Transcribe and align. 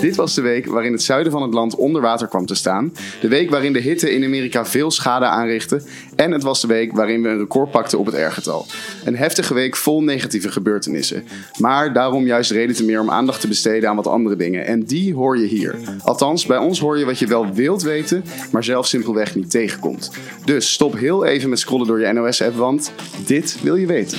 Dit 0.00 0.16
was 0.16 0.34
de 0.34 0.40
week 0.40 0.66
waarin 0.66 0.92
het 0.92 1.02
zuiden 1.02 1.32
van 1.32 1.42
het 1.42 1.54
land 1.54 1.74
onder 1.74 2.02
water 2.02 2.28
kwam 2.28 2.46
te 2.46 2.54
staan. 2.54 2.92
De 3.20 3.28
week 3.28 3.50
waarin 3.50 3.72
de 3.72 3.78
hitte 3.78 4.12
in 4.12 4.24
Amerika 4.24 4.66
veel 4.66 4.90
schade 4.90 5.24
aanrichtte. 5.24 5.82
En 6.16 6.32
het 6.32 6.42
was 6.42 6.60
de 6.60 6.66
week 6.66 6.92
waarin 6.92 7.22
we 7.22 7.28
een 7.28 7.38
record 7.38 7.70
pakten 7.70 7.98
op 7.98 8.06
het 8.06 8.14
R-getal. 8.14 8.66
Een 9.04 9.16
heftige 9.16 9.54
week 9.54 9.76
vol 9.76 10.02
negatieve 10.02 10.52
gebeurtenissen. 10.52 11.24
Maar 11.58 11.92
daarom 11.92 12.26
juist 12.26 12.50
reden 12.50 12.76
te 12.76 12.84
meer 12.84 13.00
om 13.00 13.10
aandacht 13.10 13.40
te 13.40 13.48
besteden 13.48 13.88
aan 13.88 13.96
wat 13.96 14.06
andere 14.06 14.36
dingen. 14.36 14.66
En 14.66 14.82
die 14.82 15.14
hoor 15.14 15.38
je 15.38 15.46
hier. 15.46 15.74
Althans, 16.02 16.46
bij 16.46 16.58
ons 16.58 16.80
hoor 16.80 16.98
je 16.98 17.04
wat 17.04 17.18
je 17.18 17.26
wel 17.26 17.52
wilt 17.52 17.82
weten, 17.82 18.24
maar 18.52 18.64
zelf 18.64 18.86
simpelweg 18.86 19.34
niet 19.34 19.50
tegenkomt. 19.50 20.10
Dus 20.44 20.72
stop 20.72 20.98
heel 20.98 21.24
even 21.24 21.48
met 21.48 21.58
scrollen 21.58 21.86
door 21.86 22.00
je 22.00 22.12
NOS-app, 22.12 22.56
want 22.56 22.92
dit 23.26 23.58
wil 23.62 23.76
je 23.76 23.86
weten. 23.86 24.18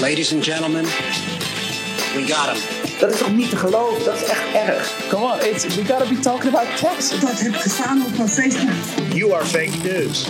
Ladies 0.00 0.34
and 0.34 0.44
gentlemen, 0.44 0.84
we 2.16 2.26
got 2.26 2.56
him. 2.56 2.62
Dat 2.98 3.12
is 3.12 3.18
toch 3.18 3.32
niet 3.32 3.50
te 3.50 3.56
geloven? 3.56 4.04
Dat 4.04 4.14
is 4.14 4.24
echt 4.24 4.54
erg. 4.54 4.92
Come 5.08 5.24
on, 5.24 5.40
it's, 5.40 5.64
we 5.64 5.84
gotta 5.84 6.08
be 6.08 6.18
talking 6.18 6.54
about 6.54 6.76
Texas. 6.76 7.20
Dat 7.20 7.40
heb 7.40 7.54
ik 7.54 7.60
gestaan 7.60 8.02
op 8.06 8.16
mijn 8.16 8.28
Facebook. 8.28 9.12
You 9.12 9.32
are 9.32 9.44
fake 9.44 9.76
news. 9.82 10.26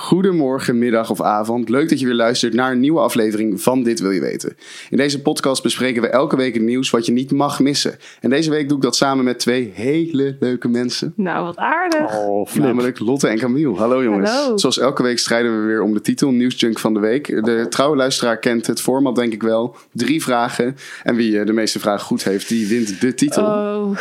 Goedemorgen, 0.00 0.78
middag 0.78 1.10
of 1.10 1.20
avond. 1.20 1.68
Leuk 1.68 1.88
dat 1.88 2.00
je 2.00 2.06
weer 2.06 2.14
luistert 2.14 2.54
naar 2.54 2.72
een 2.72 2.80
nieuwe 2.80 3.00
aflevering 3.00 3.62
van 3.62 3.82
Dit 3.82 4.00
Wil 4.00 4.10
Je 4.10 4.20
Weten. 4.20 4.56
In 4.90 4.96
deze 4.96 5.22
podcast 5.22 5.62
bespreken 5.62 6.02
we 6.02 6.08
elke 6.08 6.36
week 6.36 6.54
het 6.54 6.62
nieuws 6.62 6.90
wat 6.90 7.06
je 7.06 7.12
niet 7.12 7.30
mag 7.30 7.60
missen. 7.60 7.98
En 8.20 8.30
deze 8.30 8.50
week 8.50 8.68
doe 8.68 8.76
ik 8.76 8.82
dat 8.82 8.96
samen 8.96 9.24
met 9.24 9.38
twee 9.38 9.70
hele 9.74 10.36
leuke 10.40 10.68
mensen. 10.68 11.12
Nou, 11.16 11.44
wat 11.44 11.56
aardig. 11.56 12.16
Oh, 12.16 12.54
Namelijk 12.54 12.98
Lotte 12.98 13.28
en 13.28 13.38
Camille. 13.38 13.76
Hallo 13.76 14.02
jongens. 14.02 14.30
Hallo. 14.30 14.56
Zoals 14.56 14.78
elke 14.78 15.02
week 15.02 15.18
strijden 15.18 15.60
we 15.60 15.66
weer 15.66 15.82
om 15.82 15.94
de 15.94 16.00
titel 16.00 16.30
Nieuwsjunk 16.30 16.78
van 16.78 16.94
de 16.94 17.00
week. 17.00 17.44
De 17.44 17.66
trouwe 17.68 17.96
luisteraar 17.96 18.38
kent 18.38 18.66
het 18.66 18.80
format 18.80 19.16
denk 19.16 19.32
ik 19.32 19.42
wel. 19.42 19.76
Drie 19.92 20.22
vragen. 20.22 20.76
En 21.02 21.16
wie 21.16 21.38
eh, 21.38 21.46
de 21.46 21.52
meeste 21.52 21.78
vragen 21.78 22.06
goed 22.06 22.24
heeft, 22.24 22.48
die 22.48 22.66
wint 22.66 23.00
de 23.00 23.14
titel. 23.14 23.44
Oh, 23.44 23.96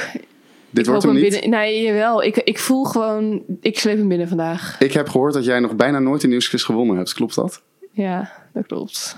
Dit 0.70 0.84
ik 0.86 0.89
wordt 0.89 1.03
hem 1.06 1.14
hem 1.14 1.23
niet. 1.23 1.31
binnen. 1.31 1.50
Nee, 1.59 1.84
jawel. 1.84 2.23
Ik, 2.23 2.38
ik 2.38 2.59
voel 2.59 2.84
gewoon, 2.84 3.44
ik 3.62 3.80
sleep 3.80 3.98
hem 3.98 4.08
binnen 4.08 4.28
vandaag. 4.28 4.75
Ik 4.80 4.94
heb 4.94 5.09
gehoord 5.09 5.34
dat 5.34 5.45
jij 5.45 5.59
nog 5.59 5.75
bijna 5.75 6.00
nooit 6.00 6.23
een 6.23 6.30
nieuwsquiz 6.30 6.66
gewonnen 6.66 6.95
hebt. 6.98 7.14
Klopt 7.14 7.36
dat? 7.36 7.62
Ja, 7.92 8.31
dat 8.53 8.66
klopt. 8.66 9.17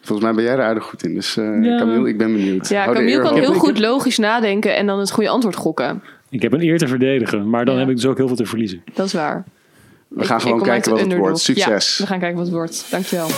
Volgens 0.00 0.26
mij 0.26 0.36
ben 0.36 0.44
jij 0.44 0.52
er 0.52 0.62
aardig 0.64 0.84
goed 0.84 1.02
in. 1.04 1.14
Dus 1.14 1.36
eh 1.36 1.44
Ja. 1.44 1.78
Camille, 1.78 2.08
ik 2.08 2.18
ben 2.18 2.32
benieuwd. 2.32 2.68
Ja, 2.68 2.82
Hou 2.82 2.94
Camille 2.96 3.20
kan 3.22 3.30
hoog. 3.30 3.40
heel 3.40 3.54
goed 3.54 3.78
logisch 3.78 4.18
nadenken 4.18 4.76
en 4.76 4.86
dan 4.86 4.98
het 4.98 5.10
goede 5.10 5.28
antwoord 5.28 5.56
gokken. 5.56 6.02
Ik 6.28 6.42
heb 6.42 6.52
een 6.52 6.60
eer 6.62 6.78
te 6.78 6.88
verdedigen, 6.88 7.50
maar 7.50 7.64
dan 7.64 7.74
Ja. 7.74 7.80
heb 7.80 7.90
ik 7.90 7.96
dus 7.96 8.06
ook 8.06 8.16
heel 8.16 8.26
veel 8.26 8.36
te 8.36 8.46
verliezen. 8.46 8.82
Dat 8.94 9.06
is 9.06 9.12
waar. 9.12 9.44
We 10.08 10.24
gaan 10.24 10.36
Ik- 10.36 10.42
gewoon 10.42 10.58
ik 10.58 10.64
kijken 10.64 10.90
wat 10.90 11.00
het 11.00 11.14
wordt. 11.16 11.38
Succes. 11.38 11.96
Ja, 11.96 12.02
we 12.04 12.08
gaan 12.10 12.18
kijken 12.18 12.36
wat 12.36 12.46
het 12.46 12.54
wordt. 12.54 12.86
Dankjewel. 12.90 13.28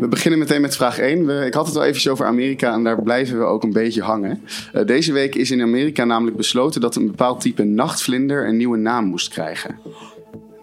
We 0.00 0.08
beginnen 0.08 0.38
meteen 0.38 0.60
met 0.60 0.76
vraag 0.76 0.98
1. 0.98 1.26
We, 1.26 1.46
ik 1.46 1.54
had 1.54 1.66
het 1.66 1.76
al 1.76 1.82
eventjes 1.82 2.08
over 2.12 2.26
Amerika 2.26 2.72
en 2.72 2.84
daar 2.84 3.02
blijven 3.02 3.38
we 3.38 3.44
ook 3.44 3.62
een 3.62 3.72
beetje 3.72 4.02
hangen. 4.02 4.42
Eh, 4.72 4.86
deze 4.86 5.12
week 5.12 5.34
is 5.34 5.50
in 5.50 5.62
Amerika 5.62 6.04
namelijk 6.04 6.36
besloten 6.36 6.80
dat 6.80 6.96
een 6.96 7.06
bepaald 7.06 7.40
type 7.40 7.64
nachtvlinder 7.64 8.46
een 8.48 8.56
nieuwe 8.56 8.76
naam 8.76 9.04
moest 9.04 9.28
krijgen. 9.28 9.78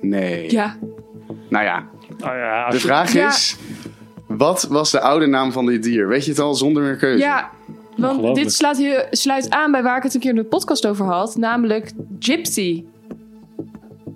Nee. 0.01 0.51
Ja. 0.51 0.77
Nou 1.49 1.65
ja, 1.65 1.87
ja, 2.17 2.69
de 2.69 2.79
vraag 2.79 3.13
Ja. 3.13 3.27
is: 3.27 3.55
wat 4.27 4.63
was 4.69 4.91
de 4.91 4.99
oude 4.99 5.25
naam 5.25 5.51
van 5.51 5.65
dit 5.65 5.83
dier? 5.83 6.07
Weet 6.07 6.25
je 6.25 6.31
het 6.31 6.39
al 6.39 6.55
zonder 6.55 6.83
meer 6.83 6.95
keuze? 6.95 7.23
Ja, 7.23 7.49
want 7.95 8.35
dit 8.35 8.77
hier, 8.77 9.07
sluit 9.11 9.49
aan 9.49 9.71
bij 9.71 9.83
waar 9.83 9.97
ik 9.97 10.03
het 10.03 10.13
een 10.13 10.19
keer 10.19 10.29
in 10.29 10.35
de 10.35 10.43
podcast 10.43 10.87
over 10.87 11.05
had. 11.05 11.35
Namelijk 11.35 11.91
Gypsy. 12.19 12.83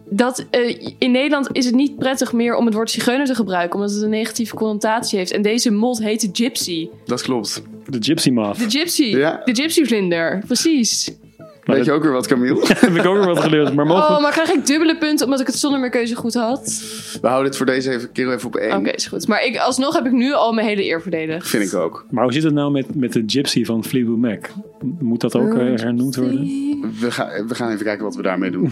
Dat, 0.09 0.45
eh, 0.49 0.93
in 0.97 1.11
Nederland 1.11 1.49
is 1.51 1.65
het 1.65 1.75
niet 1.75 1.97
prettig 1.97 2.33
meer 2.33 2.55
om 2.55 2.65
het 2.65 2.73
woord 2.73 2.91
zigeuner 2.91 3.25
te 3.25 3.35
gebruiken. 3.35 3.75
Omdat 3.79 3.93
het 3.93 4.03
een 4.03 4.09
negatieve 4.09 4.55
connotatie 4.55 5.17
heeft. 5.17 5.31
En 5.31 5.41
deze 5.41 5.71
mot 5.71 5.99
heette 5.99 6.29
Gypsy. 6.31 6.89
Dat 7.05 7.21
klopt. 7.21 7.63
de 7.85 7.97
Gypsy 8.01 8.29
Moth. 8.29 8.59
De 8.59 8.77
Gypsy. 8.77 9.03
Ja. 9.03 9.41
De 9.45 9.55
Gypsy 9.55 9.85
vlinder. 9.85 10.43
Precies. 10.47 11.17
Weet 11.67 11.85
je 11.85 11.91
ook 11.91 12.03
weer 12.03 12.11
wat, 12.11 12.27
Camille? 12.27 12.59
heb 12.67 12.95
ik 12.95 13.05
ook 13.05 13.15
weer 13.17 13.25
wat 13.25 13.39
geleerd. 13.39 13.73
Maar 13.73 13.85
mogen 13.85 14.15
Oh, 14.15 14.21
maar 14.21 14.31
krijg 14.31 14.49
ik 14.49 14.65
dubbele 14.65 14.97
punten 14.97 15.25
omdat 15.25 15.39
ik 15.39 15.47
het 15.47 15.55
zonder 15.55 15.79
meer 15.79 15.89
keuze 15.89 16.15
goed 16.15 16.33
had? 16.33 16.81
We 17.21 17.27
houden 17.27 17.47
het 17.47 17.57
voor 17.57 17.65
deze 17.65 17.91
even, 17.91 18.11
keer 18.11 18.33
even 18.33 18.47
op 18.47 18.55
één. 18.55 18.77
Oké, 18.77 18.89
is 18.89 19.07
goed. 19.07 19.27
Maar 19.27 19.43
ik, 19.43 19.57
alsnog 19.57 19.95
heb 19.95 20.05
ik 20.05 20.11
nu 20.11 20.33
al 20.33 20.53
mijn 20.53 20.67
hele 20.67 20.83
eer 20.85 21.01
verdedigd. 21.01 21.47
Vind 21.47 21.63
ik 21.63 21.73
ook. 21.73 22.05
Maar 22.09 22.23
hoe 22.23 22.33
zit 22.33 22.43
het 22.43 22.53
nou 22.53 22.71
met, 22.71 22.95
met 22.95 23.13
de 23.13 23.23
Gypsy 23.25 23.65
van 23.65 23.83
Fleetwood 23.83 24.17
Mac? 24.17 24.47
Moet 24.99 25.21
dat 25.21 25.35
ook 25.35 25.53
eh, 25.53 25.75
hernoemd 25.75 26.15
worden 26.15 26.39
We 26.99 27.11
gaan, 27.11 27.47
we 27.47 27.55
gaan 27.55 27.71
even 27.71 27.85
kijken 27.85 28.03
wat 28.03 28.15
we 28.15 28.21
daarmee 28.21 28.51
doen. 28.51 28.71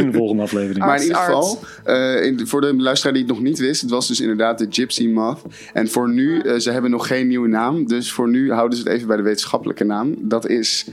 in 0.00 0.10
de 0.10 0.16
volgende 0.16 0.42
aflevering? 0.42 0.78
Maar 0.84 0.96
in 0.96 1.02
ieder 1.02 1.16
geval, 1.16 1.58
eh, 1.84 2.24
in, 2.24 2.46
voor 2.46 2.60
de 2.60 2.74
luisteraar 2.76 3.12
die 3.14 3.22
het 3.22 3.32
nog 3.32 3.42
niet 3.42 3.58
wist, 3.58 3.80
het 3.80 3.90
was 3.90 4.08
dus 4.08 4.20
inderdaad 4.20 4.58
de 4.58 4.66
Gypsy 4.70 5.06
Moth. 5.06 5.40
En 5.72 5.88
voor 5.88 6.10
nu, 6.10 6.40
eh, 6.40 6.58
ze 6.58 6.70
hebben 6.70 6.90
nog 6.90 7.06
geen 7.06 7.26
nieuwe 7.28 7.48
naam, 7.48 7.86
dus 7.86 8.12
voor 8.12 8.28
nu 8.28 8.52
houden 8.52 8.78
ze 8.78 8.84
het 8.84 8.92
even 8.92 9.06
bij 9.06 9.16
de 9.16 9.22
wetenschappelijke 9.22 9.84
naam. 9.84 10.14
Dat 10.18 10.48
is 10.48 10.86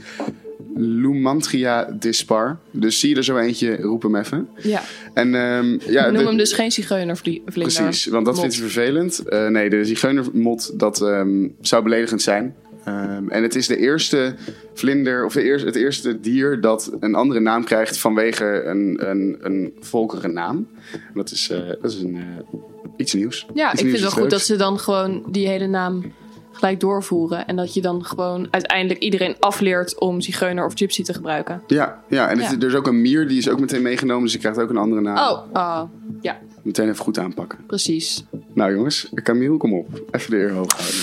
Lumantria 0.76 1.84
dispar. 1.98 2.58
Dus 2.70 3.00
zie 3.00 3.08
je 3.10 3.16
er 3.16 3.24
zo 3.24 3.36
eentje, 3.36 3.76
roep 3.76 4.02
hem 4.02 4.16
even. 4.16 4.48
Ja. 4.62 4.82
En 5.14 5.34
ehm, 5.34 5.78
ja, 5.92 6.04
Noem 6.10 6.16
de- 6.22 6.26
hem 6.28 6.36
dus 6.36 6.52
geen 6.52 6.72
zigeunervlinder. 6.72 7.52
Precies, 7.52 8.06
want 8.06 8.24
dat 8.24 8.34
Mot. 8.34 8.40
vindt 8.42 8.54
ze 8.56 8.62
vervelend. 8.62 9.18
Eh, 9.18 9.46
nee, 9.46 9.70
de 9.70 9.84
zigeunermot, 9.84 10.78
dat 10.78 11.02
ehm, 11.02 11.48
zou 11.60 11.82
beledigend 11.82 12.22
zijn. 12.22 12.54
Ehm, 12.88 13.28
en 13.28 13.42
het 13.42 13.54
is 13.54 13.66
de 13.66 13.76
eerste 13.76 14.34
vlinder, 14.74 15.24
of 15.24 15.32
de 15.32 15.42
eerste, 15.42 15.66
het 15.66 15.76
eerste 15.76 16.20
dier 16.20 16.60
dat 16.60 16.92
een 17.00 17.14
andere 17.14 17.40
naam 17.40 17.64
krijgt 17.64 17.98
vanwege 17.98 18.62
een, 18.64 18.96
een, 19.10 19.36
een 19.40 19.74
volkerennaam. 19.80 20.68
En 20.92 21.00
Dat 21.14 21.30
is, 21.30 21.50
eh, 21.50 21.58
dat 21.82 21.92
is 21.92 22.00
een, 22.00 22.14
eh, 22.16 22.58
iets 22.96 23.14
nieuws. 23.14 23.46
Ja, 23.54 23.72
Iets 23.72 23.82
ik 23.82 23.88
vind 23.88 24.02
het 24.02 24.12
wel 24.14 24.22
goed 24.22 24.30
dat 24.30 24.40
ze 24.40 24.56
dan 24.56 24.78
gewoon 24.78 25.22
die 25.30 25.48
hele 25.48 25.66
naam 25.66 26.12
gelijk 26.52 26.80
doorvoeren. 26.80 27.46
En 27.46 27.56
dat 27.56 27.74
je 27.74 27.80
dan 27.80 28.04
gewoon 28.04 28.48
uiteindelijk 28.50 29.00
iedereen 29.02 29.36
afleert 29.40 29.98
om 30.00 30.20
zigeuner 30.20 30.64
of 30.64 30.72
gypsy 30.74 31.02
te 31.02 31.14
gebruiken. 31.14 31.62
Ja, 31.66 32.02
ja 32.08 32.28
en 32.30 32.38
het- 32.40 32.62
er 32.62 32.68
is 32.68 32.74
ook 32.74 32.86
een 32.86 33.00
mier, 33.00 33.28
die 33.28 33.38
is 33.38 33.48
ook 33.48 33.60
meteen 33.60 33.82
meegenomen, 33.82 34.22
dus 34.22 34.32
die 34.32 34.40
krijgt 34.40 34.58
ook 34.60 34.70
een 34.70 34.76
andere 34.76 35.00
naam. 35.00 35.16
Oh, 35.16 35.42
ah, 35.52 35.82
ja, 36.20 36.38
Meteen 36.62 36.88
even 36.88 37.04
goed 37.04 37.18
aanpakken. 37.18 37.58
precies. 37.66 38.24
Nou 38.52 38.74
jongens, 38.74 39.10
Camille, 39.14 39.56
kom 39.56 39.74
op. 39.74 40.02
Even 40.10 40.30
de 40.30 40.36
eer 40.36 40.50
hoog 40.52 40.72
houden. 40.72 40.96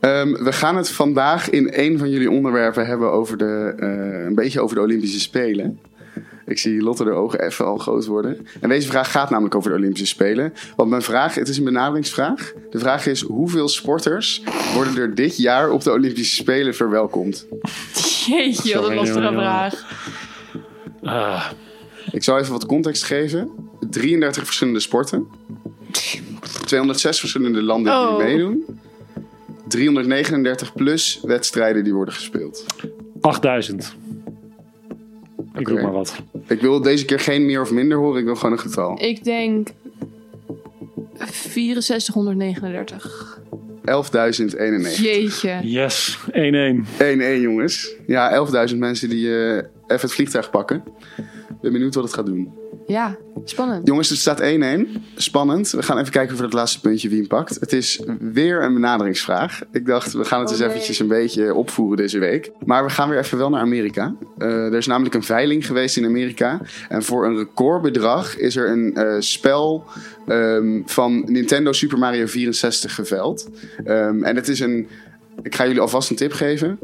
Ehm, 0.00 0.32
we 0.44 0.52
gaan 0.52 0.76
het 0.76 0.90
vandaag 0.90 1.50
in 1.50 1.68
een 1.72 1.98
van 1.98 2.10
jullie 2.10 2.30
onderwerpen 2.30 2.86
hebben 2.86 3.12
over 3.12 3.36
de, 3.38 3.74
eh, 3.78 4.24
een 4.24 4.34
beetje 4.34 4.60
over 4.60 4.76
de 4.76 4.82
Olympische 4.82 5.20
Spelen. 5.20 5.78
Ik 6.46 6.58
zie 6.58 6.82
Lotte 6.82 7.04
de 7.04 7.10
ogen 7.10 7.40
even 7.40 7.64
al 7.64 7.78
groot 7.78 8.06
worden. 8.06 8.46
En 8.60 8.68
deze 8.68 8.88
vraag 8.88 9.10
gaat 9.10 9.30
namelijk 9.30 9.54
over 9.54 9.70
de 9.70 9.76
Olympische 9.76 10.06
Spelen. 10.06 10.52
Want 10.76 10.90
mijn 10.90 11.02
vraag, 11.02 11.34
het 11.34 11.48
is 11.48 11.58
een 11.58 11.64
benaderingsvraag. 11.64 12.52
De 12.70 12.78
vraag 12.78 13.06
is, 13.06 13.20
hoeveel 13.20 13.68
sporters 13.68 14.42
worden 14.74 14.96
er 14.96 15.14
dit 15.14 15.36
jaar 15.36 15.70
op 15.70 15.82
de 15.82 15.92
Olympische 15.92 16.34
Spelen 16.34 16.74
verwelkomd? 16.74 17.46
Jeetje, 18.26 18.74
wat 18.80 18.88
een 18.88 18.94
lastige 18.94 19.32
vraag. 19.32 19.84
Ah, 21.02 21.46
Ik 22.12 22.22
zal 22.24 22.38
even 22.38 22.52
wat 22.52 22.66
context 22.66 23.02
geven. 23.02 23.50
33 23.90 24.44
verschillende 24.44 24.80
sporten. 24.80 25.26
206 26.64 27.18
verschillende 27.20 27.62
landen 27.62 27.92
die 27.92 28.08
Oh. 28.08 28.16
meedoen. 28.18 28.64
339 29.68 30.72
plus 30.72 31.20
wedstrijden 31.22 31.84
die 31.84 31.94
worden 31.94 32.14
gespeeld. 32.14 32.64
8000. 33.20 33.94
Ik 35.54 35.68
roep 35.68 35.80
maar 35.80 35.92
wat. 35.92 36.16
Ik 36.46 36.60
wil 36.60 36.80
deze 36.80 37.04
keer 37.04 37.20
geen 37.20 37.46
meer 37.46 37.60
of 37.60 37.70
minder 37.70 37.98
horen, 37.98 38.18
ik 38.18 38.24
wil 38.24 38.36
gewoon 38.36 38.52
een 38.52 38.58
getal. 38.58 39.02
Ik 39.02 39.24
denk 39.24 39.68
6439. 41.32 43.38
11.091. 43.88 45.00
Jeetje. 45.00 45.58
Yes, 45.62 46.18
1-1. 46.26 46.30
1-1 46.30 46.32
jongens. 47.40 47.94
Ja, 48.06 48.46
11.000 48.70 48.76
mensen 48.76 49.08
die 49.08 49.28
eh, 49.28 49.56
even 49.56 49.70
het 49.86 50.12
vliegtuig 50.12 50.50
pakken. 50.50 50.82
Ik 51.58 51.64
ben 51.64 51.72
benieuwd 51.72 51.94
wat 51.94 52.04
het 52.04 52.14
gaat 52.14 52.26
doen. 52.26 52.52
Ja, 52.86 53.16
spannend. 53.44 53.86
Jongens, 53.86 54.08
het 54.08 54.18
staat 54.18 54.40
1-1. 54.40 54.44
Spannend. 55.16 55.70
We 55.70 55.82
gaan 55.82 55.98
even 55.98 56.12
kijken 56.12 56.36
voor 56.36 56.44
het 56.44 56.54
laatste 56.54 56.80
puntje 56.80 57.08
wie 57.08 57.18
hem 57.18 57.26
pakt. 57.26 57.60
Het 57.60 57.72
is 57.72 58.00
weer 58.20 58.62
een 58.62 58.74
benaderingsvraag. 58.74 59.60
Ik 59.72 59.86
dacht, 59.86 60.12
we 60.12 60.24
gaan 60.24 60.38
het 60.40 60.48
Oh, 60.48 60.54
eens 60.54 60.64
nee. 60.64 60.68
eventjes 60.68 60.98
een 60.98 61.08
beetje 61.08 61.54
opvoeren 61.54 61.96
deze 61.96 62.18
week. 62.18 62.50
Maar 62.64 62.84
we 62.84 62.90
gaan 62.90 63.08
weer 63.08 63.18
even 63.18 63.38
wel 63.38 63.50
naar 63.50 63.60
Amerika. 63.60 64.14
Eh, 64.38 64.48
er 64.48 64.74
is 64.74 64.86
namelijk 64.86 65.14
een 65.14 65.22
veiling 65.22 65.66
geweest 65.66 65.96
in 65.96 66.04
Amerika. 66.04 66.60
En 66.88 67.02
voor 67.02 67.26
een 67.26 67.36
recordbedrag 67.36 68.36
is 68.36 68.56
er 68.56 68.70
een 68.70 68.94
eh, 68.94 69.16
spel 69.18 69.84
ehm, 70.26 70.82
van 70.84 71.24
Nintendo 71.26 71.72
Super 71.72 71.98
Mario 71.98 72.26
64 72.26 72.94
geveild. 72.94 73.48
Ehm, 73.84 74.22
en 74.22 74.36
het 74.36 74.48
is 74.48 74.60
een... 74.60 74.88
Ik 75.42 75.54
ga 75.54 75.66
jullie 75.66 75.80
alvast 75.80 76.10
een 76.10 76.16
tip 76.16 76.32
geven. 76.32 76.78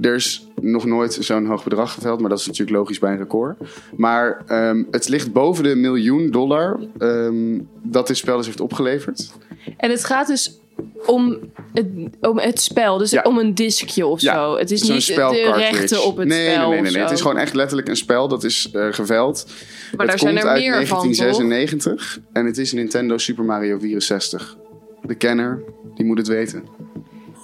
Er 0.00 0.14
is 0.14 0.46
nog 0.60 0.84
nooit 0.84 1.16
zo'n 1.20 1.46
hoog 1.46 1.64
bedrag 1.64 1.92
geveld, 1.92 2.20
maar 2.20 2.30
dat 2.30 2.38
is 2.38 2.46
natuurlijk 2.46 2.76
logisch 2.76 2.98
bij 2.98 3.10
een 3.12 3.18
record. 3.18 3.58
Maar 3.96 4.42
ehm, 4.46 4.82
het 4.90 5.08
ligt 5.08 5.32
boven 5.32 5.64
de 5.64 5.74
miljoen 5.74 6.30
dollar 6.30 6.80
ehm, 6.98 7.58
dat 7.82 8.06
dit 8.06 8.16
spel 8.16 8.36
dus 8.36 8.46
heeft 8.46 8.60
opgeleverd. 8.60 9.32
En 9.76 9.90
het 9.90 10.04
gaat 10.04 10.26
dus 10.26 10.60
om 11.06 11.38
het, 11.72 11.86
om 12.20 12.38
het 12.38 12.60
spel. 12.60 12.98
Dus 12.98 13.10
Ja. 13.10 13.22
om 13.22 13.38
een 13.38 13.54
diskje 13.54 14.06
of 14.06 14.20
Ja, 14.20 14.34
zo. 14.34 14.56
Het 14.56 14.70
is 14.70 14.80
Zo'n 14.80 14.94
niet 14.94 15.06
de 15.06 15.52
rechten 15.56 16.04
op 16.04 16.16
het 16.16 16.28
nee, 16.28 16.50
spel. 16.50 16.58
Nee, 16.58 16.68
nee, 16.68 16.82
nee, 16.82 16.92
nee. 16.92 17.02
Het 17.02 17.10
is 17.10 17.20
gewoon 17.20 17.38
echt 17.38 17.54
letterlijk 17.54 17.88
een 17.88 17.96
spel 17.96 18.28
dat 18.28 18.44
is 18.44 18.70
eh 18.72 18.86
geveld. 18.90 19.44
Maar 19.46 19.54
het 19.90 20.08
daar 20.08 20.18
zijn 20.18 20.34
komt 20.34 20.44
er 20.44 20.50
uit 20.50 20.60
meer 20.60 20.86
van, 20.86 20.98
toch? 20.98 21.16
1996 21.16 22.20
en 22.32 22.46
het 22.46 22.58
is 22.58 22.72
Nintendo 22.72 23.18
Super 23.18 23.44
Mario 23.44 23.78
64. 23.78 24.56
de 25.02 25.14
kenner, 25.14 25.62
die 25.94 26.04
moet 26.04 26.18
het 26.18 26.28
weten. 26.28 26.64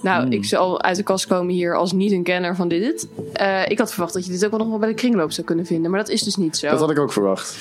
Nou, 0.02 0.22
Hmm. 0.22 0.32
ik 0.32 0.44
zal 0.44 0.82
uit 0.82 0.96
de 0.96 1.02
kast 1.02 1.26
komen 1.26 1.54
hier 1.54 1.76
als 1.76 1.92
niet 1.92 2.12
een 2.12 2.22
kenner 2.22 2.56
van 2.56 2.68
dit. 2.68 3.08
Eh, 3.32 3.62
ik 3.68 3.78
had 3.78 3.90
verwacht 3.92 4.12
dat 4.14 4.24
je 4.26 4.30
dit 4.30 4.44
ook 4.44 4.50
wel 4.50 4.58
nog 4.60 4.68
wel 4.68 4.78
bij 4.78 4.88
de 4.88 4.94
kringloop 4.94 5.32
zou 5.32 5.46
kunnen 5.46 5.66
vinden. 5.66 5.90
Maar 5.90 6.00
dat 6.00 6.08
is 6.08 6.22
dus 6.22 6.36
niet 6.36 6.56
zo. 6.56 6.68
Dat 6.68 6.80
had 6.80 6.90
ik 6.90 6.98
ook 6.98 7.12
verwacht. 7.12 7.58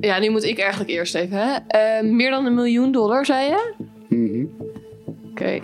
Ja, 0.00 0.18
nu 0.18 0.30
moet 0.30 0.44
ik 0.44 0.58
eigenlijk 0.58 0.90
eerst 0.90 1.14
even. 1.14 1.38
Hè? 1.38 1.54
Eh, 1.66 2.04
meer 2.10 2.30
dan 2.30 2.46
een 2.46 2.54
miljoen 2.54 2.92
dollar, 2.92 3.26
zei 3.26 3.48
je? 3.48 3.72
Mhm. 4.08 4.44
Oké. 5.30 5.60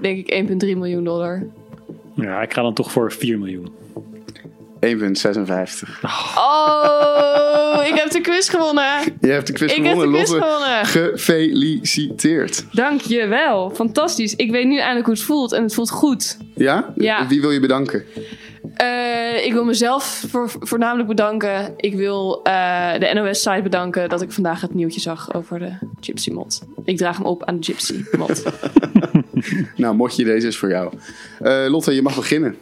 Denk 0.00 0.18
ik 0.18 0.30
1,3 0.32 0.76
miljoen 0.76 1.04
dollar. 1.04 1.46
Ja, 2.14 2.42
ik 2.42 2.52
ga 2.52 2.62
dan 2.62 2.74
toch 2.74 2.92
voor 2.92 3.12
4 3.12 3.38
miljoen. 3.38 3.68
1,56. 4.94 6.00
Oh, 6.36 7.84
ik 7.86 7.94
heb 7.94 8.10
de 8.10 8.20
quiz 8.20 8.50
gewonnen. 8.50 8.84
Je 9.20 9.28
hebt 9.30 9.46
de 9.46 9.52
quiz 9.52 9.70
Ik 9.72 9.76
heb 9.76 9.86
gewonnen, 9.86 10.12
de 10.12 10.18
quiz 10.18 10.30
Lotte. 10.30 10.46
gewonnen. 10.46 10.86
Gefeliciteerd. 10.86 12.64
Dank 12.72 13.00
je 13.00 13.26
wel. 13.26 13.70
Fantastisch. 13.70 14.34
Ik 14.34 14.50
weet 14.50 14.66
nu 14.66 14.78
eindelijk 14.78 15.06
hoe 15.06 15.14
het 15.14 15.24
voelt. 15.24 15.52
En 15.52 15.62
het 15.62 15.74
voelt 15.74 15.90
goed. 15.90 16.36
Ja? 16.54 16.92
Ja. 16.94 17.26
Wie 17.26 17.40
wil 17.40 17.50
je 17.50 17.60
bedanken? 17.60 18.04
Eh, 18.76 19.46
ik 19.46 19.52
wil 19.52 19.64
mezelf 19.64 20.24
voor, 20.30 20.52
voornamelijk 20.60 21.08
bedanken. 21.08 21.74
Ik 21.76 21.94
wil 21.94 22.40
eh, 22.42 22.98
de 22.98 23.10
NOS-site 23.14 23.62
bedanken 23.62 24.08
dat 24.08 24.22
ik 24.22 24.32
vandaag 24.32 24.60
het 24.60 24.74
nieuwtje 24.74 25.00
zag 25.00 25.34
over 25.34 25.58
de 25.58 25.72
Gypsy 26.00 26.30
Mod. 26.30 26.62
Ik 26.84 26.96
draag 26.96 27.16
hem 27.16 27.26
op 27.26 27.44
aan 27.44 27.56
de 27.60 27.64
Gypsy 27.64 28.04
Mod. 28.16 28.42
Nou, 29.76 29.94
motje, 29.94 30.24
deze 30.24 30.46
is 30.46 30.56
voor 30.56 30.68
jou. 30.68 30.92
Eh, 31.40 31.64
Lotte, 31.68 31.94
je 31.94 32.02
mag 32.02 32.14
beginnen. 32.14 32.56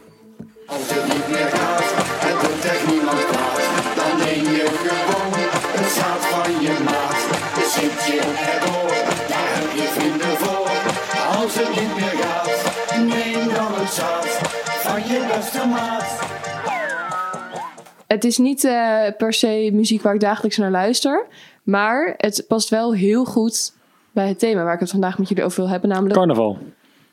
Als 11.67 11.75
het 11.75 11.87
niet 11.87 11.95
meer 11.95 12.23
gaat, 12.23 12.97
neem 12.97 13.47
dan 13.53 13.73
het 13.73 13.89
zaad 13.89 14.25
van 14.85 15.01
je 15.01 15.31
beste 15.35 15.67
maat. 15.67 16.19
het 18.07 18.23
is 18.23 18.37
niet 18.37 18.63
eh, 18.63 19.01
per 19.17 19.33
se 19.33 19.69
muziek 19.73 20.01
waar 20.01 20.13
ik 20.13 20.19
dagelijks 20.19 20.57
naar 20.57 20.71
luister. 20.71 21.25
Maar 21.63 22.13
het 22.17 22.45
past 22.47 22.69
wel 22.69 22.93
heel 22.93 23.25
goed 23.25 23.73
bij 24.11 24.27
het 24.27 24.39
thema 24.39 24.63
waar 24.63 24.73
ik 24.73 24.79
het 24.79 24.91
vandaag 24.91 25.17
met 25.17 25.29
jullie 25.29 25.43
over 25.43 25.61
wil 25.61 25.69
hebben. 25.69 25.89
Namelijk 25.89 26.15
Carnaval. 26.15 26.57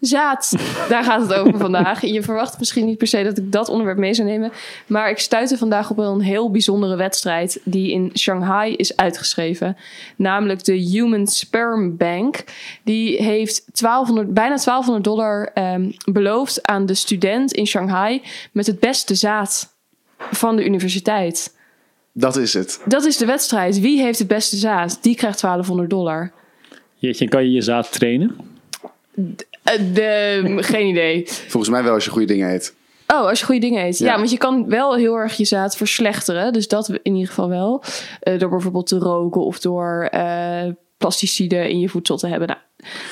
Zaad. 0.07 0.53
Daar 0.89 1.05
gaat 1.05 1.21
het 1.21 1.35
over 1.35 1.59
vandaag. 1.59 2.01
Je 2.01 2.23
verwacht 2.23 2.59
misschien 2.59 2.87
niet 2.87 2.99
per 2.99 3.07
se 3.07 3.23
dat 3.23 3.39
ik 3.39 3.53
dat 3.53 3.69
onderwerp 3.69 3.99
mee 3.99 4.15
zou 4.15 4.29
nemen. 4.29 4.53
Maar 4.87 5.11
ik 5.11 5.19
stuitte 5.19 5.59
vandaag 5.59 5.91
op 5.91 5.99
een 5.99 6.21
heel 6.21 6.51
bijzondere 6.51 6.97
wedstrijd 6.97 7.61
die 7.65 7.93
in 7.93 8.11
Shanghai 8.15 8.75
is 8.75 8.97
uitgeschreven. 8.97 9.77
Namelijk 10.17 10.65
de 10.65 10.75
Human 10.75 11.27
Sperm 11.27 11.97
Bank. 11.97 12.45
Die 12.85 13.23
heeft 13.23 13.81
1200, 13.81 14.35
bijna 14.35 14.57
1200 14.57 15.05
dollar 15.05 15.51
ehm, 15.55 15.91
beloofd 16.13 16.67
aan 16.67 16.87
de 16.87 16.95
student 16.95 17.53
in 17.53 17.67
Shanghai 17.67 18.23
met 18.53 18.67
het 18.67 18.81
beste 18.81 19.15
zaad 19.15 19.77
van 20.19 20.57
de 20.57 20.65
universiteit. 20.65 21.57
Dat 22.13 22.37
is 22.37 22.55
het. 22.55 22.81
Dat 22.85 23.05
is 23.05 23.17
de 23.17 23.27
wedstrijd. 23.27 23.81
Wie 23.81 24.01
heeft 24.01 24.19
het 24.19 24.29
beste 24.29 24.57
zaad? 24.57 24.99
Die 25.03 25.17
krijgt 25.17 25.41
1200 25.41 25.91
dollar. 25.91 26.33
Jeetje, 26.95 27.29
kan 27.29 27.45
je 27.45 27.51
je 27.51 27.63
zaad 27.63 27.93
trainen? 27.93 28.37
Eh, 29.63 29.75
de, 29.95 30.43
geen 30.61 30.87
idee. 30.87 31.23
Volgens 31.27 31.73
mij 31.73 31.83
wel 31.83 31.95
als 31.95 32.05
je 32.05 32.11
goede 32.11 32.27
dingen 32.27 32.51
eet. 32.55 32.75
Oh, 33.07 33.27
als 33.29 33.39
je 33.41 33.45
goede 33.45 33.61
dingen 33.61 33.85
eet. 33.87 33.99
Ja. 33.99 34.07
Ja. 34.07 34.17
want 34.17 34.31
je 34.31 34.37
kan 34.39 34.69
wel 34.69 34.95
heel 34.97 35.17
erg 35.17 35.37
je 35.37 35.45
zaad 35.45 35.77
verslechteren. 35.77 36.53
Dus 36.53 36.69
dat 36.69 36.89
in 36.89 37.15
ieder 37.15 37.29
geval 37.29 37.49
wel. 37.49 37.83
Eh, 38.21 38.39
door 38.39 38.49
bijvoorbeeld 38.51 38.87
te 38.87 38.99
roken 38.99 39.45
of 39.45 39.59
door 39.61 40.09
eh 40.11 40.63
pesticiden 40.97 41.69
in 41.69 41.79
je 41.81 41.89
voedsel 41.89 42.17
te 42.17 42.27
hebben. 42.27 42.49
Nou, 42.49 42.61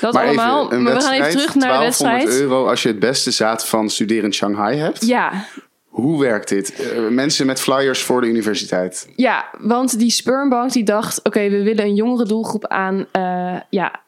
dat 0.01 0.13
Maar 0.13 0.25
allemaal. 0.25 0.65
even, 0.67 0.83
maar 0.83 0.95
we 0.95 1.01
gaan 1.01 1.13
even 1.13 1.31
terug 1.31 1.55
naar 1.55 1.73
de 1.73 1.79
1200 1.79 2.23
wedstrijd. 2.25 2.41
euro 2.41 2.67
als 2.69 2.83
je 2.83 2.89
het 2.89 2.99
beste 2.99 3.31
zaad 3.31 3.67
van 3.67 3.91
studerend 3.91 4.35
Shanghai 4.35 4.77
hebt. 4.79 5.07
Ja, 5.07 5.45
Hoe 5.89 6.21
werkt 6.21 6.49
dit? 6.49 6.93
Mensen 7.11 7.47
met 7.47 7.61
flyers 7.61 8.03
voor 8.03 8.21
de 8.21 8.27
universiteit. 8.27 9.09
ja, 9.17 9.45
want 9.59 9.99
die 9.99 10.11
spermbank 10.11 10.73
die 10.73 10.85
dacht... 10.85 11.25
oké, 11.25 11.49
we 11.49 11.63
willen 11.63 11.85
een 11.85 11.95
jongere 11.95 12.25
doelgroep 12.25 12.67
aan, 12.67 13.07
ja, 13.71 14.01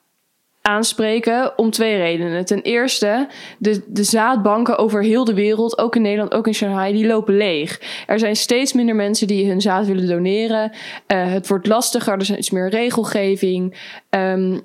aanspreken 0.62 1.58
om 1.58 1.70
twee 1.70 1.96
redenen. 1.96 2.44
Ten 2.44 2.62
eerste, 2.62 3.28
de, 3.58 3.82
de 3.86 4.02
zaadbanken 4.02 4.78
over 4.78 5.02
heel 5.02 5.24
de 5.24 5.34
wereld... 5.34 5.78
ook 5.78 5.96
in 5.96 6.02
Nederland, 6.02 6.34
ook 6.34 6.46
in 6.46 6.54
Shanghai, 6.54 6.92
die 6.92 7.06
lopen 7.06 7.36
leeg. 7.36 7.80
Er 8.06 8.18
zijn 8.18 8.36
steeds 8.36 8.72
minder 8.72 8.94
mensen 8.94 9.26
die 9.26 9.48
hun 9.48 9.60
zaad 9.60 9.86
willen 9.86 10.08
doneren. 10.08 10.72
Eh, 11.06 11.32
het 11.32 11.48
wordt 11.48 11.66
lastiger, 11.66 12.12
er 12.12 12.20
is 12.20 12.30
iets 12.30 12.50
meer 12.50 12.68
regelgeving... 12.68 13.76
Ehm, 14.08 14.58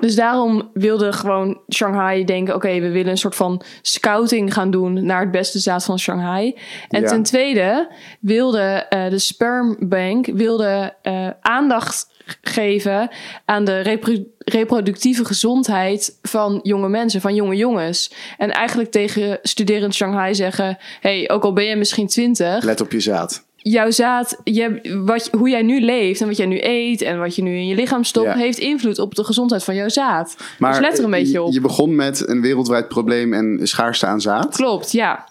dus 0.00 0.14
daarom 0.14 0.70
wilde 0.72 1.12
gewoon 1.12 1.60
Shanghai 1.74 2.24
denken: 2.24 2.54
oké, 2.54 2.80
we 2.80 2.90
willen 2.90 3.10
een 3.10 3.16
soort 3.18 3.34
van 3.36 3.62
scouting 3.82 4.52
gaan 4.52 4.70
doen 4.70 5.06
naar 5.06 5.20
het 5.20 5.30
beste 5.30 5.58
zaad 5.58 5.84
van 5.84 5.98
Shanghai. 5.98 6.56
En 6.88 7.00
Ja. 7.02 7.08
ten 7.08 7.22
tweede 7.22 7.92
wilde 8.20 8.86
eh, 8.88 9.08
de 9.10 9.18
Sperm 9.18 9.76
Bank 9.80 10.26
wilde, 10.26 10.94
eh, 11.02 11.28
aandacht 11.40 12.12
geven 12.40 13.08
aan 13.44 13.64
de 13.64 13.80
repro- 13.80 14.24
reproductieve 14.38 15.24
gezondheid 15.24 16.18
van 16.22 16.60
jonge 16.62 16.88
mensen, 16.88 17.20
van 17.20 17.34
jonge 17.34 17.56
jongens. 17.56 18.12
En 18.38 18.50
eigenlijk 18.50 18.90
tegen 18.90 19.38
studerend 19.42 19.94
Shanghai 19.94 20.34
zeggen: 20.34 20.78
hey, 21.00 21.30
ook 21.30 21.44
al 21.44 21.52
ben 21.52 21.64
je 21.64 21.76
misschien 21.76 22.06
20, 22.06 22.64
Let 22.64 22.80
op 22.80 22.92
je 22.92 23.00
zaad. 23.00 23.44
Jouw 23.72 23.90
zaad, 23.90 24.40
je, 24.44 24.98
wat, 25.04 25.28
hoe 25.38 25.48
jij 25.48 25.62
nu 25.62 25.80
leeft 25.80 26.20
en 26.20 26.26
wat 26.26 26.36
jij 26.36 26.46
nu 26.46 26.58
eet 26.62 27.02
en 27.02 27.18
wat 27.18 27.34
je 27.36 27.42
nu 27.42 27.56
in 27.56 27.66
je 27.66 27.74
lichaam 27.74 28.04
stopt, 28.04 28.26
Ja. 28.26 28.34
heeft 28.36 28.58
invloed 28.58 28.98
op 28.98 29.14
de 29.14 29.24
gezondheid 29.24 29.64
van 29.64 29.74
jouw 29.74 29.88
zaad. 29.88 30.36
Maar 30.58 30.70
dus 30.72 30.80
let 30.80 30.98
er 30.98 31.04
een 31.04 31.12
eh, 31.14 31.18
beetje 31.18 31.32
je- 31.32 31.42
op. 31.42 31.52
Je 31.52 31.60
begon 31.60 31.94
met 31.94 32.28
een 32.28 32.40
wereldwijd 32.40 32.88
probleem 32.88 33.32
en 33.32 33.60
schaarste 33.62 34.06
aan 34.06 34.20
zaad. 34.20 34.56
Klopt, 34.56 34.92
ja. 34.92 35.28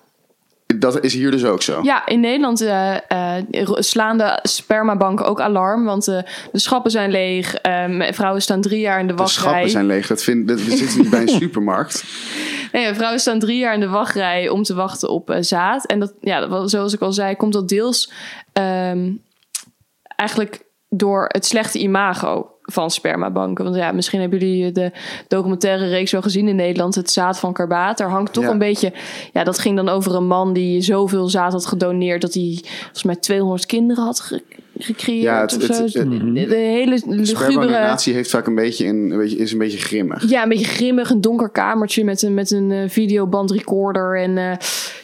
Dat 0.75 1.03
is 1.03 1.13
hier 1.13 1.31
dus 1.31 1.43
ook 1.45 1.61
zo. 1.61 1.79
Ja, 1.83 2.05
in 2.07 2.19
Nederland 2.19 2.61
eh, 2.61 2.95
eh, 3.37 3.43
slaan 3.75 4.17
de 4.17 4.39
spermabanken 4.43 5.25
ook 5.25 5.41
alarm, 5.41 5.83
want 5.85 6.05
de 6.05 6.23
schappen 6.53 6.91
zijn 6.91 7.11
leeg. 7.11 7.55
vrouwen 8.11 8.41
staan 8.41 8.61
drie 8.61 8.79
jaar 8.79 8.99
in 8.99 9.07
de 9.07 9.13
De 9.13 9.19
wachtrij. 9.19 9.43
schappen 9.51 9.69
zijn 9.69 9.85
leeg. 9.85 10.07
Dat 10.07 10.23
vind, 10.23 10.47
dat, 10.47 10.63
we 10.63 10.75
zitten 10.77 10.99
niet 11.01 11.09
bij 11.09 11.21
een 11.21 11.27
supermarkt. 11.41 12.03
Nee, 12.73 12.93
vrouwen 12.93 13.19
staan 13.19 13.39
drie 13.39 13.57
jaar 13.57 13.73
in 13.73 13.79
de 13.79 13.87
wachtrij 13.87 14.49
om 14.49 14.63
te 14.63 14.73
wachten 14.73 15.09
op 15.09 15.29
eh, 15.29 15.37
zaad. 15.41 15.85
En 15.85 15.99
dat, 15.99 16.13
ja, 16.21 16.47
dat, 16.47 16.69
zoals 16.69 16.93
ik 16.93 17.01
al 17.01 17.13
zei, 17.13 17.35
komt 17.35 17.53
dat 17.53 17.69
deels 17.69 18.11
ehm, 18.53 19.11
eigenlijk 20.03 20.65
door 20.89 21.25
het 21.27 21.45
slechte 21.45 21.79
imago 21.79 22.52
van 22.71 22.91
spermabanken. 22.91 23.63
Want 23.63 23.75
ja, 23.75 23.91
misschien 23.91 24.19
hebben 24.21 24.39
jullie 24.39 24.71
de 24.71 24.91
documentaire 25.27 25.87
reeks 25.87 26.11
wel 26.11 26.21
gezien 26.21 26.47
in 26.47 26.55
Nederland, 26.55 26.95
het 26.95 27.11
zaad 27.11 27.39
van 27.39 27.53
Karbaat. 27.53 27.97
Daar 27.97 28.09
hangt 28.09 28.33
toch 28.33 28.43
Ja. 28.43 28.49
een 28.49 28.57
beetje, 28.57 28.93
ja, 29.33 29.43
dat 29.43 29.59
ging 29.59 29.75
dan 29.75 29.89
over 29.89 30.15
een 30.15 30.27
man 30.27 30.53
die 30.53 30.81
zoveel 30.81 31.27
zaad 31.29 31.51
had 31.51 31.65
gedoneerd 31.65 32.21
dat 32.21 32.33
hij 32.33 32.59
volgens 32.79 33.03
mij 33.03 33.15
200 33.15 33.65
kinderen 33.65 34.03
had 34.03 34.19
ge- 34.19 34.41
gecreëerd. 34.77 35.23
Ja, 35.23 35.41
het- 35.41 35.55
of 35.55 35.67
het- 35.67 35.91
zo. 35.91 35.99
het- 35.99 36.09
de, 36.09 36.33
de 36.47 36.55
hele 36.55 37.01
lugubere... 37.05 37.95
Heeft 38.03 38.29
vaak 38.29 38.47
een 38.47 38.55
beetje 38.55 38.85
een, 38.85 39.11
een 39.11 39.17
beetje, 39.17 39.37
is 39.37 39.51
een 39.51 39.57
beetje 39.57 39.77
grimmig. 39.77 40.29
Ja, 40.29 40.43
een 40.43 40.49
beetje 40.49 40.65
grimmig, 40.65 41.09
een 41.09 41.21
donker 41.21 41.49
kamertje 41.49 42.03
met 42.03 42.21
een, 42.21 42.33
met 42.33 42.51
een 42.51 42.71
eh, 42.71 42.89
videobandrecorder. 42.89 44.19
En 44.21 44.37
eh, 44.37 44.57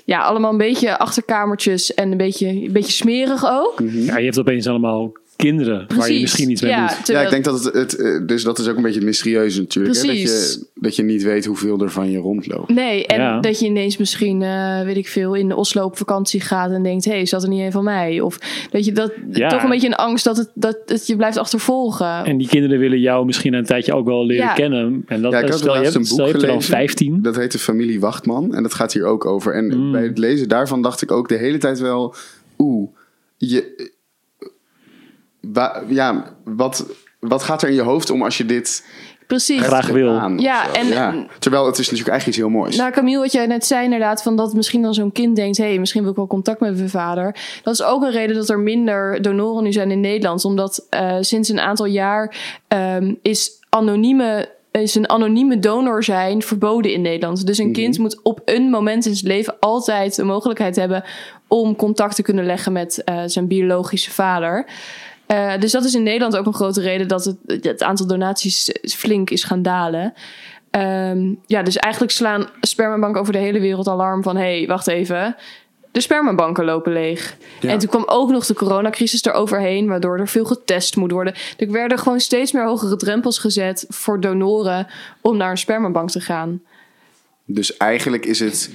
ja, 0.05 0.22
allemaal 0.22 0.51
een 0.51 0.57
beetje 0.57 0.98
achterkamertjes 0.98 1.93
en 1.93 2.12
een 2.12 2.17
beetje, 2.17 2.48
een 2.48 2.72
beetje 2.72 2.91
smerig 2.91 3.45
ook. 3.51 3.74
Ja, 3.91 4.17
je 4.17 4.25
hebt 4.25 4.39
opeens 4.39 4.67
allemaal 4.67 5.12
kinderen 5.39 5.86
waar 5.96 6.12
je 6.12 6.19
misschien 6.22 6.50
iets 6.51 6.62
mee 6.62 6.72
ja, 6.72 6.88
doet. 6.88 7.08
Ja, 7.08 7.22
ik 7.22 7.29
denk 7.29 7.43
dat 7.43 7.63
het, 7.63 7.74
het 7.74 7.96
eh, 7.96 8.19
dus 8.25 8.43
dat 8.43 8.60
is 8.60 8.67
ook 8.67 8.75
een 8.75 8.81
beetje 8.81 8.98
het 8.98 9.08
mysterieuze 9.08 9.60
natuurlijk. 9.60 9.96
Hè? 9.96 10.05
Dat, 10.08 10.22
je, 10.22 10.65
dat 10.75 10.96
je 10.96 11.03
niet 11.03 11.24
weet 11.24 11.46
hoeveel 11.46 11.81
er 11.81 11.91
van 11.91 12.12
je 12.12 12.17
rondloopt. 12.17 12.69
Nee, 12.69 13.05
en 13.05 13.19
Ja. 13.22 13.39
dat 13.39 13.60
je 13.60 13.65
ineens 13.65 13.98
misschien, 13.98 14.41
eh, 14.41 14.81
weet 14.81 14.98
ik 14.98 15.08
veel, 15.08 15.34
in 15.34 15.53
Oslo 15.53 15.84
op 15.84 15.98
vakantie 15.98 16.41
gaat 16.41 16.72
en 16.72 16.84
denkt: 16.84 17.05
hé, 17.05 17.12
hey, 17.12 17.22
is 17.22 17.29
dat 17.29 17.43
er 17.43 17.50
niet 17.50 17.62
een 17.62 17.72
van 17.72 17.84
mij? 17.84 18.22
Of 18.22 18.38
dat 18.72 18.86
je 18.86 18.91
dat 18.91 19.12
Ja. 19.31 19.50
toch 19.50 19.63
een 19.63 19.69
beetje 19.69 19.88
een 19.88 19.96
angst 19.96 20.24
dat 20.24 20.38
het, 20.38 20.50
dat 20.53 20.77
het 20.86 21.08
je 21.08 21.15
blijft 21.15 21.38
achtervolgen. 21.38 22.25
En 22.25 22.38
die 22.38 22.48
kinderen 22.48 22.79
willen 22.79 23.00
jou 23.00 23.25
misschien 23.25 23.53
een 23.53 23.65
tijdje 23.65 23.93
ook 23.93 24.05
wel 24.05 24.25
leren 24.25 24.46
Ja. 24.46 24.53
kennen. 24.53 25.03
En 25.08 25.22
dat, 25.22 25.31
Ja, 25.31 25.39
ik 25.39 25.53
stel, 25.53 25.75
je 25.75 25.84
hebt, 25.84 25.96
een 25.96 26.05
stel 26.05 26.25
je 26.25 26.31
boek 26.31 26.41
hebt 26.41 26.41
er 26.41 26.50
dan 26.50 26.62
gelezen. 26.62 26.77
15. 26.77 27.22
Dat 27.22 27.36
heet 27.36 27.51
de 27.51 27.60
familie 27.60 28.00
Wachtman. 28.00 28.55
En 28.55 28.63
dat 28.63 28.74
gaat 28.74 28.93
hier 28.93 29.05
ook 29.05 29.25
over. 29.25 29.53
En 29.53 29.91
bij 29.91 30.03
het 30.03 30.17
lezen 30.17 30.50
daarvan 30.50 30.81
dacht 30.81 31.01
ik 31.01 31.12
ook 31.12 31.29
de 31.29 31.38
hele 31.38 31.58
tijd 31.58 31.79
wel... 31.79 32.15
Oeh, 32.58 32.89
je... 33.38 33.91
wa- 35.41 35.84
ja, 35.88 36.34
wat, 36.43 36.86
wat 37.19 37.43
gaat 37.43 37.62
er 37.62 37.69
in 37.69 37.75
je 37.75 37.81
hoofd 37.81 38.10
om 38.10 38.24
als 38.24 38.38
je 38.38 38.46
dit 38.46 38.84
Precies. 39.27 39.62
Graag 39.62 39.88
wil. 39.88 40.10
aan 40.19 40.39
Ja, 40.39 40.74
en- 40.74 41.27
Terwijl 41.39 41.65
het 41.65 41.77
is 41.77 41.89
natuurlijk 41.89 42.10
eigenlijk 42.10 42.25
iets 42.27 42.38
heel 42.38 42.50
moois. 42.50 42.75
Nou, 42.75 42.91
Camille, 42.91 43.19
wat 43.19 43.31
jij 43.31 43.46
net 43.46 43.65
zei 43.65 43.84
inderdaad, 43.84 44.24
van 44.24 44.36
dat 44.36 44.53
misschien 44.53 44.81
dan 44.81 44.93
zo'n 44.93 45.12
kind 45.12 45.36
denkt... 45.36 45.58
hé, 45.58 45.63
hey, 45.67 45.79
misschien 45.79 46.01
wil 46.01 46.12
ik 46.12 46.17
wel 46.17 46.27
contact 46.27 46.60
met 46.60 46.75
mijn 46.77 46.89
vader. 46.89 47.36
Dat 47.63 47.74
is 47.74 47.84
ook 47.84 48.01
een 48.03 48.12
reden 48.12 48.36
dat 48.36 48.50
er 48.50 48.60
minder 48.60 49.22
donoren 49.22 49.63
nu 49.63 49.72
zijn 49.72 49.91
in 49.91 50.00
Nederland. 50.00 50.46
Omdat 50.46 50.86
eh, 50.89 51.15
sinds 51.22 51.50
een 51.50 51.60
aantal 51.60 51.86
jaar 51.86 52.36
ehm, 52.67 53.13
is 53.22 53.51
anonieme... 53.69 54.58
Is 54.72 54.96
een 54.96 55.10
anonieme 55.10 55.60
donor 55.60 56.03
zijn 56.03 56.41
verboden 56.41 56.93
in 56.93 57.01
Nederland. 57.01 57.46
Dus 57.46 57.58
een 57.58 57.74
kind 57.74 57.98
moet 57.98 58.19
op 58.24 58.41
een 58.46 58.69
moment 58.69 59.05
in 59.05 59.15
zijn 59.15 59.34
leven 59.34 59.55
altijd 59.60 60.15
de 60.15 60.24
mogelijkheid 60.24 60.75
hebben 60.75 61.03
om 61.48 61.75
contact 61.75 62.15
te 62.15 62.22
kunnen 62.22 62.46
leggen 62.46 62.72
met 62.72 63.03
eh, 63.03 63.22
zijn 63.25 63.48
biologische 63.48 64.12
vader. 64.12 64.65
Eh, 65.29 65.59
dus 65.59 65.71
dat 65.71 65.83
is 65.83 65.93
in 65.93 66.03
Nederland 66.03 66.38
ook 66.38 66.45
een 66.45 66.53
grote 66.53 66.81
reden 66.81 67.07
dat 67.07 67.25
het, 67.25 67.65
het 67.65 67.83
aantal 67.83 68.07
donaties 68.07 68.69
flink 68.81 69.29
is 69.29 69.43
gaan 69.43 69.62
dalen. 69.62 70.13
Ehm, 70.71 71.33
ja, 71.45 71.63
dus 71.63 71.77
eigenlijk 71.77 72.13
slaan 72.13 72.50
spermabanken 72.62 73.21
over 73.21 73.33
de 73.33 73.39
hele 73.39 73.59
wereld 73.59 73.88
alarm 73.88 74.24
van... 74.24 74.36
hé, 74.36 74.57
hey, 74.57 74.67
wacht 74.67 74.88
even, 74.88 75.36
de 75.91 76.01
spermabanken 76.01 76.65
lopen 76.65 76.91
leeg. 76.91 77.38
Ja. 77.59 77.69
En 77.69 77.79
toen 77.79 77.89
kwam 77.89 78.03
ook 78.05 78.29
nog 78.29 78.45
de 78.45 78.53
coronacrisis 78.53 79.24
eroverheen... 79.24 79.88
waardoor 79.88 80.19
er 80.19 80.27
veel 80.27 80.45
getest 80.45 80.95
moet 80.95 81.12
worden. 81.12 81.33
Er 81.57 81.71
werden 81.71 82.00
gewoon 82.00 82.19
steeds 82.19 82.51
meer 82.51 82.65
hogere 82.65 82.95
drempels 82.95 83.39
gezet... 83.39 83.86
voor 83.89 84.19
donoren 84.19 84.88
om 85.21 85.38
naar 85.38 85.51
een 85.51 85.57
spermabank 85.57 86.09
te 86.09 86.21
gaan. 86.21 86.62
Dus 87.45 87.77
eigenlijk 87.77 88.25
is 88.25 88.39
het 88.39 88.71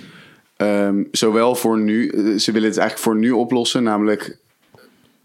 ehm, 0.56 1.02
zowel 1.11 1.54
voor 1.54 1.78
nu, 1.78 2.08
eh, 2.08 2.38
ze 2.38 2.52
willen 2.52 2.68
het 2.68 2.78
eigenlijk 2.78 3.08
voor 3.08 3.16
nu 3.16 3.30
oplossen, 3.30 3.82
namelijk 3.82 4.42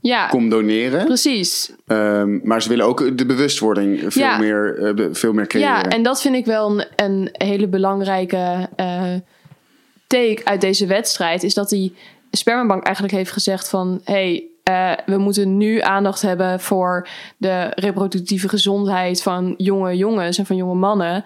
Ja, 0.02 0.28
kom 0.28 0.50
doneren. 0.50 1.06
precies. 1.06 1.72
Ehm, 1.88 2.40
maar 2.44 2.62
ze 2.62 2.70
willen 2.70 2.86
ook 2.86 3.18
de 3.18 3.26
bewustwording 3.26 4.00
veel, 4.14 4.22
Ja. 4.22 4.38
meer, 4.38 4.96
eh, 4.98 5.06
veel 5.12 5.34
meer 5.34 5.48
creëren. 5.48 5.70
Ja, 5.70 5.84
en 5.84 6.04
dat 6.04 6.22
vind 6.22 6.36
ik 6.36 6.46
wel 6.46 6.70
een, 6.72 6.86
een 6.96 7.30
hele 7.32 7.68
belangrijke 7.68 8.70
eh, 8.76 9.14
take 10.08 10.42
uit 10.44 10.62
deze 10.62 10.86
wedstrijd. 10.86 11.44
Is 11.44 11.54
dat 11.54 11.70
die 11.70 11.96
spermabank 12.32 12.84
eigenlijk 12.84 13.16
heeft 13.16 13.32
gezegd 13.32 13.70
van... 13.70 14.02
hey, 14.04 14.44
eh, 14.64 14.92
we 15.06 15.18
moeten 15.18 15.58
nu 15.58 15.82
aandacht 15.82 16.22
hebben 16.22 16.60
voor 16.60 17.08
de 17.38 17.72
reproductieve 17.76 18.50
gezondheid 18.50 19.22
van 19.22 19.54
jonge 19.58 19.98
jongens 19.98 20.38
en 20.38 20.46
van 20.46 20.56
jonge 20.56 20.76
mannen. 20.76 21.24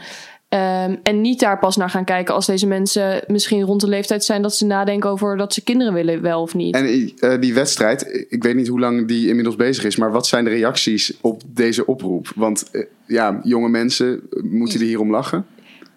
Ehm, 0.54 0.96
en 1.04 1.22
niet 1.22 1.40
daar 1.40 1.60
pas 1.60 1.78
naar 1.78 1.90
gaan 1.90 2.06
kijken 2.06 2.34
als 2.34 2.46
deze 2.46 2.68
mensen 2.68 3.24
misschien 3.28 3.62
rond 3.62 3.82
de 3.82 3.88
leeftijd 3.88 4.24
zijn 4.24 4.42
dat 4.42 4.56
ze 4.56 4.66
nadenken 4.66 5.10
over 5.10 5.38
dat 5.38 5.54
ze 5.54 5.64
kinderen 5.64 5.94
willen, 5.94 6.22
wel 6.22 6.42
of 6.42 6.54
niet. 6.54 6.76
En 6.76 7.14
eh, 7.20 7.40
die 7.40 7.54
wedstrijd, 7.54 8.26
ik 8.30 8.44
weet 8.44 8.56
niet 8.56 8.68
hoe 8.68 8.80
lang 8.80 9.08
die 9.08 9.28
inmiddels 9.28 9.56
bezig 9.56 9.84
is, 9.84 9.96
maar 9.96 10.12
wat 10.12 10.28
zijn 10.28 10.44
de 10.44 10.50
reacties 10.50 11.14
op 11.22 11.42
deze 11.46 11.86
oproep? 11.86 12.32
Want 12.36 12.70
eh, 12.72 12.82
ja, 13.06 13.40
jonge 13.44 13.70
mensen, 13.70 14.22
eh, 14.32 14.44
moeten 14.44 14.80
die 14.80 14.88
hierom 14.88 15.12
lachen? 15.12 15.46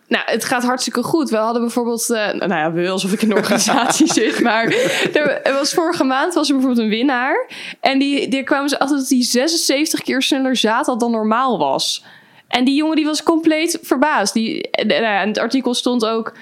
Nou, 0.08 0.25
het 0.26 0.44
gaat 0.44 0.62
hartstikke 0.62 1.02
goed. 1.02 1.30
We 1.30 1.36
hadden 1.36 1.62
bijvoorbeeld, 1.62 2.10
eh, 2.10 2.32
nou 2.32 2.48
ja, 2.48 2.72
we 2.72 2.88
alsof 2.88 3.12
ik 3.12 3.22
in 3.22 3.30
een 3.30 3.36
organisatie 3.36 4.12
zit, 4.22 4.40
maar 4.40 4.64
er, 5.12 5.42
er 5.42 5.52
was 5.52 5.75
vorige 5.75 6.04
maand 6.04 6.34
was 6.34 6.48
er 6.48 6.54
bijvoorbeeld 6.54 6.84
een 6.84 6.92
winnaar 6.96 7.50
en 7.80 7.98
die, 7.98 8.28
die 8.28 8.42
kwamen 8.42 8.68
ze 8.68 8.78
achter 8.78 8.96
dat 8.96 9.08
hij 9.08 9.22
76 9.22 10.02
keer 10.02 10.22
sneller 10.22 10.56
zaad 10.56 10.86
had 10.86 11.00
dan 11.00 11.10
normaal 11.10 11.58
was. 11.58 12.04
En 12.48 12.64
die 12.64 12.74
jongen 12.74 12.96
die 12.96 13.04
was 13.04 13.22
compleet 13.22 13.78
verbaasd. 13.82 14.34
Die, 14.34 14.70
en, 14.70 15.28
het 15.28 15.38
artikel 15.38 15.74
stond 15.74 16.06
ook, 16.06 16.32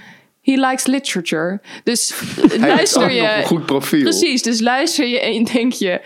he 0.42 0.52
likes 0.52 0.86
literature. 0.86 1.60
Dus 1.84 2.14
luister 2.58 3.00
nog 3.00 3.10
je, 3.10 3.34
een 3.36 3.44
goed 3.44 3.66
profiel. 3.66 4.02
precies. 4.02 4.42
Dus 4.42 4.60
luister 4.60 5.06
je 5.06 5.20
en 5.20 5.44
denk 5.44 5.72
je, 5.72 6.00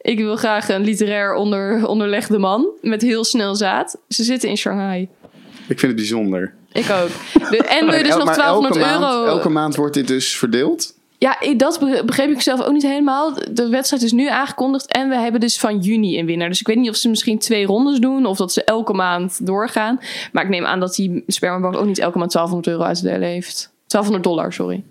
ik 0.00 0.18
wil 0.18 0.36
graag 0.36 0.68
een 0.68 0.84
literair 0.84 1.34
onder, 1.34 1.86
onderlegde 1.86 2.38
man 2.38 2.68
met 2.80 3.02
heel 3.02 3.24
snel 3.24 3.54
zaad. 3.54 3.96
Ze 4.08 4.22
zitten 4.22 4.48
in 4.48 4.56
Shanghai. 4.56 5.08
Ik 5.68 5.78
vind 5.78 5.82
het 5.82 5.96
bijzonder. 5.96 6.54
Ik 6.72 6.90
ook. 6.90 7.08
De- 7.50 7.56
en 7.56 7.86
wil 7.90 7.96
je 7.96 8.02
dus 8.02 8.14
nog 8.14 8.24
maar 8.24 8.36
1200 8.36 8.76
elke 8.76 8.92
euro. 8.92 9.00
Maand, 9.00 9.28
elke 9.28 9.48
maand 9.48 9.76
wordt 9.76 9.94
dit 9.94 10.06
dus 10.06 10.36
verdeeld? 10.36 10.94
Ja, 11.24 11.38
dat 11.56 11.78
be- 11.80 12.02
begreep 12.06 12.30
ik 12.30 12.40
zelf 12.40 12.62
ook 12.62 12.72
niet 12.72 12.82
helemaal. 12.82 13.34
De 13.52 13.68
wedstrijd 13.68 14.02
is 14.02 14.12
nu 14.12 14.28
aangekondigd 14.28 14.86
en 14.86 15.08
we 15.08 15.16
hebben 15.16 15.40
dus 15.40 15.58
van 15.58 15.78
juni 15.78 16.18
een 16.18 16.26
winnaar. 16.26 16.48
Dus 16.48 16.60
ik 16.60 16.66
weet 16.66 16.76
niet 16.76 16.88
of 16.88 16.96
ze 16.96 17.08
misschien 17.08 17.38
twee 17.38 17.66
rondes 17.66 17.98
doen 17.98 18.26
of 18.26 18.36
dat 18.36 18.52
ze 18.52 18.64
elke 18.64 18.92
maand 18.92 19.46
doorgaan. 19.46 20.00
Maar 20.32 20.44
ik 20.44 20.48
neem 20.48 20.64
aan 20.64 20.80
dat 20.80 20.94
die 20.94 21.24
spermabank 21.26 21.76
ook 21.76 21.86
niet 21.86 21.98
elke 21.98 22.18
maand 22.18 22.32
1200 22.32 22.66
euro 22.66 22.88
uit 22.88 22.96
te 22.96 23.02
delen 23.02 23.28
heeft. 23.28 23.73
1200 23.86 24.22
dollar, 24.24 24.52
sorry. 24.52 24.84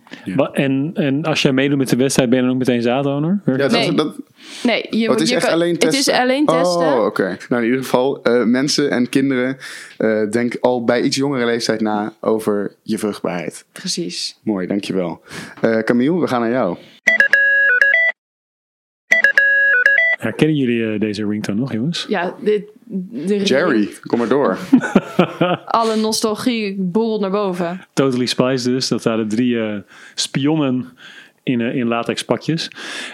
En, 0.54 0.92
en 0.94 1.24
als 1.24 1.42
jij 1.42 1.52
meedoet 1.52 1.78
met 1.78 1.90
de 1.90 1.96
wedstrijd, 1.96 2.30
ben 2.30 2.38
je 2.40 2.44
dan 2.44 2.54
ook 2.54 2.60
meteen 2.60 2.82
zaaddonor? 2.82 3.42
Ja, 3.46 3.56
dat, 3.58 3.72
Nee. 3.72 3.94
dat, 3.94 4.16
Nee, 4.64 4.86
je, 4.90 5.06
oh, 5.06 5.12
het 5.12 5.22
is 5.22 5.30
je 5.30 5.36
echt 5.36 5.44
kan- 5.46 5.54
alleen 5.54 5.78
testen? 5.78 6.00
Het 6.00 6.08
is 6.08 6.14
alleen 6.14 6.46
testen. 6.46 6.94
Oh, 6.94 7.06
oké. 7.06 7.38
Nou, 7.50 7.62
in 7.62 7.68
ieder 7.68 7.84
geval, 7.84 8.24
eh, 8.24 8.44
mensen 8.44 8.90
en 8.92 9.10
kinderen, 9.10 9.58
eh, 9.98 10.30
denk 10.30 10.56
al 10.62 10.84
bij 10.84 11.02
iets 11.02 11.16
jongere 11.16 11.46
leeftijd 11.46 11.82
na 11.82 12.14
over 12.22 12.76
je 12.82 12.98
vruchtbaarheid. 12.98 13.66
Precies. 13.72 14.40
Mooi, 14.44 14.68
dankjewel. 14.68 15.22
Eh 15.62 15.78
Camille, 15.80 16.20
we 16.20 16.28
gaan 16.28 16.42
naar 16.42 16.52
jou. 16.52 16.78
Herkennen 20.24 20.56
jullie 20.58 20.94
eh, 20.94 21.00
deze 21.00 21.28
ringtone 21.28 21.60
nog, 21.60 21.74
jongens? 21.74 22.06
Ja, 22.10 22.36
dit, 22.42 22.64
de 22.86 23.44
Jerry, 23.44 23.90
kom 24.02 24.20
maar 24.20 24.28
door. 24.28 24.58
Alle 25.66 25.96
nostalgie 25.96 26.76
borrelt 26.80 27.22
naar 27.22 27.32
boven. 27.32 27.82
Totally 27.94 28.26
Spice 28.26 28.70
dus. 28.70 28.88
Dat 28.88 29.04
waren 29.04 29.28
drie 29.28 29.60
eh, 29.60 29.76
spionnen 30.16 30.86
in, 31.44 31.62
eh, 31.62 31.76
in 31.76 31.88
latex 31.88 32.24
pakjes. 32.26 32.70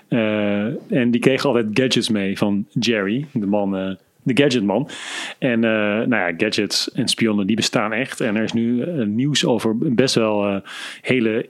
Eh, 0.07 0.91
en 0.91 1.11
die 1.11 1.19
kregen 1.19 1.47
altijd 1.49 1.65
gadgets 1.73 2.09
mee 2.09 2.37
van 2.37 2.65
Jerry, 2.69 3.25
de 3.31 3.45
man... 3.45 3.75
eh, 3.77 3.95
de 4.23 4.43
gadgetman. 4.43 4.89
En 5.37 5.63
eh, 5.63 5.69
nou 6.07 6.09
ja, 6.09 6.33
gadgets 6.37 6.91
en 6.91 7.07
spionnen 7.07 7.47
die 7.47 7.55
bestaan 7.55 7.93
echt. 7.93 8.21
En 8.21 8.35
er 8.35 8.43
is 8.43 8.53
nu 8.53 8.85
nieuws 9.05 9.45
over 9.45 9.75
een 9.81 9.95
best 9.95 10.15
wel 10.15 10.61
hele 11.01 11.49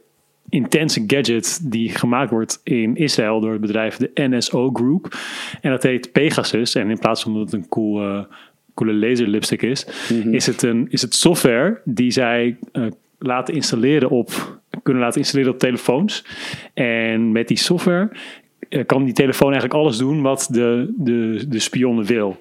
intense 0.49 1.03
gadget 1.07 1.71
die 1.71 1.89
gemaakt 1.89 2.31
wordt 2.31 2.61
in 2.63 2.95
Israël 2.95 3.39
door 3.39 3.51
het 3.51 3.61
bedrijf 3.61 3.97
de 3.97 4.11
NSO 4.13 4.69
Group. 4.73 5.17
En 5.61 5.71
dat 5.71 5.83
heet 5.83 6.11
Pegasus. 6.11 6.75
En 6.75 6.89
in 6.89 6.99
plaats 6.99 7.23
van 7.23 7.33
dat 7.33 7.41
het 7.41 7.53
een 7.53 7.67
cool, 7.69 8.01
eh, 8.01 8.23
coole 8.73 8.93
laser 8.93 9.27
lipstick 9.27 9.61
is, 9.61 9.85
is, 10.31 10.45
het 10.45 10.61
een, 10.61 10.87
is 10.89 11.01
het 11.01 11.13
software 11.15 11.81
die 11.83 12.11
zij 12.11 12.57
eh, 12.71 12.85
laten 13.19 13.53
installeren 13.53 14.09
op, 14.09 14.59
kunnen 14.83 15.03
laten 15.03 15.19
installeren 15.19 15.53
op 15.53 15.59
telefoons. 15.59 16.25
En 16.73 17.31
met 17.31 17.47
die 17.47 17.57
software 17.57 18.09
eh, 18.69 18.85
kan 18.85 19.03
die 19.03 19.13
telefoon 19.13 19.51
eigenlijk 19.51 19.81
alles 19.81 19.97
doen 19.97 20.21
wat 20.21 20.47
de, 20.51 20.93
de, 20.97 21.45
de 21.47 21.59
spionnen 21.59 22.05
wil. 22.05 22.37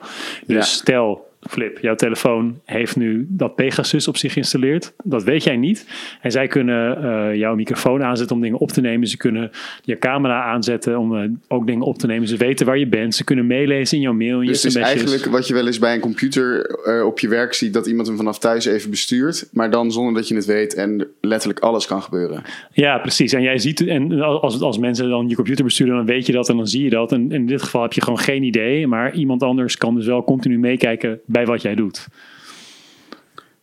Dus 0.46 0.56
Ja. 0.56 0.62
stel, 0.62 1.27
Flip, 1.40 1.78
jouw 1.78 1.94
telefoon 1.94 2.60
heeft 2.64 2.96
nu 2.96 3.26
dat 3.28 3.54
Pegasus 3.54 4.08
op 4.08 4.16
zich 4.16 4.32
geïnstalleerd. 4.32 4.92
Dat 5.04 5.24
weet 5.24 5.44
jij 5.44 5.56
niet. 5.56 5.86
En 6.20 6.30
zij 6.30 6.46
kunnen 6.46 7.02
eh, 7.02 7.34
jouw 7.36 7.54
microfoon 7.54 8.02
aanzetten 8.02 8.36
om 8.36 8.42
dingen 8.42 8.58
op 8.58 8.70
te 8.70 8.80
nemen. 8.80 9.08
Ze 9.08 9.16
kunnen 9.16 9.50
je 9.84 9.98
camera 9.98 10.42
aanzetten 10.42 10.98
om 10.98 11.16
eh, 11.16 11.30
ook 11.48 11.66
dingen 11.66 11.86
op 11.86 11.98
te 11.98 12.06
nemen. 12.06 12.28
Ze 12.28 12.36
weten 12.36 12.66
waar 12.66 12.78
je 12.78 12.86
bent. 12.86 13.14
Ze 13.14 13.24
kunnen 13.24 13.46
meelezen 13.46 13.96
in 13.96 14.02
jouw 14.02 14.12
mail, 14.12 14.40
in 14.40 14.46
Dus 14.46 14.62
je 14.62 14.68
het 14.68 14.76
is 14.76 14.82
eigenlijk 14.82 15.24
wat 15.24 15.48
je 15.48 15.54
wel 15.54 15.66
eens 15.66 15.78
bij 15.78 15.94
een 15.94 16.00
computer 16.00 16.64
eh, 16.66 17.06
op 17.06 17.18
je 17.18 17.28
werk 17.28 17.54
ziet, 17.54 17.72
dat 17.72 17.86
iemand 17.86 18.06
hem 18.06 18.16
vanaf 18.16 18.38
thuis 18.38 18.64
even 18.64 18.90
bestuurt, 18.90 19.48
maar 19.52 19.70
dan 19.70 19.92
zonder 19.92 20.14
dat 20.14 20.28
je 20.28 20.34
het 20.34 20.44
weet 20.44 20.74
en 20.74 21.06
letterlijk 21.20 21.60
alles 21.60 21.86
kan 21.86 22.02
gebeuren. 22.02 22.42
Ja, 22.72 22.98
precies. 22.98 23.32
En 23.32 23.42
jij 23.42 23.58
ziet, 23.58 23.86
en 23.86 24.20
als, 24.20 24.60
als 24.60 24.78
mensen 24.78 25.08
dan 25.08 25.28
je 25.28 25.34
computer 25.34 25.64
besturen, 25.64 25.96
dan 25.96 26.06
weet 26.06 26.26
je 26.26 26.32
dat 26.32 26.48
en 26.48 26.56
dan 26.56 26.66
zie 26.66 26.84
je 26.84 26.90
dat. 26.90 27.12
En 27.12 27.32
in 27.32 27.46
dit 27.46 27.62
geval 27.62 27.82
heb 27.82 27.92
je 27.92 28.02
gewoon 28.02 28.18
geen 28.18 28.42
idee. 28.42 28.86
Maar 28.86 29.14
iemand 29.14 29.42
anders 29.42 29.76
kan 29.76 29.94
dus 29.94 30.06
wel 30.06 30.24
continu 30.24 30.58
meekijken 30.58 31.20
bij 31.28 31.46
wat 31.46 31.62
jij 31.62 31.74
doet. 31.74 32.06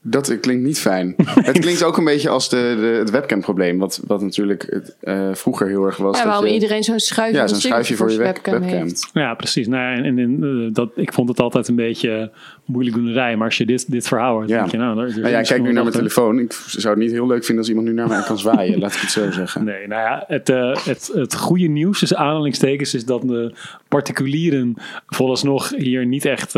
Dat 0.08 0.40
klinkt 0.40 0.64
niet 0.64 0.80
fijn. 0.80 1.14
het 1.50 1.60
klinkt 1.60 1.84
ook 1.84 1.98
een 1.98 2.04
beetje 2.04 2.30
als 2.30 2.50
de, 2.50 2.76
de, 2.80 2.86
het 2.86 3.10
webcam-probleem, 3.10 3.78
wat, 3.78 4.02
wat 4.08 4.22
natuurlijk 4.22 4.68
het, 4.70 4.96
eh, 5.00 5.30
vroeger 5.34 5.68
heel 5.68 5.86
erg 5.86 5.98
was. 5.98 6.18
Ja, 6.18 6.22
dat 6.24 6.32
waarom 6.32 6.48
je- 6.48 6.54
iedereen 6.54 6.84
zo'n 6.84 7.00
schuifje, 7.00 7.36
Ja, 7.36 7.40
van 7.40 7.50
zo'n 7.50 7.60
schuifje 7.60 7.96
voor 7.96 8.12
je 8.12 8.18
webcam. 8.18 8.62
heeft. 8.62 9.10
Ja, 9.14 9.34
precies. 9.34 9.68
Nou, 9.68 9.96
en, 10.04 10.18
en, 10.20 10.38
eh, 10.44 10.74
dat, 10.74 10.90
ik 10.96 11.14
vond 11.14 11.30
het 11.30 11.40
altijd 11.40 11.68
een 11.68 11.76
beetje 11.76 12.32
moeilijk 12.66 12.96
doenerij. 12.96 13.36
Maar 13.36 13.46
als 13.48 13.58
je 13.58 13.66
dit, 13.66 13.92
dit 13.92 14.08
verhaal 14.08 14.34
hoort, 14.34 14.50
Ja. 14.50 14.60
denk 14.60 14.72
je, 14.72 14.78
nou, 14.78 15.00
er 15.00 15.08
is 15.08 15.16
Nou 15.16 15.28
ja, 15.30 15.40
ik 15.40 15.46
kijk 15.46 15.62
nu 15.62 15.72
naar 15.72 15.84
mijn 15.84 15.96
telefoon. 15.96 16.40
Ik 16.40 16.52
zou 16.68 16.94
het 16.94 17.04
niet 17.04 17.12
heel 17.12 17.28
leuk 17.28 17.44
vinden 17.46 17.58
als 17.58 17.68
iemand 17.70 17.88
nu 17.88 17.94
naar 17.94 18.08
mij 18.08 18.22
kan 18.22 18.38
zwaaien. 18.38 18.80
Laat 18.86 18.94
ik 18.96 19.02
het 19.02 19.12
zo 19.12 19.32
zeggen. 19.32 19.64
Nee, 19.64 19.88
nou 19.88 20.02
ja, 20.02 20.24
het, 20.28 20.50
eh, 20.50 20.76
het, 20.86 21.12
het 21.14 21.36
goede 21.36 21.68
nieuws, 21.68 22.00
dus 22.00 22.16
aanhalingstekens, 22.16 22.94
is 22.94 23.06
dat 23.06 23.22
de 23.22 23.54
particulieren 23.88 24.74
vooralsnog 25.08 25.70
hier 25.76 26.06
niet 26.06 26.26
echt 26.26 26.52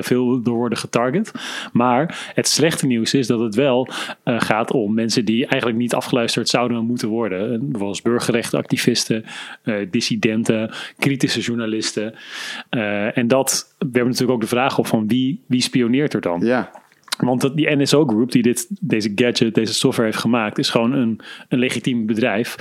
veel 0.00 0.42
door 0.42 0.56
worden 0.56 0.78
getarget. 0.78 1.30
Maar 1.72 2.30
het 2.34 2.48
slechte 2.62 2.86
nieuws 2.86 3.14
is 3.14 3.26
dat 3.26 3.40
het 3.40 3.54
wel 3.54 3.88
eh, 4.22 4.40
gaat 4.40 4.72
om 4.72 4.94
mensen 4.94 5.24
die 5.24 5.46
eigenlijk 5.46 5.80
niet 5.80 5.94
afgeluisterd 5.94 6.48
zouden 6.48 6.84
moeten 6.84 7.08
worden. 7.08 7.52
En 7.52 7.68
Zoals 7.78 8.02
burgerrechtenactivisten, 8.02 9.24
eh, 9.62 9.74
dissidenten, 9.90 10.70
kritische 10.98 11.40
journalisten. 11.40 12.14
Eh, 12.68 13.18
en 13.18 13.28
dat 13.28 13.74
werpt 13.78 14.08
natuurlijk 14.08 14.30
ook 14.30 14.40
de 14.40 14.46
vraag 14.46 14.78
op 14.78 14.86
van 14.86 15.08
wie, 15.08 15.40
wie 15.46 15.62
spioneert 15.62 16.14
er 16.14 16.20
dan? 16.20 16.40
Ja, 16.40 16.70
Want 17.18 17.40
dat, 17.40 17.56
die 17.56 17.76
NSO 17.76 18.06
Group 18.06 18.32
die 18.32 18.42
dit, 18.42 18.66
deze 18.80 19.12
gadget, 19.14 19.54
deze 19.54 19.74
software 19.74 20.08
heeft 20.08 20.20
gemaakt, 20.20 20.58
is 20.58 20.70
gewoon 20.70 20.92
een, 20.92 21.20
een 21.48 21.58
legitiem 21.58 22.06
bedrijf 22.06 22.56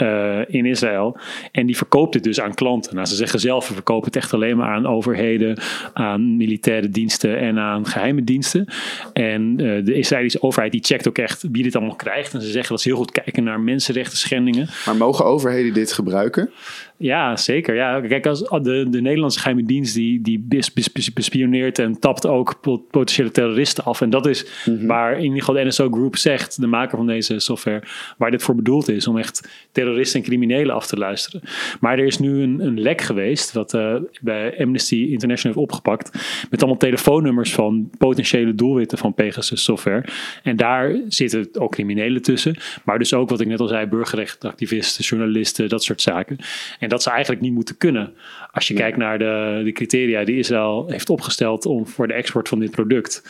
eh, 0.00 0.38
in 0.46 0.66
Israël. 0.66 1.16
En 1.52 1.66
die 1.66 1.76
verkoopt 1.76 2.14
het 2.14 2.22
dus 2.22 2.40
aan 2.40 2.54
klanten. 2.54 2.94
Nou, 2.94 3.06
ze 3.06 3.14
zeggen 3.14 3.40
zelf, 3.40 3.68
we 3.68 3.74
verkopen 3.74 4.06
het 4.06 4.16
echt 4.16 4.34
alleen 4.34 4.56
maar 4.56 4.68
aan 4.74 4.86
overheden, 4.86 5.58
aan 5.92 6.36
militaire 6.36 6.88
diensten 6.88 7.38
en 7.38 7.58
aan 7.58 7.86
geheime 7.86 8.24
diensten. 8.24 8.66
En 9.12 9.54
eh, 9.58 9.84
de 9.84 9.94
Israëlische 9.94 10.42
overheid 10.42 10.72
die 10.72 10.84
checkt 10.84 11.08
ook 11.08 11.18
echt 11.18 11.44
wie 11.52 11.62
dit 11.62 11.76
allemaal 11.76 11.96
krijgt. 11.96 12.34
En 12.34 12.40
ze 12.42 12.50
zeggen 12.50 12.70
dat 12.70 12.80
ze 12.80 12.88
heel 12.88 12.98
goed 12.98 13.10
kijken 13.12 13.44
naar 13.44 13.60
mensenrechten 13.60 14.18
schendingen. 14.18 14.68
maar 14.86 14.96
mogen 14.96 15.24
overheden 15.24 15.74
dit 15.74 15.92
gebruiken? 15.92 16.50
Ja, 16.96 17.36
zeker. 17.36 17.74
Ja, 17.74 18.00
kijk, 18.00 18.26
als 18.26 18.40
de, 18.40 18.86
de 18.90 19.00
Nederlandse 19.00 19.38
geheime 19.38 19.64
dienst 19.64 19.94
die, 19.94 20.20
die 20.20 20.44
bes- 20.48 20.72
bes- 20.72 20.92
bes- 20.92 21.12
bespioneert 21.12 21.78
en 21.78 21.98
tapt 21.98 22.26
ook 22.26 22.60
pot- 22.60 22.90
potentiële 22.90 23.30
terroristen 23.30 23.84
af. 23.84 24.00
En 24.00 24.10
dat 24.10 24.26
is 24.26 24.46
waar 24.86 25.16
in 25.16 25.22
ieder 25.22 25.38
geval 25.38 25.54
de 25.54 25.64
NSO 25.64 25.88
Group 25.90 26.16
zegt, 26.16 26.60
de 26.60 26.66
maker 26.66 26.96
van 26.96 27.06
deze 27.06 27.38
software, 27.38 27.82
waar 28.16 28.30
dit 28.30 28.42
voor 28.42 28.54
bedoeld 28.54 28.88
is. 28.88 29.06
Om 29.06 29.18
echt 29.18 29.48
terroristen 29.72 29.89
terroristen 29.90 30.20
en 30.20 30.26
criminelen 30.26 30.74
af 30.74 30.86
te 30.86 30.96
luisteren. 30.96 31.40
Maar 31.80 31.98
er 31.98 32.06
is 32.06 32.18
nu 32.18 32.42
een, 32.42 32.60
een 32.60 32.80
lek 32.80 33.00
geweest, 33.00 33.52
wat 33.52 33.74
eh, 33.74 33.94
bij 34.20 34.58
Amnesty 34.58 35.06
International 35.10 35.56
heeft 35.56 35.70
opgepakt, 35.70 36.10
met 36.50 36.60
allemaal 36.60 36.78
telefoonnummers 36.78 37.54
van 37.54 37.90
potentiële 37.98 38.54
doelwitten 38.54 38.98
van 38.98 39.14
Pegasus 39.14 39.64
software. 39.64 40.04
En 40.42 40.56
daar 40.56 40.96
zitten 41.08 41.48
ook 41.58 41.72
criminelen 41.72 42.22
tussen, 42.22 42.56
maar 42.84 42.98
dus 42.98 43.14
ook 43.14 43.28
wat 43.28 43.40
ik 43.40 43.46
net 43.46 43.60
al 43.60 43.68
zei, 43.68 43.86
burgerrechtenactivisten, 43.86 45.04
journalisten, 45.04 45.68
dat 45.68 45.84
soort 45.84 46.00
zaken. 46.00 46.36
En 46.78 46.88
dat 46.88 47.02
ze 47.02 47.10
eigenlijk 47.10 47.42
niet 47.42 47.52
moeten 47.52 47.76
kunnen. 47.76 48.12
Als 48.52 48.68
je 48.68 48.74
kijkt 48.74 48.96
naar 48.96 49.18
de, 49.18 49.60
de 49.64 49.72
criteria 49.72 50.24
die 50.24 50.38
Israël 50.38 50.88
heeft 50.88 51.10
opgesteld 51.10 51.66
om, 51.66 51.86
voor 51.86 52.06
de 52.06 52.12
export 52.12 52.48
van 52.48 52.58
dit 52.58 52.70
product. 52.70 53.22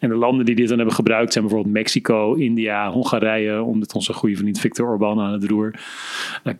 En 0.00 0.08
de 0.08 0.14
landen 0.14 0.44
die 0.44 0.54
dit 0.54 0.68
dan 0.68 0.76
hebben 0.76 0.94
gebruikt 0.94 1.32
zijn 1.32 1.44
bijvoorbeeld 1.44 1.74
Mexico, 1.74 2.34
India, 2.34 2.90
Hongarije, 2.90 3.62
omdat 3.62 3.94
onze 3.94 4.12
goede 4.12 4.36
vriend 4.36 4.60
Viktor 4.60 4.88
Orbán 4.88 5.20
aan 5.20 5.32
het 5.32 5.44
roer, 5.44 5.74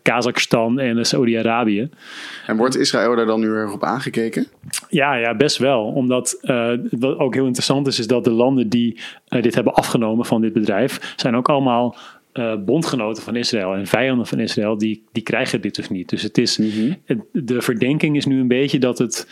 Kazachstan 0.02 0.78
en 0.78 1.06
Saudi-Arabië. 1.06 1.88
En 2.46 2.56
wordt 2.56 2.76
Israël 2.76 3.16
daar 3.16 3.26
dan 3.26 3.40
nu 3.40 3.48
erg 3.48 3.72
op 3.72 3.84
aangekeken? 3.84 4.46
Ja, 4.88 5.14
ja, 5.14 5.34
best 5.36 5.56
wel. 5.58 5.84
Omdat 5.84 6.38
eh, 6.40 6.70
wat 6.90 7.18
ook 7.18 7.34
heel 7.34 7.44
interessant 7.46 7.86
is, 7.86 7.98
is 7.98 8.06
dat 8.06 8.24
de 8.24 8.30
landen 8.30 8.68
die 8.68 9.00
eh, 9.28 9.42
dit 9.42 9.54
hebben 9.54 9.74
afgenomen 9.74 10.24
van 10.24 10.40
dit 10.40 10.52
bedrijf, 10.52 11.12
zijn 11.16 11.36
ook 11.36 11.48
allemaal 11.48 11.96
eh, 12.32 12.54
bondgenoten 12.58 13.22
van 13.22 13.36
Israël 13.36 13.74
en 13.74 13.86
vijanden 13.86 14.26
van 14.26 14.38
Israël, 14.40 14.78
die, 14.78 15.04
die 15.12 15.22
krijgen 15.22 15.60
dit 15.60 15.74
dus 15.74 15.88
niet. 15.88 16.08
Dus 16.08 16.22
het 16.22 16.38
is, 16.38 16.56
het- 17.04 17.18
de 17.32 17.60
verdenking 17.62 18.16
is 18.16 18.26
nu 18.26 18.40
een 18.40 18.48
beetje 18.48 18.78
dat 18.78 18.98
het 18.98 19.26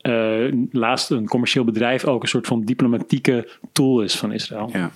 eh, 0.00 0.52
laatst 0.70 1.10
een 1.10 1.28
commercieel 1.28 1.64
bedrijf 1.64 2.04
ook 2.04 2.22
een 2.22 2.28
soort 2.28 2.46
van 2.46 2.64
diplomatieke 2.64 3.48
tool 3.72 4.02
is 4.02 4.16
van 4.16 4.32
Israël. 4.32 4.70
Ja. 4.72 4.90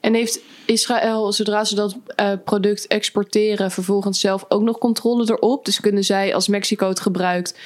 En 0.00 0.14
heeft 0.14 0.40
Israël, 0.66 1.32
zodra 1.32 1.64
ze 1.64 1.74
dat 1.74 1.98
eh, 2.16 2.32
product 2.44 2.86
exporteren, 2.86 3.70
vervolgens 3.70 4.20
zelf 4.20 4.44
ook 4.48 4.62
nog 4.62 4.78
controle 4.78 5.24
erop? 5.30 5.64
Dus 5.64 5.80
kunnen 5.80 6.04
zij, 6.04 6.34
als 6.34 6.48
Mexico 6.48 6.88
het 6.88 7.00
gebruikt, 7.00 7.58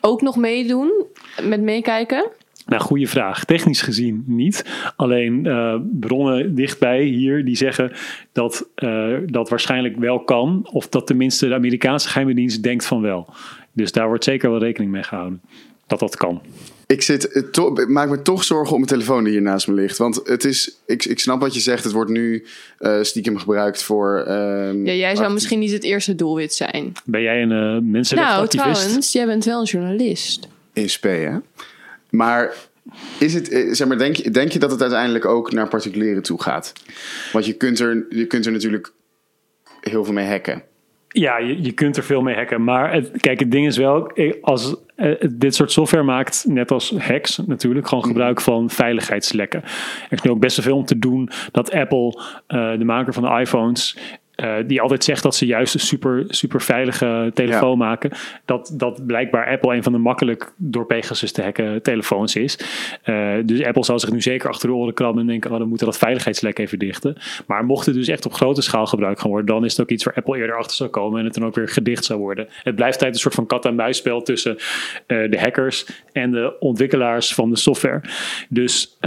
ook 0.00 0.22
nog 0.22 0.36
meedoen 0.36 1.04
met 1.42 1.60
meekijken? 1.60 2.30
Nou, 2.66 2.82
goede 2.82 3.06
vraag. 3.06 3.44
Technisch 3.44 3.82
gezien 3.82 4.24
niet. 4.26 4.64
Alleen 4.96 5.46
eh, 5.46 5.74
bronnen 6.00 6.54
dichtbij 6.54 7.02
hier 7.02 7.44
die 7.44 7.56
zeggen 7.56 7.92
dat 8.32 8.68
eh, 8.74 9.14
dat 9.26 9.48
waarschijnlijk 9.48 9.96
wel 9.96 10.24
kan. 10.24 10.68
Of 10.72 10.88
dat 10.88 11.06
tenminste 11.06 11.48
de 11.48 11.54
Amerikaanse 11.54 12.08
geheime 12.08 12.34
dienst 12.34 12.62
denkt 12.62 12.86
van 12.86 13.00
wel. 13.00 13.28
Dus 13.72 13.92
daar 13.92 14.06
wordt 14.06 14.24
zeker 14.24 14.50
wel 14.50 14.58
rekening 14.58 14.92
mee 14.92 15.02
gehouden. 15.02 15.40
Dat 15.92 16.00
dat 16.00 16.16
kan. 16.16 16.42
Ik, 16.86 17.02
zit, 17.02 17.28
eh, 17.32 17.42
to- 17.42 17.80
ik 17.80 17.88
maak 17.88 18.08
me 18.08 18.22
toch 18.22 18.44
zorgen 18.44 18.70
om 18.72 18.76
mijn 18.76 18.88
telefoon 18.92 19.24
die 19.24 19.32
hier 19.32 19.42
naast 19.42 19.68
me 19.68 19.74
ligt. 19.74 19.96
Want 19.98 20.20
het 20.24 20.44
is, 20.44 20.78
ik, 20.86 21.04
ik 21.04 21.18
snap 21.18 21.40
wat 21.40 21.54
je 21.54 21.60
zegt. 21.60 21.84
Het 21.84 21.92
wordt 21.92 22.10
nu 22.10 22.46
eh, 22.78 22.98
stiekem 23.02 23.38
gebruikt 23.38 23.82
voor. 23.82 24.18
ehm, 24.26 24.84
Ja, 24.86 24.92
jij 24.92 25.10
zou 25.10 25.18
acti- 25.18 25.32
misschien 25.32 25.58
niet 25.58 25.72
het 25.72 25.84
eerste 25.84 26.14
doelwit 26.14 26.54
zijn. 26.54 26.92
Ben 27.04 27.22
jij 27.22 27.42
een 27.42 27.50
uh, 27.50 27.56
Nou, 27.58 27.82
mensenrechtenactivist? 27.82 28.74
trouwens, 28.80 29.12
jij 29.12 29.26
bent 29.26 29.44
wel 29.44 29.60
een 29.60 29.66
journalist. 29.66 30.48
in 30.72 30.90
spe, 30.90 31.08
hè? 31.08 31.36
Maar 32.10 32.54
is 33.18 33.34
het, 33.34 33.46
zeg 33.70 33.88
maar, 33.88 33.98
denk, 33.98 34.16
je, 34.16 34.30
denk 34.30 34.52
je 34.52 34.58
dat 34.58 34.70
het 34.70 34.80
uiteindelijk 34.80 35.24
ook 35.24 35.52
naar 35.52 35.68
particulieren 35.68 36.22
toe 36.22 36.42
gaat? 36.42 36.72
Want 37.32 37.46
je 37.46 37.52
kunt 37.52 37.78
er, 37.80 38.06
je 38.10 38.26
kunt 38.26 38.46
er 38.46 38.52
natuurlijk 38.52 38.92
heel 39.80 40.04
veel 40.04 40.14
mee 40.14 40.26
hacken. 40.28 40.62
Ja, 41.08 41.38
je, 41.38 41.62
je 41.62 41.72
kunt 41.72 41.96
er 41.96 42.02
veel 42.04 42.20
mee 42.22 42.34
hacken. 42.34 42.64
Maar 42.64 42.92
het, 42.94 43.10
kijk, 43.20 43.40
het 43.40 43.50
ding 43.50 43.66
is 43.66 43.76
wel, 43.76 44.12
als 44.40 44.74
eh, 45.02 45.28
dit 45.30 45.54
soort 45.54 45.72
software 45.72 46.04
maakt, 46.04 46.44
net 46.48 46.70
als 46.70 46.94
hacks 46.98 47.36
natuurlijk, 47.46 47.88
gewoon 47.88 48.04
gebruik 48.04 48.40
van 48.40 48.70
veiligheidslekken. 48.70 49.62
Er 49.62 50.06
is 50.10 50.22
nu 50.22 50.30
ook 50.30 50.40
best 50.40 50.56
wel 50.56 50.64
veel 50.64 50.76
om 50.76 50.84
te 50.84 50.98
doen 50.98 51.30
dat 51.50 51.72
Apple, 51.72 52.22
eh, 52.46 52.78
de 52.78 52.84
maker 52.84 53.12
van 53.12 53.22
de 53.22 53.40
iPhones, 53.40 53.98
eh, 54.42 54.54
die 54.66 54.80
altijd 54.80 55.04
zegt 55.04 55.22
dat 55.22 55.34
ze 55.34 55.46
juist 55.46 55.74
een 55.74 55.80
super, 55.80 56.24
super 56.28 56.60
veilige 56.60 57.30
telefoon 57.34 57.70
Ja. 57.70 57.76
maken. 57.76 58.10
Dat, 58.44 58.74
dat 58.76 59.06
blijkbaar 59.06 59.46
Apple 59.46 59.74
een 59.74 59.82
van 59.82 59.92
de 59.92 59.98
makkelijk 59.98 60.52
door 60.56 60.86
Pegasus 60.86 61.32
te 61.32 61.42
hacken 61.42 61.82
telefoons 61.82 62.36
is. 62.36 62.58
Eh, 63.02 63.34
dus 63.44 63.64
Apple 63.64 63.84
zal 63.84 63.98
zich 63.98 64.10
nu 64.12 64.20
zeker 64.20 64.48
achter 64.48 64.68
de 64.68 64.74
oren 64.74 64.94
krabben 64.94 65.20
en 65.20 65.26
denken: 65.28 65.50
oh, 65.50 65.58
dan 65.58 65.68
moeten 65.68 65.86
we 65.86 65.92
dat 65.92 66.00
veiligheidslek 66.02 66.58
even 66.58 66.78
dichten. 66.78 67.16
Maar 67.46 67.64
mocht 67.64 67.86
het 67.86 67.94
dus 67.94 68.08
echt 68.08 68.26
op 68.26 68.32
grote 68.32 68.62
schaal 68.62 68.86
gebruikt 68.86 69.20
gaan 69.20 69.30
worden, 69.30 69.46
dan 69.54 69.64
is 69.64 69.72
het 69.72 69.80
ook 69.80 69.90
iets 69.90 70.04
waar 70.04 70.14
Apple 70.14 70.38
eerder 70.38 70.56
achter 70.56 70.76
zou 70.76 70.90
komen 70.90 71.18
en 71.18 71.24
het 71.24 71.34
dan 71.34 71.44
ook 71.44 71.54
weer 71.54 71.68
gedicht 71.68 72.04
zou 72.04 72.18
worden. 72.20 72.48
Het 72.62 72.74
blijft 72.74 72.98
tijd 72.98 73.14
een 73.14 73.20
soort 73.20 73.34
van 73.34 73.46
kat-en-muisspel 73.46 74.22
tussen 74.22 74.56
eh, 75.06 75.30
de 75.30 75.40
hackers 75.40 75.86
en 76.12 76.30
de 76.30 76.56
ontwikkelaars 76.58 77.34
van 77.34 77.50
de 77.50 77.56
software. 77.56 78.00
Dus. 78.48 78.98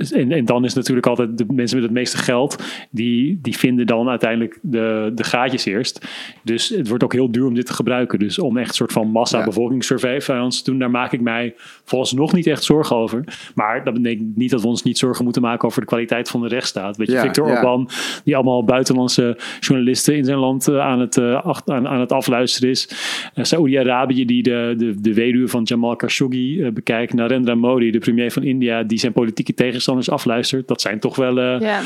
Eh, 0.00 0.20
en, 0.20 0.32
en 0.32 0.44
dan 0.44 0.64
is 0.64 0.74
natuurlijk 0.74 1.06
altijd 1.06 1.38
de 1.38 1.44
mensen 1.48 1.76
met 1.76 1.86
het 1.86 1.96
meeste 1.96 2.16
geld, 2.16 2.62
die, 2.90 3.38
die 3.42 3.56
vinden 3.58 3.86
dan 3.86 4.08
uiteindelijk 4.08 4.58
de, 4.62 5.12
de 5.14 5.24
gaatjes 5.24 5.64
eerst. 5.64 6.06
Dus 6.44 6.68
het 6.68 6.88
wordt 6.88 7.04
ook 7.04 7.12
heel 7.12 7.30
duur 7.32 7.46
om 7.46 7.54
dit 7.54 7.66
te 7.66 7.72
gebruiken. 7.72 8.18
Dus 8.18 8.38
om 8.38 8.56
echt 8.56 8.68
een 8.68 8.74
soort 8.74 8.92
van 8.92 9.08
massa 9.10 9.38
Ja. 9.38 9.44
bevolkingssurveillance 9.44 10.62
te 10.62 10.70
doen, 10.70 10.78
daar 10.78 10.90
maak 10.90 11.12
ik 11.12 11.20
mij 11.20 11.54
vooralsnog 11.84 12.32
niet 12.32 12.46
echt 12.46 12.64
zorgen 12.64 12.96
over. 12.96 13.24
Maar 13.54 13.84
dat 13.84 13.94
betekent 13.94 14.36
niet 14.36 14.50
dat 14.50 14.60
we 14.62 14.66
ons 14.68 14.82
niet 14.82 14.98
zorgen 14.98 15.24
moeten 15.24 15.42
maken 15.42 15.68
over 15.68 15.80
de 15.80 15.86
kwaliteit 15.86 16.28
van 16.28 16.40
de 16.40 16.48
rechtsstaat. 16.48 16.96
Weet 16.96 17.06
je, 17.06 17.12
Ja, 17.14 17.20
Victor 17.22 17.46
ja. 17.48 17.54
Orban, 17.54 17.88
die 18.24 18.34
allemaal 18.36 18.64
buitenlandse 18.64 19.38
journalisten 19.60 20.16
in 20.16 20.24
zijn 20.24 20.38
land 20.38 20.68
eh, 20.68 20.78
aan, 20.78 21.00
het, 21.00 21.16
eh, 21.16 21.46
aan, 21.64 21.88
aan 21.88 22.00
het 22.00 22.12
afluisteren 22.12 22.70
is. 22.70 22.88
Eh, 23.34 23.44
Saoedi-Arabië, 23.44 24.24
die 24.24 24.42
de, 24.42 24.74
de, 24.76 25.00
de 25.00 25.14
weduwe 25.14 25.48
van 25.48 25.62
Jamal 25.64 25.96
Khashoggi 25.96 26.70
bekijkt. 26.70 27.12
Narendra 27.14 27.54
Modi, 27.54 27.90
de 27.90 27.98
premier 27.98 28.32
van 28.32 28.42
India, 28.42 28.82
die 28.82 28.98
zijn 28.98 29.12
politieke 29.12 29.52
tegenstanders 29.98 30.10
afluistert. 30.10 30.68
Dat 30.68 30.80
zijn 30.80 31.00
toch 31.00 31.16
wel 31.16 31.38
eh, 31.38 31.60
Ja. 31.60 31.80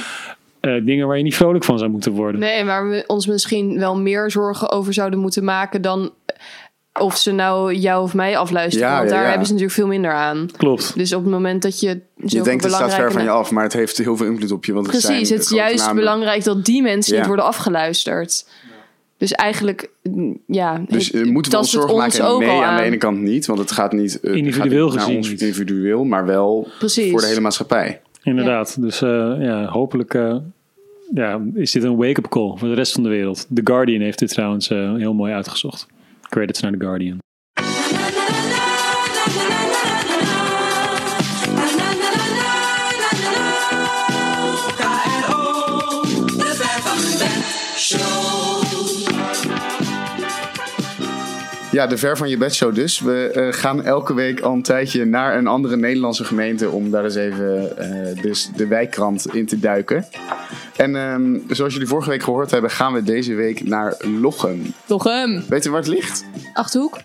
eh, 0.60 0.84
dingen 0.84 1.06
waar 1.06 1.16
je 1.16 1.22
niet 1.22 1.36
vrolijk 1.36 1.64
van 1.64 1.78
zou 1.78 1.90
moeten 1.90 2.12
worden. 2.12 2.40
Nee, 2.40 2.64
waar 2.64 2.88
we 2.88 3.04
ons 3.06 3.26
misschien 3.26 3.78
wel 3.78 3.96
meer 3.98 4.30
zorgen 4.30 4.70
over 4.70 4.94
zouden 4.94 5.18
moeten 5.18 5.44
maken 5.44 5.82
dan 5.82 6.12
of 7.00 7.16
ze 7.16 7.32
nou 7.32 7.74
jou 7.74 8.02
of 8.02 8.14
mij 8.14 8.38
afluisteren. 8.38 8.88
Ja, 8.88 8.96
want 8.96 9.08
ja, 9.08 9.14
daar 9.14 9.22
ja. 9.24 9.28
hebben 9.28 9.46
ze 9.46 9.52
natuurlijk 9.52 9.78
veel 9.80 9.88
minder 9.88 10.12
aan. 10.12 10.48
Klopt. 10.56 10.94
Dus 10.96 11.14
op 11.14 11.22
het 11.22 11.30
moment 11.32 11.62
dat 11.62 11.80
je 11.80 12.00
Je 12.16 12.40
denkt 12.42 12.64
het 12.64 12.72
staat 12.72 12.94
ver 12.94 13.12
van 13.12 13.22
je 13.22 13.30
af, 13.30 13.50
maar 13.50 13.62
het 13.62 13.72
heeft 13.72 13.98
heel 13.98 14.16
veel 14.16 14.26
invloed 14.26 14.52
op 14.52 14.64
je. 14.64 14.72
Want 14.72 14.86
het 14.86 14.96
Precies, 15.00 15.28
zijn 15.28 15.40
het 15.40 15.50
is 15.50 15.56
juist 15.56 15.78
namen. 15.78 15.94
belangrijk 15.96 16.44
dat 16.44 16.64
die 16.64 16.82
mensen 16.82 17.12
Ja. 17.12 17.18
niet 17.18 17.26
worden 17.28 17.44
afgeluisterd. 17.44 18.46
Dus 19.16 19.32
eigenlijk, 19.32 19.90
mm, 20.02 20.38
ja, 20.46 20.78
Dus 20.88 21.10
heeft- 21.12 21.26
eh, 21.26 21.32
moeten 21.32 21.52
we 21.52 21.58
ons 21.58 21.72
het 21.72 21.80
zorgen 21.80 21.98
maken? 21.98 22.24
ook 22.26 22.40
Nee, 22.40 22.48
al 22.48 22.64
aan 22.64 22.76
de 22.76 22.82
ene 22.82 22.96
kant 22.96 23.20
niet. 23.20 23.46
Want 23.46 23.58
het 23.58 23.72
gaat 23.72 23.92
niet 23.92 24.20
eh, 24.20 24.30
het 24.30 24.38
Individueel 24.38 24.84
gaat 24.88 24.94
gezien 24.94 25.08
naar 25.08 25.16
ons 25.18 25.30
niet. 25.30 25.40
individueel, 25.40 26.04
maar 26.04 26.26
wel 26.26 26.68
Precies. 26.78 27.10
voor 27.10 27.20
de 27.20 27.26
hele 27.26 27.40
maatschappij. 27.40 28.00
Inderdaad. 28.22 28.80
Dus 28.80 29.02
eh, 29.02 29.34
ja, 29.38 29.64
hopelijk 29.66 30.14
eh, 30.14 30.36
ja, 31.14 31.40
is 31.54 31.70
dit 31.72 31.82
een 31.82 31.96
wake-up 31.96 32.28
call 32.28 32.56
voor 32.56 32.68
de 32.68 32.74
rest 32.74 32.92
van 32.92 33.02
de 33.02 33.08
wereld. 33.08 33.46
The 33.54 33.60
Guardian 33.64 34.00
heeft 34.00 34.18
dit 34.18 34.28
trouwens 34.28 34.68
eh, 34.70 34.94
heel 34.94 35.14
mooi 35.14 35.32
uitgezocht. 35.32 35.86
Credits 36.28 36.60
naar 36.60 36.72
The 36.72 36.80
Guardian. 36.80 37.18
Ja, 51.74 51.86
de 51.86 51.98
Ver 51.98 52.16
van 52.16 52.28
je 52.28 52.36
bed 52.36 52.54
show 52.54 52.74
dus. 52.74 53.00
We 53.00 53.30
eh, 53.34 53.52
gaan 53.52 53.84
elke 53.84 54.14
week 54.14 54.40
al 54.40 54.52
een 54.52 54.62
tijdje 54.62 55.04
naar 55.04 55.36
een 55.36 55.46
andere 55.46 55.76
Nederlandse 55.76 56.24
gemeente 56.24 56.70
om 56.70 56.90
daar 56.90 57.04
eens 57.04 57.14
even 57.14 57.78
eh, 57.78 58.22
dus 58.22 58.50
de 58.56 58.66
wijkkrant 58.66 59.34
in 59.34 59.46
te 59.46 59.58
duiken. 59.58 60.06
En 60.76 60.96
ehm, 60.96 61.38
zoals 61.48 61.72
jullie 61.72 61.88
vorige 61.88 62.10
week 62.10 62.22
gehoord 62.22 62.50
hebben, 62.50 62.70
gaan 62.70 62.92
we 62.92 63.02
deze 63.02 63.34
week 63.34 63.66
naar 63.66 63.96
Lochem. 64.20 64.74
Toch 64.86 65.04
hem, 65.04 65.44
Weet 65.48 65.64
je 65.64 65.70
waar 65.70 65.78
het 65.78 65.88
ligt? 65.88 66.24
Achterhoek. 66.52 66.98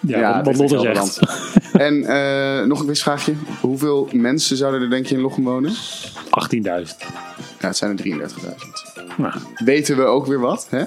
Ja, 0.00 0.18
Ja, 0.18 0.42
wat, 0.42 0.56
wat 0.56 0.70
Lotte 0.70 0.94
zegt. 0.94 1.20
En 1.72 2.04
eh, 2.04 2.66
nog 2.66 2.80
een 2.80 2.86
quizvraagje. 2.86 3.32
Hoeveel 3.60 4.08
mensen 4.12 4.56
zouden 4.56 4.82
er 4.82 4.90
denk 4.90 5.06
je 5.06 5.14
in 5.14 5.20
Lochem 5.20 5.44
wonen? 5.44 5.72
18.000. 5.72 5.76
Ja, 7.60 7.66
het 7.68 7.76
zijn 7.76 7.98
er 7.98 8.04
33.000. 8.04 9.16
Nou, 9.16 9.32
weten 9.64 9.96
we 9.96 10.02
ook 10.02 10.26
weer 10.26 10.40
wat. 10.40 10.66
Hè? 10.70 10.84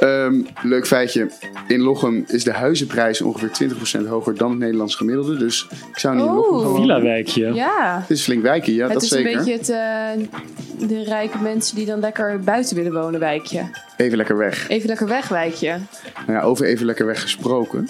Ehm, 0.00 0.34
leuk 0.62 0.86
feitje. 0.86 1.30
In 1.68 1.80
Lochem 1.80 2.24
is 2.26 2.44
de 2.44 2.52
huizenprijs 2.52 3.20
ongeveer 3.20 3.50
20% 3.50 4.06
hoger 4.06 4.36
dan 4.36 4.50
het 4.50 4.58
Nederlands 4.58 4.94
gemiddelde. 4.94 5.36
Dus 5.36 5.66
ik 5.92 5.98
zou 5.98 6.16
niet 6.16 6.24
in 6.26 6.32
Lochem 6.32 6.54
Oh. 6.54 6.62
wonen. 6.64 6.80
Villa-wijkje. 6.80 7.52
Ja, 7.54 7.98
Het 8.00 8.10
is 8.10 8.22
flink 8.22 8.42
wijken, 8.42 8.72
ja, 8.72 8.84
het 8.84 8.92
dat 8.92 9.02
is 9.02 9.08
zeker. 9.08 9.30
een 9.30 9.36
beetje 9.44 9.52
het, 9.52 9.68
eh, 9.68 10.88
de 10.88 11.02
rijke 11.04 11.38
mensen 11.38 11.76
die 11.76 11.86
dan 11.86 12.00
lekker 12.00 12.40
buiten 12.40 12.76
willen 12.76 12.92
wonen 12.92 13.20
wijkje. 13.20 13.70
Even 13.96 14.16
lekker 14.16 14.36
weg. 14.36 14.68
Even 14.68 14.88
lekker 14.88 15.06
weg 15.06 15.28
wijkje. 15.28 15.78
Nou 16.26 16.38
ja, 16.38 16.40
over 16.40 16.66
even 16.66 16.86
lekker 16.86 17.06
weg 17.06 17.20
gesproken. 17.20 17.88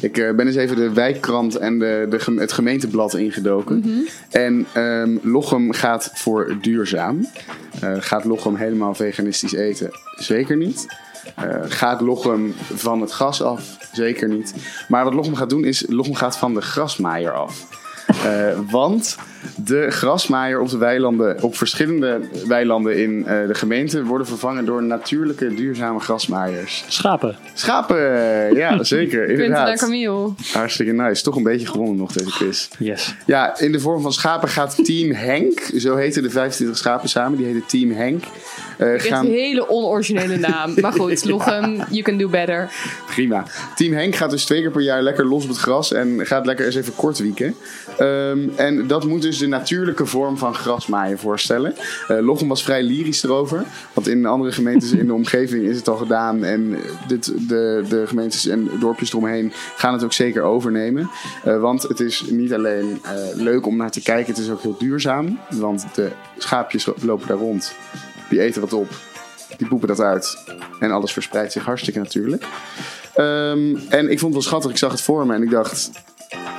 Ik 0.00 0.18
eh, 0.18 0.34
ben 0.34 0.46
eens 0.46 0.56
even 0.56 0.76
de 0.76 0.92
wijkkrant 0.92 1.56
en 1.56 1.78
de, 1.78 2.06
de, 2.10 2.34
het 2.40 2.52
gemeenteblad 2.52 3.14
ingedoken. 3.14 3.78
Mhm. 3.78 3.90
En 4.30 4.66
Lochem 5.22 5.72
gaat 5.72 6.10
voor 6.14 6.56
duurzaam. 6.60 7.26
Eh, 7.80 7.92
gaat 7.98 8.24
Lochem 8.24 8.54
helemaal 8.54 8.94
veganistisch 8.94 9.52
eten? 9.52 9.90
Zeker 10.16 10.56
niet. 10.56 10.86
Eh, 11.34 11.56
gaat 11.64 12.00
Lochem 12.00 12.54
van 12.74 13.00
het 13.00 13.12
gas 13.12 13.42
af? 13.42 13.76
Zeker 13.92 14.28
niet. 14.28 14.54
Maar 14.88 15.04
wat 15.04 15.14
Lochem 15.14 15.34
gaat 15.34 15.50
doen 15.50 15.64
is, 15.64 15.84
Lochem 15.88 16.14
gaat 16.14 16.38
van 16.38 16.54
de 16.54 16.60
grasmaaier 16.60 17.32
af. 17.32 17.66
Want 18.70 19.16
De 19.56 19.86
grasmaaier 19.90 20.60
op 20.60 20.68
de 20.68 20.76
weilanden, 20.78 21.42
op 21.42 21.56
verschillende 21.56 22.20
weilanden 22.46 22.96
in 23.02 23.26
eh, 23.26 23.46
de 23.46 23.54
gemeente 23.54 24.04
worden 24.04 24.26
vervangen 24.26 24.64
door 24.64 24.82
natuurlijke 24.82 25.54
duurzame 25.54 26.00
grasmaaiers. 26.00 26.84
Schapen. 26.88 27.36
Schapen, 27.54 27.96
ja 28.54 28.82
zeker, 28.84 29.28
inderdaad. 29.30 29.78
Camille. 29.78 30.30
Hartstikke 30.52 30.92
nice. 30.92 31.22
Toch 31.22 31.36
een 31.36 31.42
beetje 31.42 31.66
gewonnen 31.66 31.96
nog 31.96 32.12
deze 32.12 32.30
quiz. 32.30 32.68
Yes. 32.78 33.14
Ja, 33.26 33.58
in 33.58 33.72
de 33.72 33.80
vorm 33.80 34.02
van 34.02 34.12
schapen 34.12 34.48
gaat 34.48 34.84
Team 34.84 35.10
Henk, 35.12 35.70
zo 35.76 35.96
heten 35.96 36.22
de 36.22 36.30
25 36.30 36.76
schapen 36.76 37.08
samen, 37.08 37.38
die 37.38 37.46
heten 37.46 37.66
Team 37.66 37.90
Henk. 37.90 38.24
eh, 38.78 38.94
Echt 38.94 39.06
gaan 39.06 39.24
een 39.26 39.32
hele 39.32 39.68
onoriginele 39.68 40.36
naam. 40.36 40.74
Maar 40.80 40.92
goed, 40.92 41.24
Lochem, 41.30 41.76
you 41.90 42.02
can 42.02 42.18
do 42.18 42.28
better. 42.28 42.70
Prima. 43.06 43.44
Team 43.74 43.92
Henk 43.92 44.14
gaat 44.14 44.30
dus 44.30 44.44
twee 44.44 44.60
keer 44.60 44.70
per 44.70 44.80
jaar 44.82 45.02
lekker 45.02 45.24
los 45.26 45.42
op 45.42 45.48
het 45.48 45.58
gras 45.58 45.92
en 45.92 46.26
gaat 46.26 46.46
lekker 46.46 46.66
eens 46.66 46.74
even 46.74 46.94
kort 46.94 47.18
wieken. 47.18 47.54
Ehm, 47.98 48.38
en 48.56 48.86
dat 48.86 49.04
moet 49.04 49.22
dus 49.22 49.35
de 49.38 49.46
natuurlijke 49.46 50.06
vorm 50.06 50.38
van 50.38 50.54
grasmaaien 50.54 51.18
voorstellen. 51.18 51.74
Eh 52.08 52.18
Lochem 52.18 52.48
was 52.48 52.62
vrij 52.62 52.82
lyrisch 52.82 53.22
erover, 53.22 53.64
want 53.92 54.08
in 54.08 54.26
andere 54.26 54.52
gemeentes 54.52 54.92
in 54.92 55.06
de 55.06 55.14
omgeving 55.14 55.64
is 55.64 55.76
het 55.76 55.88
al 55.88 55.96
gedaan. 55.96 56.44
En 56.44 56.78
dit, 57.08 57.24
de, 57.48 57.84
de 57.88 58.06
gemeentes 58.06 58.46
en 58.46 58.70
dorpjes 58.80 59.10
eromheen 59.10 59.52
gaan 59.76 59.92
het 59.92 60.04
ook 60.04 60.12
zeker 60.12 60.42
overnemen. 60.42 61.10
Eh, 61.44 61.60
want 61.60 61.82
het 61.82 62.00
is 62.00 62.24
niet 62.30 62.54
alleen 62.54 63.00
eh, 63.02 63.12
leuk 63.34 63.66
om 63.66 63.76
naar 63.76 63.90
te 63.90 64.02
kijken, 64.02 64.34
het 64.34 64.42
is 64.42 64.50
ook 64.50 64.62
heel 64.62 64.76
duurzaam. 64.78 65.38
Want 65.50 65.86
de 65.94 66.10
schaapjes 66.38 66.88
lopen 67.00 67.28
daar 67.28 67.36
rond, 67.36 67.74
die 68.28 68.40
eten 68.40 68.60
wat 68.60 68.72
op, 68.72 68.88
die 69.56 69.68
poepen 69.68 69.88
dat 69.88 70.00
uit. 70.00 70.44
En 70.80 70.90
alles 70.90 71.12
verspreidt 71.12 71.52
zich 71.52 71.64
hartstikke 71.64 71.98
natuurlijk. 71.98 72.46
Ehm, 73.14 73.76
en 73.88 74.10
ik 74.10 74.18
vond 74.18 74.20
het 74.20 74.32
wel 74.32 74.42
schattig. 74.42 74.70
Ik 74.70 74.76
zag 74.76 74.92
het 74.92 75.00
voor 75.00 75.26
me 75.26 75.34
en 75.34 75.42
ik 75.42 75.50
dacht, 75.50 75.90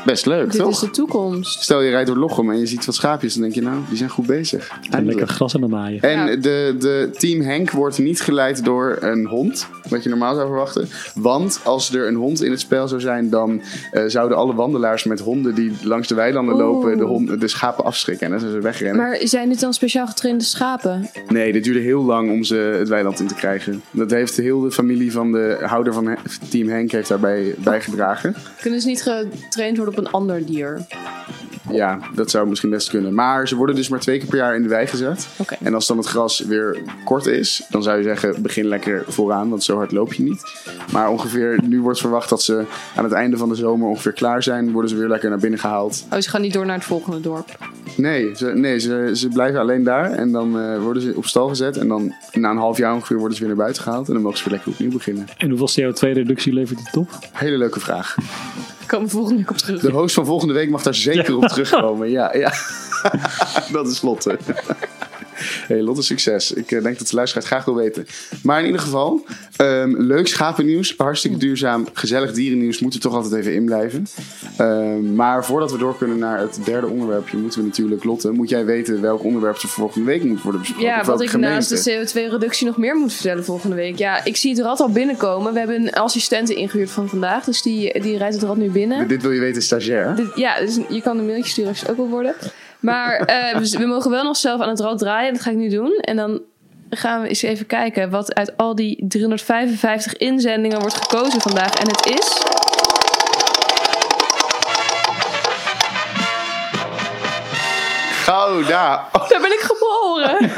best 0.08 0.26
leuk, 0.26 0.52
Dit 0.52 0.62
toch? 0.62 0.70
is 0.72 0.80
de 0.80 0.90
toekomst. 0.90 1.62
Stel 1.62 1.82
je 1.82 1.90
rijdt 1.90 2.08
door 2.08 2.18
Lochem 2.18 2.52
en 2.52 2.60
je 2.60 2.66
ziet 2.66 2.86
wat 2.86 2.96
schaapjes, 2.96 3.34
dan 3.34 3.42
denk 3.42 3.54
je, 3.54 3.62
nou, 3.62 3.78
die 3.88 3.98
zijn 3.98 4.10
goed 4.10 4.26
bezig. 4.26 4.72
En 4.90 5.06
lekker 5.06 5.28
gras 5.28 5.56
aan 5.56 5.62
de 5.62 5.68
maaien. 5.68 6.02
En 6.02 6.28
Ja. 6.28 6.36
de, 6.36 6.76
de 6.80 7.10
team 7.18 7.42
Henk 7.42 7.72
wordt 7.72 7.98
niet 7.98 8.22
geleid 8.22 8.64
door 8.64 8.98
een 9.00 9.26
hond, 9.26 9.68
wat 9.90 10.04
je 10.04 10.10
normaal 10.10 10.36
zou 10.36 10.48
verwachten. 10.48 10.88
Want 11.16 11.60
als 11.64 11.94
er 11.94 12.08
een 12.08 12.16
hond 12.16 12.44
in 12.44 12.52
het 12.52 12.60
spel 12.60 12.88
zou 12.88 13.02
zijn, 13.02 13.30
dan 13.30 13.62
eh, 13.92 14.04
zouden 14.08 14.38
alle 14.38 14.54
wandelaars 14.54 15.04
met 15.04 15.20
honden 15.20 15.56
die 15.56 15.72
langs 15.84 16.08
de 16.08 16.16
weilanden 16.16 16.56
Oeh. 16.56 16.64
lopen, 16.64 16.98
de, 16.98 17.04
hond, 17.04 17.40
de 17.42 17.48
schapen 17.48 17.84
afschrikken. 17.84 18.26
En 18.26 18.32
dan 18.32 18.40
zijn 18.40 18.52
ze 18.52 18.60
wegrennen. 18.60 19.02
Maar 19.02 19.18
zijn 19.24 19.50
dit 19.50 19.60
dan 19.60 19.74
speciaal 19.74 20.08
getrainde 20.08 20.44
schapen? 20.44 21.10
Nee, 21.28 21.52
dit 21.52 21.64
duurde 21.64 21.80
heel 21.80 22.04
lang 22.04 22.32
om 22.32 22.44
ze 22.44 22.56
het 22.56 22.88
weiland 22.88 23.20
in 23.20 23.28
te 23.28 23.34
krijgen. 23.36 23.82
Dat 23.92 24.12
heeft 24.12 24.38
heel 24.38 24.60
de 24.62 24.72
familie 24.72 25.12
van 25.12 25.32
de 25.32 25.58
houder 25.62 25.94
van 25.94 26.18
team 26.50 26.68
Henk 26.70 26.92
heeft 26.92 27.10
daarbij 27.10 27.56
bijgedragen. 27.58 28.36
Kunnen 28.62 28.82
ze 28.82 28.88
niet 28.88 29.02
getraind 29.04 29.78
worden 29.78 29.94
op 29.98 30.06
een 30.06 30.12
ander 30.12 30.46
dier? 30.46 30.86
Ja, 31.72 32.00
dat 32.16 32.32
zou 32.32 32.48
misschien 32.48 32.70
best 32.70 32.90
kunnen. 32.90 33.14
Maar 33.14 33.48
ze 33.48 33.56
worden 33.56 33.76
dus 33.76 33.90
maar 33.90 34.00
twee 34.00 34.18
keer 34.18 34.28
per 34.28 34.38
jaar 34.38 34.56
in 34.56 34.62
de 34.62 34.70
wei 34.70 34.88
gezet. 34.88 35.28
Oké. 35.38 35.56
En 35.64 35.74
als 35.74 35.88
dan 35.88 35.98
het 35.98 36.06
gras 36.06 36.40
weer 36.40 36.78
kort 37.04 37.26
is, 37.26 37.66
dan 37.70 37.84
zou 37.84 37.98
je 37.98 38.04
zeggen: 38.04 38.42
begin 38.42 38.66
lekker 38.66 39.04
vooraan, 39.08 39.50
want 39.50 39.64
zo 39.64 39.76
hard 39.76 39.92
loop 39.92 40.14
je 40.14 40.24
niet. 40.24 40.42
Maar 40.92 41.10
ongeveer, 41.10 41.60
nu 41.64 41.82
wordt 41.82 42.00
verwacht 42.00 42.30
dat 42.30 42.44
ze 42.44 42.66
aan 42.96 43.04
het 43.04 43.14
einde 43.14 43.38
van 43.38 43.50
de 43.50 43.56
zomer 43.56 43.88
ongeveer 43.88 44.14
klaar 44.14 44.44
zijn. 44.44 44.72
Worden 44.72 44.90
ze 44.90 44.98
weer 44.98 45.08
lekker 45.08 45.30
naar 45.30 45.40
binnen 45.40 45.60
gehaald. 45.60 46.06
Oh, 46.14 46.20
ze 46.20 46.30
gaan 46.30 46.42
niet 46.42 46.54
door 46.54 46.66
naar 46.66 46.76
het 46.76 46.86
volgende 46.86 47.22
dorp. 47.22 47.58
Nee, 47.96 48.36
ze, 48.36 48.46
nee, 48.46 48.80
ze, 48.80 49.12
ze 49.14 49.28
blijven 49.28 49.60
alleen 49.60 49.84
daar. 49.84 50.12
En 50.12 50.32
dan 50.32 50.60
eh, 50.60 50.82
worden 50.82 51.02
ze 51.02 51.14
op 51.16 51.26
stal 51.26 51.48
gezet. 51.48 51.78
En 51.78 51.88
dan 51.88 52.14
na 52.34 52.50
een 52.50 52.58
half 52.58 52.78
jaar 52.78 52.94
ongeveer 52.94 53.18
worden 53.18 53.38
ze 53.38 53.44
weer 53.44 53.56
naar 53.56 53.64
buiten 53.64 53.84
gehaald. 53.84 54.08
En 54.08 54.14
dan 54.14 54.22
mogen 54.22 54.38
ze 54.38 54.44
weer 54.44 54.54
lekker 54.54 54.72
opnieuw 54.72 54.92
beginnen. 54.92 55.28
En 55.38 55.50
hoeveel 55.50 55.92
CO2-reductie 55.92 56.54
levert 56.54 56.80
het 56.80 56.98
op? 56.98 57.10
Hele 57.32 57.58
leuke 57.58 57.80
vraag. 57.80 58.16
Komen 58.88 59.10
volgende 59.10 59.38
week 59.38 59.50
op 59.50 59.58
terug. 59.58 59.82
De 59.82 59.92
host 59.92 60.16
van 60.16 60.26
volgende 60.26 60.54
week 60.54 60.70
mag 60.70 60.84
daar 60.84 60.96
zeker 60.96 61.38
op 61.38 61.48
terugkomen. 61.48 62.10
Ja, 62.10 62.36
ja. 62.38 62.54
dat 63.72 63.88
is 63.88 64.02
Lotte. 64.02 64.40
Hey, 65.68 65.82
Lotte, 65.82 66.02
succes. 66.02 66.54
Ik 66.54 66.72
eh, 66.72 66.84
denk 66.84 66.98
dat 66.98 67.08
de 67.08 67.16
luisteraar 67.16 67.44
het 67.44 67.54
graag 67.54 67.66
wil 67.66 67.76
weten. 67.76 68.08
Maar 68.44 68.60
in 68.60 68.66
ieder 68.66 68.82
geval, 68.82 69.26
ehm, 69.56 69.96
leuk 69.98 70.28
schapennieuws. 70.28 70.94
Hartstikke 70.98 71.38
duurzaam, 71.38 71.88
gezellig 71.94 72.32
dierennieuws 72.32 72.80
moet 72.80 72.94
er 72.94 73.00
toch 73.00 73.14
altijd 73.14 73.34
even 73.34 73.54
in 73.54 73.66
blijven. 73.66 74.08
Ehm, 74.58 75.16
maar 75.16 75.46
voordat 75.46 75.72
we 75.72 75.78
door 75.78 75.98
kunnen 75.98 76.18
naar 76.18 76.40
het 76.40 76.60
derde 76.64 76.88
onderwerpje, 76.88 77.38
moeten 77.38 77.60
we 77.60 77.66
natuurlijk, 77.66 78.04
Lotte, 78.04 78.32
moet 78.32 78.50
jij 78.50 78.66
weten 78.66 79.02
welk 79.02 79.24
onderwerp 79.24 79.58
er 79.58 79.70
volgende 79.70 80.06
week 80.06 80.24
moet 80.24 80.42
worden 80.42 80.62
besproken? 80.62 80.88
Ja, 80.88 81.04
wat 81.04 81.22
ik 81.22 81.38
naast 81.38 81.70
de 81.70 82.08
CO2-reductie 82.08 82.66
nog 82.68 82.78
meer 82.78 82.96
moet 82.96 83.14
vertellen 83.14 83.46
volgende 83.46 83.76
week. 83.76 83.98
Ja, 83.98 84.24
ik 84.24 84.38
zie 84.38 84.52
het 84.52 84.60
rad 84.60 84.80
al 84.80 84.90
binnenkomen. 84.90 85.54
We 85.54 85.60
hebben 85.60 85.82
een 85.82 85.94
assistente 85.94 86.54
ingehuurd 86.54 86.90
van 86.90 87.10
vandaag. 87.10 87.44
Dus 87.44 87.62
die, 87.62 88.02
die 88.02 88.18
rijdt 88.18 88.36
het 88.36 88.44
rad 88.44 88.58
nu 88.58 88.70
binnen. 88.70 89.08
Dit 89.08 89.22
wil 89.22 89.32
je 89.32 89.40
weten, 89.40 89.62
stagiair. 89.62 90.16
Dit- 90.16 90.36
ja, 90.36 90.60
dus 90.60 90.80
je 90.90 91.02
kan 91.02 91.18
een 91.18 91.26
mailtje 91.26 91.52
sturen 91.52 91.70
als 91.70 91.80
je 91.80 91.86
het 91.86 91.92
ook 91.92 92.02
wil 92.02 92.10
worden. 92.10 92.36
Maar 92.80 93.20
eh, 93.20 93.58
we, 93.60 93.78
we 93.78 93.86
mogen 93.86 94.12
wel 94.12 94.24
nog 94.24 94.38
zelf 94.38 94.62
aan 94.62 94.70
het 94.70 94.80
rad 94.80 94.98
draaien. 94.98 95.34
Dat 95.34 95.42
ga 95.42 95.50
ik 95.50 95.58
nu 95.58 95.70
doen. 95.70 95.98
En 96.02 96.16
dan 96.16 96.42
gaan 96.90 97.22
we 97.22 97.28
eens 97.28 97.42
even 97.42 97.66
kijken 97.66 98.10
wat 98.10 98.36
uit 98.36 98.58
al 98.58 98.76
die 98.76 99.06
355 99.08 100.18
inzendingen 100.18 100.80
wordt 100.80 100.96
gekozen 100.96 101.42
vandaag. 101.42 101.74
En 101.74 101.88
het 101.88 102.06
is... 102.06 102.42
Gouda. 108.24 109.10
Oh, 109.12 109.30
Daar 109.30 109.42
ben 109.42 109.52
ik 109.52 109.60
geboren. 109.60 110.38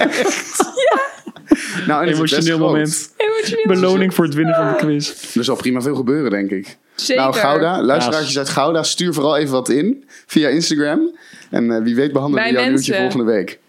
nou, 1.88 2.04
en 2.04 2.10
is 2.10 2.20
best 2.20 2.34
Emotioneel 2.34 2.58
moment. 2.58 3.14
Emotioneel. 3.18 3.68
Beloning 3.68 4.14
voor 4.14 4.26
het 4.26 4.34
winnen 4.34 4.56
van 4.56 4.68
de 4.68 4.76
quiz. 4.76 5.36
Er 5.36 5.44
zal 5.44 5.56
prima 5.56 5.82
veel 5.82 5.96
gebeuren, 5.96 6.32
denk 6.32 6.52
ik. 6.52 6.78
Zeker. 6.96 7.24
Nou, 7.24 7.36
Gouda, 7.36 7.82
luisteraartjes 7.82 8.38
uit 8.38 8.50
Gouda, 8.50 8.84
stuur 8.84 9.14
vooral 9.14 9.38
even 9.38 9.52
wat 9.52 9.70
in 9.70 10.06
via 10.26 10.48
Instagram. 10.48 11.16
En 11.50 11.72
eh, 11.72 11.82
wie 11.82 11.96
weet 11.96 12.12
behandelen 12.12 12.46
we 12.46 12.52
jouw 12.52 12.68
nieuwtje 12.68 12.92
mensen. 12.92 13.12
volgende 13.12 13.32
week. 13.34 13.60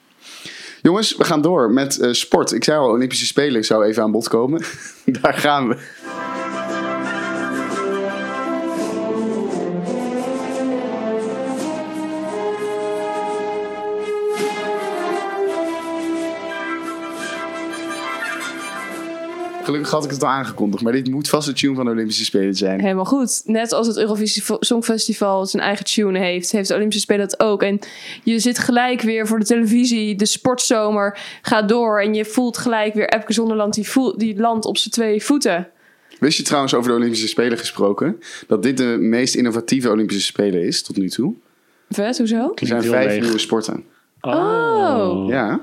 Jongens, 0.82 1.16
we 1.16 1.24
gaan 1.24 1.42
door 1.42 1.70
met 1.70 1.98
eh, 1.98 2.12
sport. 2.12 2.52
Ik 2.52 2.64
zei 2.64 2.78
al, 2.78 2.88
Olympische 2.88 3.26
Spelen 3.26 3.64
zou 3.64 3.84
even 3.84 4.02
aan 4.02 4.12
bod 4.12 4.28
komen. 4.28 4.62
Daar 5.20 5.34
gaan 5.34 5.68
we. 5.68 5.76
Gelukkig 19.70 19.94
had 19.94 20.04
ik 20.04 20.10
het 20.10 20.22
al 20.22 20.28
aangekondigd, 20.28 20.82
maar 20.82 20.92
dit 20.92 21.10
moet 21.10 21.28
vast 21.28 21.46
de 21.46 21.52
tune 21.52 21.74
van 21.74 21.84
de 21.84 21.90
Olympische 21.90 22.24
Spelen 22.24 22.54
zijn. 22.54 22.80
Helemaal 22.80 23.04
goed. 23.04 23.42
Net 23.44 23.72
als 23.72 23.86
het 23.86 23.96
Eurovisie 23.96 24.42
Songfestival 24.60 25.46
zijn 25.46 25.62
eigen 25.62 25.84
tune 25.84 26.18
heeft, 26.18 26.52
heeft 26.52 26.68
de 26.68 26.74
Olympische 26.74 27.02
Spelen 27.02 27.28
dat 27.28 27.40
ook. 27.40 27.62
En 27.62 27.78
je 28.22 28.38
zit 28.38 28.58
gelijk 28.58 29.00
weer 29.00 29.26
voor 29.26 29.38
de 29.38 29.44
televisie, 29.44 30.16
de 30.16 30.26
sportzomer 30.26 31.18
gaat 31.42 31.68
door. 31.68 32.00
En 32.00 32.14
je 32.14 32.24
voelt 32.24 32.58
gelijk 32.58 32.94
weer 32.94 33.08
Epke 33.08 33.32
Zonderland 33.32 33.74
die, 33.74 33.88
voel, 33.88 34.18
die 34.18 34.40
landt 34.40 34.64
op 34.64 34.78
zijn 34.78 34.92
twee 34.92 35.24
voeten. 35.24 35.68
Wist 36.18 36.36
je 36.36 36.42
trouwens 36.42 36.74
over 36.74 36.90
de 36.90 36.96
Olympische 36.96 37.28
Spelen 37.28 37.58
gesproken, 37.58 38.18
dat 38.46 38.62
dit 38.62 38.76
de 38.76 38.96
meest 39.00 39.34
innovatieve 39.34 39.90
Olympische 39.90 40.22
Spelen 40.22 40.62
is 40.62 40.82
tot 40.82 40.96
nu 40.96 41.08
toe? 41.08 41.34
Vet, 41.88 42.18
hoezo? 42.18 42.52
Er 42.54 42.66
zijn 42.66 42.82
vijf 42.82 43.10
leeg. 43.10 43.22
nieuwe 43.22 43.38
sporten. 43.38 43.84
Oh. 44.20 45.24
Ja, 45.28 45.60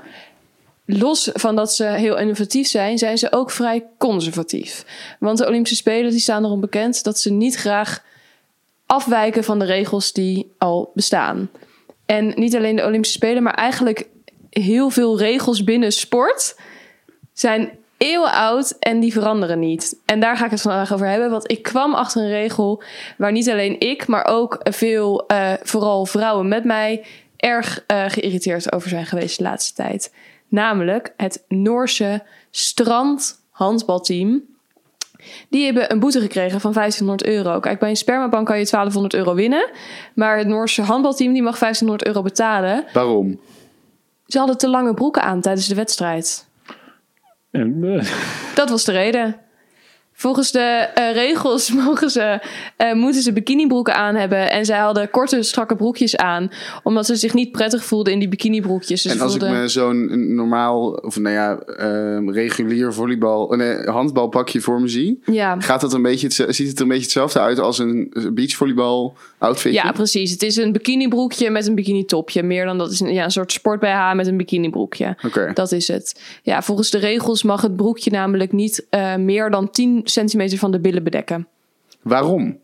Los 0.90 1.30
van 1.32 1.56
dat 1.56 1.74
ze 1.74 1.84
heel 1.84 2.18
innovatief 2.18 2.68
zijn, 2.68 2.98
zijn 2.98 3.18
ze 3.18 3.32
ook 3.32 3.50
vrij 3.50 3.86
conservatief. 3.98 4.84
Want 5.18 5.38
de 5.38 5.46
Olympische 5.46 5.76
Spelen 5.76 6.10
die 6.10 6.20
staan 6.20 6.44
erom 6.44 6.60
bekend 6.60 7.04
dat 7.04 7.18
ze 7.18 7.32
niet 7.32 7.54
graag 7.54 8.04
afwijken 8.86 9.44
van 9.44 9.58
de 9.58 9.64
regels 9.64 10.12
die 10.12 10.52
al 10.58 10.90
bestaan. 10.94 11.50
En 12.06 12.32
niet 12.36 12.56
alleen 12.56 12.76
de 12.76 12.84
Olympische 12.84 13.16
Spelen, 13.16 13.42
maar 13.42 13.54
eigenlijk 13.54 14.06
heel 14.50 14.90
veel 14.90 15.18
regels 15.18 15.64
binnen 15.64 15.92
sport 15.92 16.56
zijn 17.32 17.70
eeuwen 17.96 18.32
oud 18.32 18.76
en 18.78 19.00
die 19.00 19.12
veranderen 19.12 19.58
niet. 19.58 20.00
En 20.04 20.20
daar 20.20 20.36
ga 20.36 20.44
ik 20.44 20.50
het 20.50 20.60
vandaag 20.60 20.92
over 20.92 21.06
hebben, 21.06 21.30
want 21.30 21.50
ik 21.50 21.62
kwam 21.62 21.94
achter 21.94 22.22
een 22.22 22.28
regel 22.28 22.82
waar 23.16 23.32
niet 23.32 23.50
alleen 23.50 23.80
ik, 23.80 24.06
maar 24.06 24.24
ook 24.24 24.58
veel, 24.62 25.26
eh, 25.26 25.52
vooral 25.62 26.06
vrouwen 26.06 26.48
met 26.48 26.64
mij, 26.64 27.04
erg 27.36 27.84
eh, 27.86 28.04
geïrriteerd 28.08 28.72
over 28.72 28.88
zijn 28.88 29.06
geweest 29.06 29.36
de 29.36 29.42
laatste 29.42 29.74
tijd. 29.74 30.10
Namelijk 30.48 31.12
het 31.16 31.44
Noorse 31.48 32.22
strandhandbalteam. 32.50 34.42
Die 35.48 35.64
hebben 35.64 35.92
een 35.92 35.98
boete 35.98 36.20
gekregen 36.20 36.60
van 36.60 36.72
1500 36.72 37.28
euro. 37.30 37.60
Kijk, 37.60 37.78
bij 37.78 37.88
een 37.90 37.96
spermabank 37.96 38.46
kan 38.46 38.58
je 38.58 38.66
1200 38.66 39.14
euro 39.14 39.34
winnen. 39.34 39.70
Maar 40.14 40.38
het 40.38 40.46
Noorse 40.46 40.82
handbalteam 40.82 41.32
die 41.32 41.42
mag 41.42 41.58
1500 41.58 42.06
euro 42.06 42.22
betalen. 42.22 42.84
waarom? 42.92 43.40
Ze 44.26 44.38
hadden 44.38 44.58
te 44.58 44.68
lange 44.68 44.94
broeken 44.94 45.22
aan 45.22 45.40
tijdens 45.40 45.68
de 45.68 45.74
wedstrijd. 45.74 46.46
En, 47.50 47.84
eh, 47.84 48.06
Dat 48.54 48.70
was 48.70 48.84
de 48.84 48.92
reden. 48.92 49.36
Volgens 50.20 50.52
de 50.52 50.58
eh, 50.94 51.12
regels 51.12 51.72
mogen 51.84 52.10
ze, 52.10 52.40
eh, 52.76 52.92
moeten 52.92 53.22
ze 53.22 53.32
bikinibroeken 53.32 53.94
aan 53.94 54.14
hebben. 54.14 54.50
En 54.50 54.64
zij 54.64 54.78
hadden 54.78 55.10
korte, 55.10 55.42
strakke 55.42 55.76
broekjes 55.76 56.16
aan. 56.16 56.50
Omdat 56.82 57.06
ze 57.06 57.16
zich 57.16 57.34
niet 57.34 57.52
prettig 57.52 57.84
voelden 57.84 58.12
in 58.12 58.18
die 58.18 58.28
bikinibroekjes. 58.28 59.02
Dus 59.02 59.12
En 59.12 59.20
als 59.20 59.34
ik 59.34 59.40
me 59.40 59.68
zo'n 59.68 60.34
normaal, 60.34 60.90
of 60.90 61.18
nou 61.18 61.34
ja, 61.34 61.58
ehm, 61.58 62.30
regulier 62.30 62.92
volleybal, 62.94 63.48
nee, 63.56 63.86
handbalpakje 63.86 64.60
voor 64.60 64.80
me 64.80 64.88
zie, 64.88 65.20
Ja. 65.24 65.60
gaat 65.60 65.80
dat 65.80 65.92
een 65.92 66.02
beetje, 66.02 66.30
ziet 66.30 66.68
het 66.68 66.76
er 66.76 66.82
een 66.82 66.88
beetje 66.88 67.02
hetzelfde 67.02 67.40
uit 67.40 67.58
als 67.58 67.78
een 67.78 68.12
beachvolleybal 68.32 69.16
outfitje? 69.38 69.82
Ja, 69.82 69.92
precies. 69.92 70.30
Het 70.30 70.42
is 70.42 70.56
een 70.56 70.72
bikinibroekje 70.72 71.50
met 71.50 71.66
een 71.66 71.74
bikinitopje. 71.74 72.42
Meer 72.42 72.64
dan 72.64 72.78
dat 72.78 72.90
is 72.90 73.00
een, 73.00 73.12
ja, 73.12 73.24
een 73.24 73.30
soort 73.30 73.52
sport 73.52 73.80
BH 73.80 74.12
met 74.14 74.26
een 74.26 74.36
bikinibroekje. 74.36 75.16
Oké. 75.26 75.50
Dat 75.54 75.72
is 75.72 75.88
het. 75.88 76.20
Ja, 76.42 76.62
volgens 76.62 76.90
de 76.90 76.98
regels 76.98 77.42
mag 77.42 77.62
het 77.62 77.76
broekje 77.76 78.10
namelijk 78.10 78.52
niet 78.52 78.86
eh, 78.90 79.14
meer 79.14 79.50
dan 79.50 79.70
10 79.70 80.00
centimeter 80.04 80.58
van 80.58 80.70
de 80.70 80.80
billen 80.80 81.02
bedekken. 81.02 81.46
Waarom? 82.02 82.58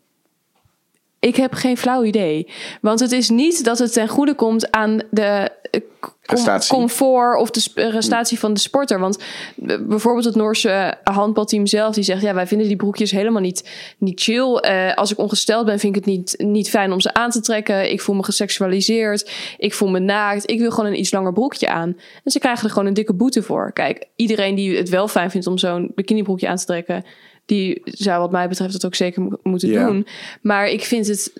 Ik 1.19 1.37
heb 1.37 1.53
geen 1.53 1.77
flauw 1.77 2.05
idee. 2.05 2.49
Want 2.81 3.01
het 3.01 3.13
is 3.13 3.29
niet 3.29 3.65
dat 3.65 3.79
het 3.79 3.93
ten 3.93 4.09
goede 4.09 4.35
komt 4.35 4.71
aan 4.71 5.01
de 5.11 5.51
eh, 5.71 5.81
Prestatie. 6.27 6.75
comfort 6.77 7.39
of 7.41 7.51
de 7.51 7.71
prestatie 7.75 8.39
van 8.39 8.55
de 8.55 8.61
sporter. 8.61 8.99
Want 8.99 9.19
eh, 9.67 9.77
bijvoorbeeld 9.81 10.25
het 10.25 10.35
Noorse 10.35 10.95
handbalteam 11.05 11.67
zelf, 11.67 11.95
die 11.95 12.05
zegt: 12.05 12.23
Ja, 12.23 12.35
wij 12.35 12.47
vinden 12.47 12.67
die 12.67 12.77
broekjes 12.77 13.11
helemaal 13.11 13.41
niet, 13.43 13.71
niet 13.99 14.21
chill. 14.23 14.55
Eh, 14.55 14.95
als 14.95 15.13
ik 15.13 15.19
ongesteld 15.19 15.67
ben, 15.67 15.79
vind 15.79 15.97
ik 15.97 16.05
het 16.05 16.15
niet, 16.15 16.35
niet 16.39 16.71
fijn 16.71 16.93
om 16.93 17.01
ze 17.01 17.15
aan 17.15 17.31
te 17.31 17.41
trekken. 17.41 17.91
Ik 17.91 18.01
voel 18.01 18.15
me 18.15 18.25
geseksualiseerd. 18.25 19.31
Ik 19.59 19.75
voel 19.75 19.89
me 19.89 19.99
naakt. 19.99 20.51
Ik 20.51 20.59
wil 20.59 20.71
gewoon 20.71 20.91
een 20.91 20.99
iets 20.99 21.13
langer 21.13 21.33
broekje 21.33 21.69
aan. 21.69 21.97
En 22.25 22.31
ze 22.31 22.39
krijgen 22.39 22.65
er 22.65 22.71
gewoon 22.71 22.89
een 22.89 22.95
dikke 22.95 23.15
boete 23.15 23.43
voor. 23.43 23.73
Kijk, 23.73 24.05
iedereen 24.17 24.55
die 24.55 24.77
het 24.77 24.89
wel 24.89 25.09
fijn 25.09 25.31
vindt 25.31 25.47
om 25.47 25.59
zo'n 25.59 25.93
bikinibroekje 25.95 26.49
aan 26.49 26.57
te 26.57 26.65
trekken. 26.65 27.05
Die 27.47 27.81
zou 27.85 28.21
wat 28.21 28.31
mij 28.31 28.49
betreft 28.49 28.73
het 28.73 28.85
ook 28.87 28.95
zeker 28.95 29.23
mo- 29.23 29.39
moeten 29.43 29.69
doen. 29.87 30.07
Maar 30.43 30.69
ik 30.69 30.85
vind 30.85 31.07
het. 31.07 31.33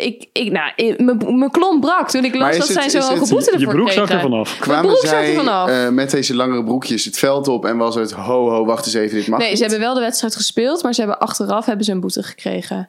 Ik, 0.00 0.26
ik, 0.32 0.52
nou, 0.52 0.94
mijn 1.04 1.38
mijn 1.38 1.50
klomp 1.50 1.80
brak 1.80 2.10
toen 2.10 2.24
ik 2.24 2.34
las 2.34 2.58
dat 2.58 2.68
het- 2.68 2.92
zij 2.92 3.00
hoge 3.02 3.28
boete 3.34 3.54
Je 3.58 3.66
broek 3.66 3.90
er 3.90 4.20
vanaf. 4.20 4.58
Kwamen 4.58 4.82
broek 4.90 5.02
er 5.02 5.08
zij 5.08 5.34
vanaf. 5.34 5.68
eh, 5.68 5.88
met 5.88 6.10
deze 6.10 6.34
langere 6.34 6.64
broekjes 6.64 7.04
het 7.04 7.18
veld 7.18 7.48
op 7.48 7.64
en 7.64 7.76
was 7.76 7.94
het 7.94 8.12
ho 8.12 8.48
ho, 8.50 8.64
wacht 8.64 8.86
eens 8.86 8.94
even, 8.94 9.16
dit 9.18 9.26
mag 9.28 9.38
nee, 9.38 9.48
niet? 9.48 9.56
ze 9.58 9.62
hebben 9.64 9.80
wel 9.82 9.94
de 9.94 10.00
wedstrijd 10.00 10.36
gespeeld, 10.36 10.82
maar 10.82 10.94
ze 10.94 11.00
hebben 11.00 11.18
achteraf 11.18 11.66
hebben 11.66 11.84
ze 11.84 11.92
een 11.92 12.00
boete 12.00 12.22
gekregen. 12.22 12.88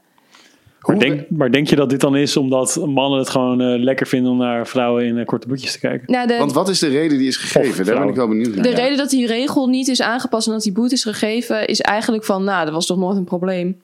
Maar 0.82 1.00
denk, 1.00 1.30
maar 1.30 1.52
denk 1.52 1.68
je 1.70 1.76
dat 1.76 1.90
dit 1.90 2.00
dan 2.02 2.16
is 2.16 2.38
omdat 2.38 2.76
mannen 2.86 3.20
het 3.20 3.30
gewoon 3.30 3.62
eh, 3.62 3.84
lekker 3.84 4.08
vinden 4.08 4.32
om 4.32 4.38
naar 4.38 4.68
vrouwen 4.68 5.06
in 5.06 5.18
eh, 5.18 5.26
korte 5.26 5.48
broekjes 5.48 5.72
te 5.72 5.80
kijken? 5.80 6.12
Nou, 6.12 6.28
de, 6.28 6.38
Want 6.38 6.54
wat 6.54 6.70
is 6.70 6.80
de 6.80 6.88
reden 6.88 7.18
die 7.18 7.28
is 7.28 7.38
gegeven? 7.38 7.86
Daar 7.86 8.00
ben 8.00 8.08
ik 8.08 8.16
wel 8.16 8.28
benieuwd 8.28 8.54
naar. 8.56 8.64
de 8.64 8.70
Ja. 8.70 8.76
reden 8.76 8.98
dat 8.98 9.10
die 9.10 9.28
regel 9.28 9.68
niet 9.68 9.88
is 9.88 10.02
aangepast 10.02 10.48
en 10.48 10.54
dat 10.54 10.62
die 10.62 10.72
boete 10.72 10.94
is 10.94 11.04
gegeven, 11.04 11.68
is 11.68 11.82
eigenlijk 11.82 12.24
van, 12.26 12.44
nou, 12.44 12.66
dat 12.66 12.74
was 12.74 12.86
toch 12.86 12.98
nooit 12.98 13.18
een 13.18 13.24
probleem. 13.24 13.82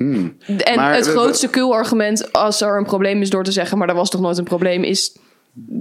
En 0.00 0.76
Maar 0.76 0.94
het 0.94 1.06
grootste 1.06 1.48
kul-argument 1.48 2.32
als 2.32 2.60
er 2.60 2.76
een 2.78 2.84
probleem 2.84 3.20
is 3.22 3.30
door 3.30 3.44
te 3.44 3.52
zeggen, 3.52 3.78
maar 3.78 3.86
dat 3.86 3.96
was 3.96 4.10
toch 4.10 4.20
nooit 4.20 4.38
een 4.38 4.44
probleem, 4.44 4.82
is 4.84 5.16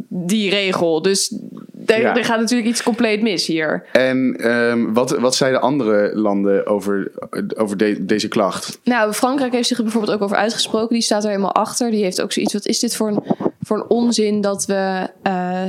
die 0.10 0.50
regel. 0.50 1.02
Dus 1.02 1.36
er, 1.86 2.02
Ja. 2.02 2.16
er 2.16 2.26
gaat 2.26 2.40
natuurlijk 2.40 2.70
iets 2.70 2.84
compleet 2.84 3.22
mis 3.22 3.46
hier. 3.48 3.86
En 3.92 4.36
ehm, 4.40 4.94
wat, 4.94 5.12
wat 5.18 5.36
zeiden 5.36 5.62
andere 5.62 6.12
landen 6.16 6.66
over, 6.68 7.12
over 7.58 7.78
de- 7.78 8.06
deze 8.06 8.28
klacht? 8.28 8.80
Nou, 8.84 9.14
Frankrijk 9.14 9.54
heeft 9.54 9.68
zich 9.68 9.78
er 9.78 9.84
bijvoorbeeld 9.84 10.14
ook 10.14 10.22
over 10.22 10.38
uitgesproken. 10.38 10.94
Die 10.94 11.02
staat 11.04 11.24
er 11.24 11.30
helemaal 11.30 11.56
achter. 11.56 11.92
Die 11.92 12.04
heeft 12.04 12.22
ook 12.22 12.32
zoiets. 12.32 12.54
Wat 12.54 12.66
is 12.66 12.80
dit 12.80 12.96
voor 12.96 13.08
een, 13.08 13.24
voor 13.62 13.78
een 13.78 13.90
onzin 13.90 14.42
dat 14.42 14.66
we. 14.66 15.10
eh, 15.24 15.62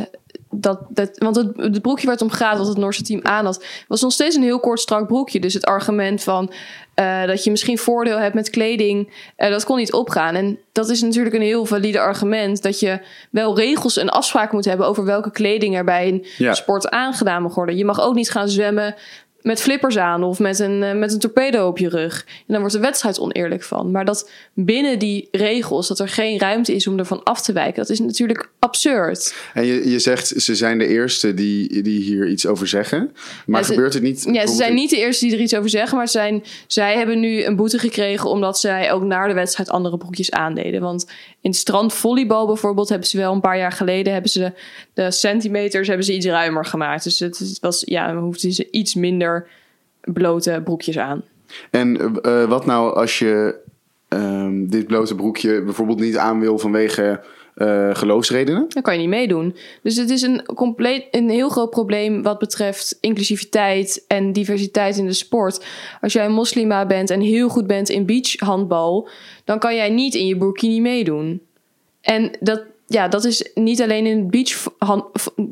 dat, 0.53 0.81
dat, 0.89 1.11
want 1.19 1.37
het, 1.37 1.49
het 1.57 1.83
broekje 1.83 2.05
waar 2.07 2.15
het 2.15 2.25
om 2.25 2.31
gaat, 2.31 2.59
wat 2.59 2.67
het 2.67 2.77
Noorse 2.77 3.03
team 3.03 3.21
aan 3.23 3.45
had, 3.45 3.65
was 3.89 4.01
nog 4.03 4.13
steeds 4.13 4.37
een 4.37 4.43
heel 4.43 4.61
kort 4.61 4.81
strak 4.81 5.07
broekje. 5.07 5.41
Dus 5.41 5.55
het 5.55 5.65
argument 5.65 6.23
van 6.23 6.53
eh, 7.01 7.27
dat 7.27 7.45
je 7.45 7.51
misschien 7.51 7.79
voordeel 7.79 8.19
hebt 8.19 8.35
met 8.35 8.51
kleding, 8.51 9.13
eh, 9.37 9.51
dat 9.51 9.65
kon 9.65 9.77
niet 9.77 9.93
opgaan. 9.93 10.35
En 10.35 10.59
dat 10.73 10.89
is 10.89 11.03
natuurlijk 11.03 11.35
een 11.35 11.41
heel 11.43 11.65
valide 11.65 12.01
argument. 12.01 12.63
Dat 12.63 12.81
je 12.81 13.01
wel 13.31 13.57
regels 13.57 13.97
en 13.97 14.09
afspraken 14.09 14.55
moet 14.55 14.65
hebben 14.65 14.87
over 14.87 15.05
welke 15.05 15.31
kleding 15.31 15.77
er 15.77 15.85
bij 15.85 16.09
een 16.09 16.27
Ja. 16.39 16.55
sport 16.55 16.89
aangedaan 16.91 17.43
mag 17.43 17.55
worden. 17.55 17.77
Je 17.77 17.85
mag 17.85 18.01
ook 18.01 18.15
niet 18.15 18.31
gaan 18.31 18.49
zwemmen 18.49 18.95
met 19.42 19.61
flippers 19.62 19.96
aan 19.98 20.22
of 20.22 20.38
met 20.38 20.59
een, 20.59 20.83
eh, 20.83 20.94
met 20.94 21.12
een 21.12 21.18
torpedo 21.18 21.66
op 21.66 21.79
je 21.79 21.88
rug. 21.88 22.24
En 22.26 22.44
dan 22.46 22.59
wordt 22.61 22.74
de 22.74 22.81
wedstrijd 22.81 23.20
oneerlijk 23.20 23.62
van. 23.62 23.90
Maar 23.90 24.05
dat 24.05 24.31
binnen 24.55 24.98
die 24.98 25.29
regels, 25.31 25.88
dat 25.88 25.98
er 25.98 26.09
geen 26.09 26.38
ruimte 26.38 26.74
is 26.74 26.87
om 26.87 26.98
ervan 26.98 27.22
af 27.22 27.42
te 27.42 27.53
wijken, 27.53 27.74
dat 27.83 27.88
is 27.90 27.98
natuurlijk 28.00 28.50
absurd. 28.59 29.35
En 29.55 29.64
je, 29.66 29.90
je 29.90 29.98
zegt, 29.98 30.26
ze 30.26 30.55
zijn 30.55 30.79
de 30.79 30.87
eerste 30.87 31.35
die, 31.35 31.83
die 31.83 32.00
hier 32.00 32.29
iets 32.29 32.46
over 32.46 32.68
zeggen. 32.68 33.11
Maar 33.46 33.61
Ja, 33.61 33.66
ze- 33.66 33.72
gebeurt 33.72 33.94
het 33.94 34.03
niet... 34.03 34.29
Ja, 34.33 34.46
ze 34.46 34.55
zijn 34.55 34.74
niet 34.74 34.90
de 34.90 34.96
eerste 34.98 35.24
die 35.26 35.35
er 35.35 35.40
iets 35.40 35.55
over 35.55 35.70
zeggen, 35.70 35.96
maar 35.96 36.09
zijn, 36.09 36.44
zij 36.66 36.96
hebben 36.96 37.20
nu 37.20 37.44
een 37.44 37.57
boete 37.57 37.79
gekregen 37.79 38.31
omdat 38.31 38.61
zij 38.61 38.92
ook 38.92 39.03
naar 39.03 39.29
de 39.29 39.35
wedstrijd 39.35 39.70
andere 39.70 39.96
broekjes 39.96 40.31
aandeden. 40.31 40.81
Want 40.81 41.07
in 41.40 41.55
strandvolleybal 41.55 42.46
bijvoorbeeld 42.46 42.88
hebben 42.88 43.09
ze 43.09 43.16
wel 43.16 43.33
een 43.33 43.40
paar 43.40 43.59
jaar 43.59 43.72
geleden 43.72 44.12
hebben 44.12 44.31
ze 44.31 44.38
de, 44.40 44.53
de 44.94 45.11
centimeters 45.11 45.87
hebben 45.88 46.07
ze 46.07 46.14
iets 46.14 46.26
ruimer 46.26 46.64
gemaakt. 46.64 47.05
Dus 47.05 47.18
het 47.18 47.59
was 47.61 47.83
ja, 47.87 48.12
dan 48.12 48.22
hoefden 48.22 48.53
ze 48.53 48.68
iets 48.70 48.94
minder 48.94 49.30
blote 50.01 50.61
broekjes 50.64 50.99
aan. 50.99 51.25
En 51.71 52.21
eh, 52.23 52.45
wat 52.45 52.66
nou 52.66 52.95
als 52.95 53.19
je 53.19 53.55
ehm, 54.09 54.66
dit 54.66 54.87
blote 54.87 55.14
broekje 55.14 55.62
bijvoorbeeld 55.62 56.01
niet 56.01 56.16
aan 56.16 56.40
wil 56.40 56.59
vanwege 56.59 57.21
eh, 57.55 57.90
geloofsredenen? 57.93 58.64
Dan 58.69 58.83
kan 58.83 58.95
je 58.95 59.01
niet 59.01 59.09
meedoen. 59.09 59.57
Dus 59.83 59.97
het 59.97 60.11
is 60.11 60.23
een, 60.23 60.43
compleet, 60.55 61.07
een 61.11 61.31
heel 61.31 61.49
groot 61.49 61.71
probleem 61.71 62.23
wat 62.23 62.38
betreft 62.38 62.99
inclusiviteit 63.01 64.05
en 64.09 64.33
diversiteit 64.33 64.97
in 64.97 65.07
de 65.07 65.12
sport. 65.12 65.64
Als 66.01 66.12
jij 66.12 66.25
een 66.25 66.33
moslima 66.33 66.87
bent 66.87 67.11
en 67.11 67.21
heel 67.21 67.49
goed 67.49 67.66
bent 67.66 67.88
in 67.88 68.07
beachhandbal, 68.07 69.09
dan 69.45 69.59
kan 69.59 69.75
jij 69.75 69.90
niet 69.90 70.14
in 70.14 70.27
je 70.27 70.37
burkini 70.37 70.81
meedoen. 70.81 71.43
En 72.01 72.31
dat, 72.40 72.62
ja, 72.87 73.09
dat 73.09 73.25
is 73.25 73.51
niet 73.55 73.83
alleen 73.83 74.07
in 74.07 74.19
het 74.19 74.31
beach, 74.31 74.66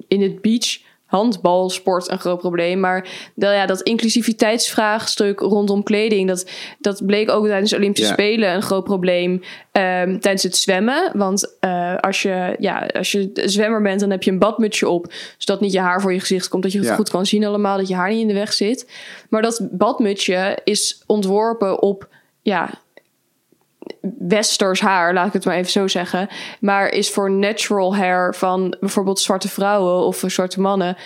in 0.09 0.23
het 0.23 0.43
beach 0.43 0.79
handbalsport 1.09 2.11
een 2.11 2.19
groot 2.19 2.39
probleem. 2.39 2.81
Maar 2.81 3.09
dat, 3.35 3.53
ja, 3.53 3.67
dat 3.67 3.81
inclusiviteitsvraagstuk 3.81 5.41
rondom 5.41 5.83
kleding, 5.83 6.29
dat, 6.29 6.51
dat 6.79 7.07
bleek 7.07 7.31
ook 7.31 7.47
tijdens 7.47 7.71
de 7.71 7.77
Olympische 7.77 8.09
Ja. 8.09 8.13
Spelen 8.13 8.55
een 8.55 8.63
groot 8.63 8.85
probleem. 8.85 9.43
Ehm, 9.73 10.19
tijdens 10.19 10.43
het 10.43 10.57
zwemmen. 10.57 11.11
Want 11.15 11.57
eh, 11.61 11.97
als, 11.97 12.23
je, 12.23 12.57
ja, 12.59 12.87
als 12.93 13.13
je 13.13 13.31
zwemmer 13.35 13.83
bent, 13.83 14.01
dan 14.01 14.11
heb 14.11 14.23
je 14.23 14.31
een 14.31 14.39
badmutsje 14.39 14.89
op. 14.89 15.13
Zodat 15.39 15.61
niet 15.61 15.73
je 15.73 15.81
haar 15.81 16.01
voor 16.01 16.13
je 16.13 16.21
gezicht 16.21 16.49
komt. 16.49 16.63
Dat 16.63 16.73
je 16.73 16.79
het 16.79 16.87
Ja. 16.89 16.95
goed 16.95 17.11
kan 17.11 17.27
zien 17.27 17.45
allemaal. 17.45 17.77
Dat 17.77 17.89
je 17.89 17.95
haar 17.95 18.11
niet 18.11 18.21
in 18.21 18.29
de 18.29 18.35
weg 18.35 18.53
zit. 18.53 18.91
Maar 19.31 19.43
dat 19.43 19.69
badmutsje 19.71 20.59
is 20.65 21.03
ontworpen 21.07 21.83
op... 21.83 22.09
Ja, 22.43 22.71
westers 24.19 24.81
haar, 24.81 25.15
laat 25.15 25.27
ik 25.27 25.33
het 25.33 25.45
maar 25.45 25.57
even 25.57 25.71
zo 25.71 25.89
zeggen. 25.89 26.29
Maar 26.61 26.89
is 26.89 27.11
voor 27.11 27.31
natural 27.31 27.97
hair 27.97 28.35
van 28.35 28.77
bijvoorbeeld 28.81 29.21
zwarte 29.21 29.49
vrouwen 29.49 30.05
of 30.07 30.17
voor 30.17 30.31
zwarte 30.31 30.61
mannen, 30.61 30.97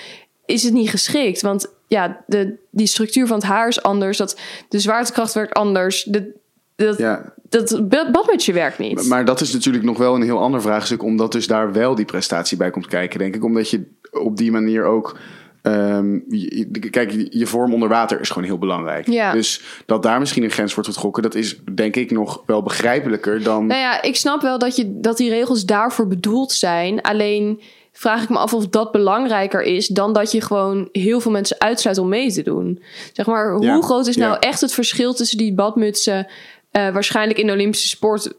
is 0.47 0.63
het 0.63 0.73
niet 0.73 0.91
geschikt. 0.91 1.41
Want 1.41 1.73
ja, 1.87 2.25
de, 2.27 2.55
die 2.71 2.87
structuur 2.87 3.27
van 3.27 3.37
het 3.37 3.47
haar 3.47 3.69
is 3.69 3.83
anders. 3.83 4.19
Dat, 4.19 4.41
de 4.69 4.79
zwaartekracht 4.79 5.35
werkt 5.35 5.55
anders. 5.55 6.03
De, 6.03 6.41
dat, 6.77 6.99
Ja, 6.99 7.33
dat 7.49 7.89
ba- 7.89 8.11
badmutsje 8.11 8.53
werkt 8.53 8.79
niet. 8.79 9.07
maar 9.09 9.25
dat 9.25 9.41
is 9.41 9.53
natuurlijk 9.53 9.85
nog 9.85 9.99
wel 9.99 10.15
een 10.15 10.23
heel 10.23 10.39
ander 10.41 10.63
vraagstuk, 10.63 11.03
omdat 11.03 11.33
dus 11.33 11.47
daar 11.47 11.73
wel 11.73 11.95
die 11.95 12.05
prestatie 12.05 12.57
bij 12.57 12.71
komt 12.71 12.87
kijken, 12.87 13.19
denk 13.19 13.35
ik. 13.35 13.45
Omdat 13.45 13.71
je 13.71 13.83
op 14.11 14.37
die 14.37 14.51
manier 14.51 14.85
ook. 14.85 15.19
Ehm, 15.63 16.13
je- 16.29 16.67
je- 16.73 16.91
kijk, 16.91 17.27
je 17.31 17.47
vorm 17.47 17.75
onder 17.75 17.89
water 17.89 18.21
is 18.21 18.29
gewoon 18.29 18.49
heel 18.49 18.59
belangrijk. 18.59 19.07
Ja. 19.09 19.33
Dus 19.33 19.63
dat 19.87 20.03
daar 20.03 20.19
misschien 20.19 20.43
een 20.45 20.51
grens 20.51 20.75
wordt 20.75 20.89
getrokken, 20.89 21.23
dat 21.23 21.35
is 21.35 21.57
denk 21.75 21.97
ik 21.97 22.11
nog 22.11 22.43
wel 22.47 22.63
begrijpelijker 22.63 23.43
dan. 23.43 23.67
Nou 23.67 23.81
ja, 23.81 24.03
ik 24.03 24.17
snap 24.17 24.41
wel 24.43 24.59
dat, 24.59 24.77
je, 24.77 25.01
dat 25.01 25.17
die 25.17 25.31
regels 25.31 25.65
daarvoor 25.65 26.07
bedoeld 26.07 26.53
zijn. 26.53 27.01
Alleen 27.03 27.61
vraag 27.93 28.23
ik 28.23 28.29
me 28.29 28.39
af 28.39 28.55
of 28.55 28.69
dat 28.69 28.93
belangrijker 28.93 29.63
is 29.63 29.87
dan 29.87 30.13
dat 30.13 30.33
je 30.33 30.41
gewoon 30.41 30.89
heel 30.93 31.21
veel 31.21 31.31
mensen 31.31 31.61
uitsluit 31.61 31.99
om 31.99 32.09
mee 32.09 32.33
te 32.33 32.43
doen. 32.43 32.83
Zeg 33.13 33.27
maar, 33.27 33.53
hoe 33.53 33.65
Ja, 33.65 33.81
groot 33.81 34.07
is 34.07 34.17
nou 34.17 34.33
ja. 34.33 34.39
echt 34.39 34.61
het 34.61 34.73
verschil 34.75 35.15
tussen 35.15 35.39
die 35.39 35.55
badmutsen? 35.55 36.27
eh, 36.71 36.89
waarschijnlijk 36.93 37.39
in 37.39 37.47
de 37.47 37.53
Olympische 37.53 37.89
sport 37.89 38.33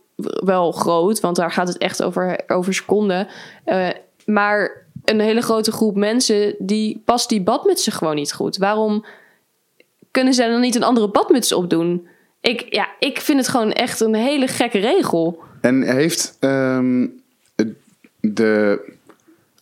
wel 0.46 0.72
groot, 0.72 1.20
want 1.20 1.36
daar 1.36 1.52
gaat 1.52 1.68
het 1.68 1.78
echt 1.78 2.04
over, 2.04 2.40
over 2.48 2.74
seconden. 2.74 3.28
Eh, 3.66 3.88
maar 4.26 4.83
een 5.06 5.20
hele 5.20 5.42
grote 5.42 5.72
groep 5.72 5.96
mensen 5.96 6.56
die 6.60 7.02
past 7.06 7.30
die 7.30 7.42
badmutsen 7.42 7.92
gewoon 7.94 8.16
niet 8.16 8.34
goed. 8.34 8.58
Waarom 8.58 9.06
kunnen 10.12 10.34
zij 10.34 10.48
dan 10.50 10.62
niet 10.62 10.76
een 10.76 10.84
andere 10.84 11.08
badmuts 11.10 11.54
opdoen? 11.54 12.08
Ik, 12.42 12.66
ja, 12.70 12.88
ik 13.00 13.20
vind 13.22 13.38
het 13.40 13.48
gewoon 13.48 13.72
echt 13.72 14.00
een 14.00 14.14
hele 14.16 14.48
gekke 14.48 14.80
regel. 14.80 15.40
En 15.62 15.82
heeft 15.96 16.38
ehm, 16.40 17.08
de 18.20 18.80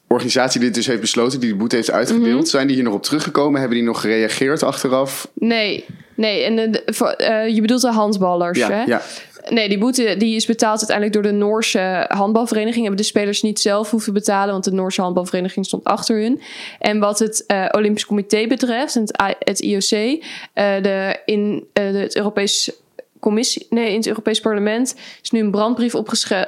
organisatie 0.07 0.59
die 0.59 0.67
dit 0.69 0.77
dus 0.77 0.87
heeft 0.87 1.01
besloten, 1.01 1.39
die 1.39 1.49
de 1.49 1.55
boete 1.55 1.75
heeft 1.75 1.91
uitgedeeld, 1.91 2.39
Mhm. 2.41 2.45
zijn 2.49 2.67
die 2.67 2.75
hier 2.75 2.85
nog 2.85 2.93
op 2.93 3.03
teruggekomen? 3.03 3.59
Hebben 3.59 3.77
die 3.77 3.87
nog 3.87 4.01
gereageerd 4.01 4.63
achteraf? 4.63 5.27
Nee, 5.33 5.85
nee. 6.15 6.43
En 6.43 6.55
de, 6.55 6.69
de- 6.69 6.93
voor, 6.93 7.07
eh, 7.07 7.47
je 7.55 7.61
bedoelt 7.61 7.81
de 7.81 7.91
handballers, 7.91 8.57
Ja, 8.59 8.69
hè? 8.71 8.83
ja. 8.83 9.01
Nee, 9.49 9.69
die 9.69 9.77
boete 9.77 10.15
die 10.17 10.35
is 10.35 10.45
betaald 10.45 10.77
uiteindelijk 10.77 11.13
door 11.13 11.31
de 11.31 11.37
Noorse 11.37 12.05
handbalvereniging. 12.07 12.81
Hebben 12.81 13.01
de 13.01 13.07
spelers 13.07 13.41
niet 13.41 13.59
zelf 13.59 13.91
hoeven 13.91 14.13
betalen, 14.13 14.51
want 14.51 14.63
de 14.63 14.71
Noorse 14.71 15.01
handbalvereniging 15.01 15.65
stond 15.65 15.83
achter 15.83 16.21
hun. 16.21 16.41
En 16.79 16.99
wat 16.99 17.19
het 17.19 17.43
eh, 17.47 17.65
Olympisch 17.71 18.05
Comité 18.05 18.47
betreft, 18.47 18.93
het, 19.39 19.59
IOC, 19.59 19.91
eh, 19.91 20.81
de, 20.81 21.19
in 21.25 21.67
eh, 21.73 21.91
het 21.91 22.15
Europees 22.15 22.71
Commissie, 23.21 23.65
nee, 23.69 23.89
in 23.89 23.95
het 23.95 24.07
Europees 24.07 24.39
Parlement 24.39 24.95
is 25.21 25.31
nu 25.31 25.39
een 25.39 25.51
brandbrief 25.51 25.95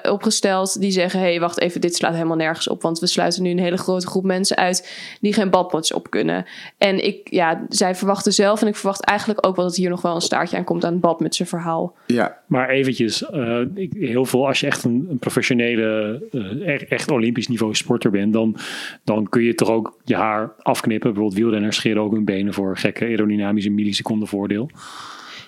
opgesteld 0.03 0.79
die 0.81 0.91
zeggen: 0.91 1.19
hé, 1.19 1.25
hey, 1.25 1.39
wacht 1.39 1.59
even, 1.59 1.81
dit 1.81 1.95
slaat 1.95 2.13
helemaal 2.13 2.37
nergens 2.37 2.67
op, 2.67 2.81
want 2.81 2.99
we 2.99 3.07
sluiten 3.07 3.43
nu 3.43 3.49
een 3.49 3.59
hele 3.59 3.77
grote 3.77 4.07
groep 4.07 4.23
mensen 4.23 4.57
uit 4.57 4.91
die 5.21 5.33
geen 5.33 5.49
badmuts 5.49 5.93
op 5.93 6.09
kunnen. 6.09 6.45
En 6.77 7.05
ik, 7.05 7.27
ja, 7.29 7.65
zij 7.69 7.95
verwachten 7.95 8.33
zelf 8.33 8.61
en 8.61 8.67
ik 8.67 8.75
verwacht 8.75 9.03
eigenlijk 9.05 9.45
ook 9.47 9.55
wel 9.55 9.65
dat 9.65 9.75
hier 9.75 9.89
nog 9.89 10.01
wel 10.01 10.15
een 10.15 10.21
staartje 10.21 10.57
aan 10.57 10.63
komt 10.63 10.85
aan 10.85 10.91
het 10.91 11.01
badmutsenverhaal. 11.01 11.95
Ja, 12.07 12.37
Maar 12.47 12.69
eventjes, 12.69 13.25
eh, 13.29 13.59
ik- 13.73 13.93
heel 13.93 14.25
veel, 14.25 14.47
als 14.47 14.59
je 14.59 14.65
echt 14.67 14.83
een, 14.83 15.07
een 15.09 15.19
professionele, 15.19 16.21
eh, 16.31 16.67
echt, 16.73 16.87
echt 16.87 17.11
Olympisch 17.11 17.47
niveau 17.47 17.75
sporter 17.75 18.11
bent, 18.11 18.33
dan, 18.33 18.57
dan 19.03 19.29
kun 19.29 19.43
je 19.43 19.55
toch 19.55 19.69
ook 19.69 19.97
je 20.03 20.15
haar 20.15 20.51
afknippen. 20.61 21.09
Bijvoorbeeld 21.13 21.39
wielrenners 21.41 21.75
scheren 21.75 22.01
ook 22.01 22.11
hun 22.13 22.25
benen 22.25 22.53
voor 22.53 22.77
gekke 22.77 23.05
aerodynamische 23.05 23.69
milliseconden 23.69 24.27
voordeel. 24.27 24.69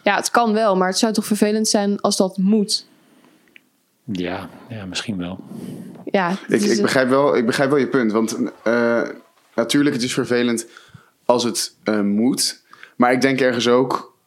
Ja, 0.06 0.16
het 0.16 0.32
kan 0.32 0.54
wel, 0.54 0.76
maar 0.76 0.88
het 0.88 0.98
zou 0.98 1.14
toch 1.14 1.26
vervelend 1.26 1.68
zijn 1.68 2.02
als 2.02 2.18
dat 2.18 2.38
moet. 2.38 2.88
Ja, 4.04 4.50
ja 4.70 4.86
misschien 4.86 5.18
wel. 5.18 5.40
Ja, 6.06 6.32
ik, 6.48 6.62
is 6.62 6.76
ik, 6.76 6.82
begrijp 6.82 7.10
wel, 7.10 7.38
ik 7.38 7.46
begrijp 7.46 7.70
wel 7.70 7.80
je 7.80 7.88
punt. 7.88 8.12
Want 8.12 8.38
eh, 8.64 9.02
natuurlijk, 9.56 9.96
het 9.96 10.04
is 10.04 10.14
vervelend 10.14 10.68
als 11.26 11.44
het 11.44 11.76
eh, 11.84 12.02
moet. 12.02 12.64
Maar 12.96 13.12
ik 13.12 13.22
denk 13.22 13.40
ergens 13.40 13.68
ook, 13.68 14.18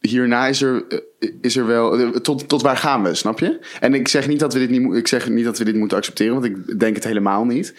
hierna 0.00 0.46
is 0.46 0.62
er, 0.62 0.84
eh, 0.88 1.30
is 1.40 1.56
er 1.56 1.66
wel. 1.66 2.10
tot, 2.20 2.48
tot 2.48 2.62
waar 2.62 2.76
gaan 2.76 3.02
we, 3.02 3.14
snap 3.14 3.38
je? 3.38 3.58
En 3.80 3.94
ik 3.94 4.08
zeg 4.08 4.26
niet 4.26 4.40
dat 4.40 4.52
we 4.52 4.58
dit 4.58 4.70
niet, 4.70 4.94
ik 4.94 5.08
zeg 5.08 5.28
niet 5.28 5.44
dat 5.44 5.58
we 5.58 5.64
dit 5.64 5.76
moeten 5.76 5.98
accepteren, 5.98 6.32
want 6.32 6.44
ik 6.44 6.80
denk 6.80 6.94
het 6.94 7.04
helemaal 7.04 7.44
niet. 7.44 7.74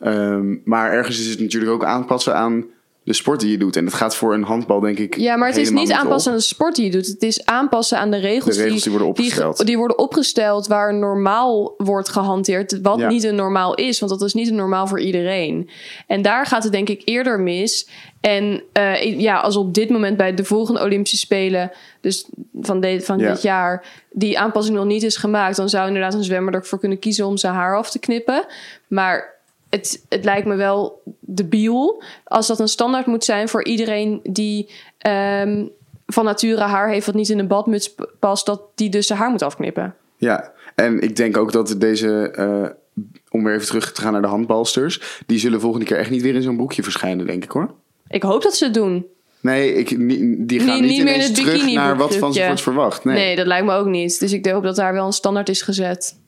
Ehm, 0.00 0.54
maar 0.64 0.92
ergens 0.92 1.20
is 1.20 1.30
het 1.30 1.40
natuurlijk 1.40 1.72
ook 1.72 1.84
aanpassen 1.84 2.36
aan 2.36 2.64
de 3.06 3.12
sport 3.12 3.40
die 3.40 3.50
je 3.50 3.58
doet. 3.58 3.76
En 3.76 3.84
het 3.84 3.94
gaat 3.94 4.16
voor 4.16 4.34
een 4.34 4.42
handbal, 4.42 4.80
denk 4.80 4.98
ik. 4.98 5.16
ja, 5.16 5.36
maar 5.36 5.48
het 5.48 5.56
is 5.56 5.70
niet 5.70 5.92
aanpassen 5.92 6.30
op. 6.32 6.36
aan 6.36 6.42
de 6.42 6.46
sport 6.48 6.74
die 6.76 6.84
je 6.84 6.90
doet. 6.90 7.06
Het 7.06 7.22
is 7.22 7.44
aanpassen 7.44 7.98
aan 7.98 8.10
de 8.10 8.16
regels, 8.16 8.56
De 8.56 8.62
regels 8.62 8.82
die 8.82 8.90
worden 8.90 9.08
opgesteld. 9.08 9.66
Die, 9.66 9.76
worden 9.78 9.98
opgesteld 9.98 10.66
waar 10.66 10.94
normaal 10.94 11.74
wordt 11.76 12.08
gehanteerd. 12.08 12.80
Wat 12.80 12.98
Ja. 12.98 13.08
niet 13.08 13.24
een 13.24 13.34
normaal 13.34 13.74
is, 13.74 13.98
want 14.00 14.12
dat 14.12 14.22
is 14.22 14.34
niet 14.34 14.48
een 14.48 14.54
normaal 14.54 14.86
voor 14.86 15.00
iedereen. 15.00 15.70
En 16.06 16.22
daar 16.22 16.46
gaat 16.46 16.62
het 16.62 16.72
denk 16.72 16.88
ik 16.88 17.02
eerder 17.04 17.40
mis. 17.40 17.88
En 18.20 18.62
eh, 18.72 19.20
ja, 19.20 19.38
als 19.38 19.56
op 19.56 19.74
dit 19.74 19.90
moment 19.90 20.16
bij 20.16 20.34
de 20.34 20.44
volgende 20.44 20.80
Olympische 20.82 21.16
Spelen, 21.16 21.70
dus 22.00 22.26
van, 22.60 22.80
de, 22.80 23.00
van 23.00 23.18
Ja. 23.18 23.32
dit 23.32 23.42
jaar, 23.42 23.84
die 24.10 24.38
aanpassing 24.38 24.76
nog 24.76 24.86
niet 24.86 25.02
is 25.02 25.16
gemaakt, 25.16 25.56
dan 25.56 25.68
zou 25.68 25.86
inderdaad 25.86 26.14
een 26.14 26.24
zwemmer 26.24 26.54
ervoor 26.54 26.78
kunnen 26.78 26.98
kiezen 26.98 27.26
om 27.26 27.36
zijn 27.36 27.54
haar 27.54 27.76
af 27.76 27.90
te 27.90 27.98
knippen. 27.98 28.44
Maar 28.88 29.34
het, 29.70 30.04
het 30.08 30.24
lijkt 30.24 30.46
me 30.46 30.54
wel 30.54 31.02
debiel 31.20 32.02
als 32.24 32.46
dat 32.46 32.60
een 32.60 32.68
standaard 32.68 33.06
moet 33.06 33.24
zijn 33.24 33.48
voor 33.48 33.64
iedereen 33.64 34.20
die 34.22 34.70
ehm, 34.98 35.66
van 36.06 36.24
nature 36.24 36.62
haar 36.62 36.88
heeft 36.88 37.06
wat 37.06 37.14
niet 37.14 37.28
in 37.28 37.38
een 37.38 37.46
badmuts 37.46 37.94
past, 38.18 38.46
dat 38.46 38.60
die 38.74 38.90
dus 38.90 39.06
zijn 39.06 39.18
haar 39.18 39.30
moet 39.30 39.42
afknippen. 39.42 39.94
Ja, 40.16 40.52
en 40.74 41.00
ik 41.00 41.16
denk 41.16 41.36
ook 41.36 41.52
dat 41.52 41.74
deze, 41.78 42.30
eh, 42.30 43.02
om 43.30 43.44
weer 43.44 43.54
even 43.54 43.66
terug 43.66 43.92
te 43.92 44.00
gaan 44.00 44.12
naar 44.12 44.22
de 44.22 44.28
handbalsters, 44.28 45.22
die 45.26 45.38
zullen 45.38 45.60
volgende 45.60 45.86
keer 45.86 45.96
echt 45.96 46.10
niet 46.10 46.22
weer 46.22 46.34
in 46.34 46.42
zo'n 46.42 46.56
broekje 46.56 46.82
verschijnen, 46.82 47.26
denk 47.26 47.44
ik 47.44 47.50
hoor. 47.50 47.74
Ik 48.08 48.22
hoop 48.22 48.42
dat 48.42 48.54
ze 48.54 48.64
het 48.64 48.74
doen. 48.74 49.06
Nee, 49.40 49.74
ik, 49.74 49.88
die 49.88 49.98
gaan 49.98 50.68
Nee, 50.68 50.80
niet, 50.80 50.90
niet 50.90 51.04
meer 51.04 51.14
in 51.14 51.20
ineens 51.20 51.26
het 51.26 51.34
terug 51.34 51.72
naar 51.72 51.96
wat 51.96 52.16
van 52.16 52.32
ze 52.34 52.46
wordt 52.46 52.60
verwacht. 52.60 53.04
Nee, 53.04 53.14
Nee. 53.14 53.36
dat 53.36 53.46
lijkt 53.46 53.66
me 53.66 53.74
ook 53.74 53.86
niet. 53.86 54.20
Dus 54.20 54.32
ik 54.32 54.46
hoop 54.46 54.62
dat 54.62 54.76
daar 54.76 54.92
wel 54.92 55.06
een 55.06 55.12
standaard 55.12 55.48
is 55.48 55.62
gezet. 55.62 56.18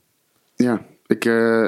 Ja, 0.56 0.82
ik 1.06 1.24
eh, 1.24 1.66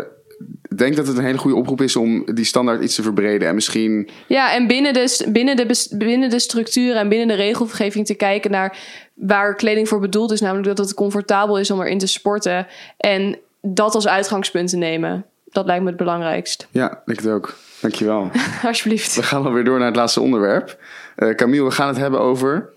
denk 0.78 0.96
dat 0.96 1.06
het 1.06 1.16
een 1.18 1.24
hele 1.24 1.38
goede 1.38 1.56
oproep 1.56 1.80
is 1.80 1.96
om 1.96 2.24
die 2.34 2.44
standaard 2.44 2.82
iets 2.82 2.94
te 2.94 3.02
verbreden. 3.02 3.48
En 3.48 3.54
misschien, 3.54 4.08
Ja, 4.26 4.54
en 4.54 4.66
binnen 4.66 4.92
de, 4.92 5.08
s- 5.08 5.24
binnen, 5.28 5.56
de, 5.56 5.86
binnen 5.98 6.30
de 6.30 6.38
structuur 6.38 6.96
en 6.96 7.08
binnen 7.08 7.28
de 7.28 7.34
regelgeving 7.34 8.06
te 8.06 8.14
kijken 8.14 8.50
naar 8.50 8.78
waar 9.14 9.54
kleding 9.56 9.88
voor 9.88 10.00
bedoeld 10.00 10.30
is. 10.32 10.40
Namelijk 10.40 10.66
dat 10.66 10.78
het 10.78 10.94
comfortabel 10.94 11.58
is 11.58 11.70
om 11.70 11.80
erin 11.80 11.98
te 11.98 12.06
sporten. 12.06 12.66
En 12.96 13.38
dat 13.62 13.94
als 13.94 14.08
uitgangspunt 14.08 14.68
te 14.68 14.76
nemen. 14.76 15.24
Dat 15.52 15.66
lijkt 15.66 15.82
me 15.82 15.88
het 15.88 15.98
belangrijkst. 15.98 16.66
ja, 16.70 17.02
ik 17.06 17.16
het 17.20 17.28
ook. 17.28 17.56
Dankjewel. 17.80 18.30
Alsjeblieft. 18.62 19.14
We 19.14 19.22
gaan 19.22 19.44
alweer 19.46 19.64
door 19.64 19.78
naar 19.78 19.86
het 19.86 19.96
laatste 19.96 20.20
onderwerp. 20.20 20.78
Eh 21.16 21.34
Camille, 21.34 21.64
we 21.64 21.70
gaan 21.70 21.88
het 21.88 21.96
hebben 21.96 22.20
over... 22.20 22.68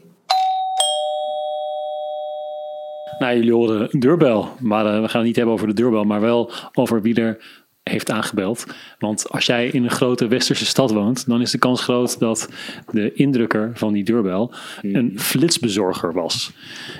Nou, 3.19 3.36
jullie 3.36 3.53
horen 3.53 3.88
een 3.91 3.99
deurbel. 3.99 4.49
Maar 4.60 4.86
eh, 4.86 5.01
we 5.01 5.08
gaan 5.08 5.17
het 5.19 5.23
niet 5.27 5.36
hebben 5.36 5.53
over 5.53 5.67
de 5.67 5.73
deurbel, 5.73 6.03
maar 6.03 6.21
wel 6.21 6.51
over 6.73 7.01
wie 7.01 7.15
er 7.21 7.38
heeft 7.84 8.12
aangebeld. 8.12 8.65
Want 9.00 9.30
als 9.30 9.46
jij 9.46 9.67
in 9.67 9.84
een 9.84 9.89
grote 9.89 10.28
westerse 10.28 10.65
stad 10.65 10.91
woont, 10.91 11.28
dan 11.28 11.41
is 11.41 11.52
de 11.52 11.58
kans 11.58 11.82
groot 11.82 12.19
dat 12.19 12.50
de 12.91 13.13
indrukker 13.13 13.72
van 13.74 13.93
die 13.93 14.04
deurbel 14.04 14.54
een 14.82 15.19
flitsbezorger 15.19 16.13
was. 16.13 16.52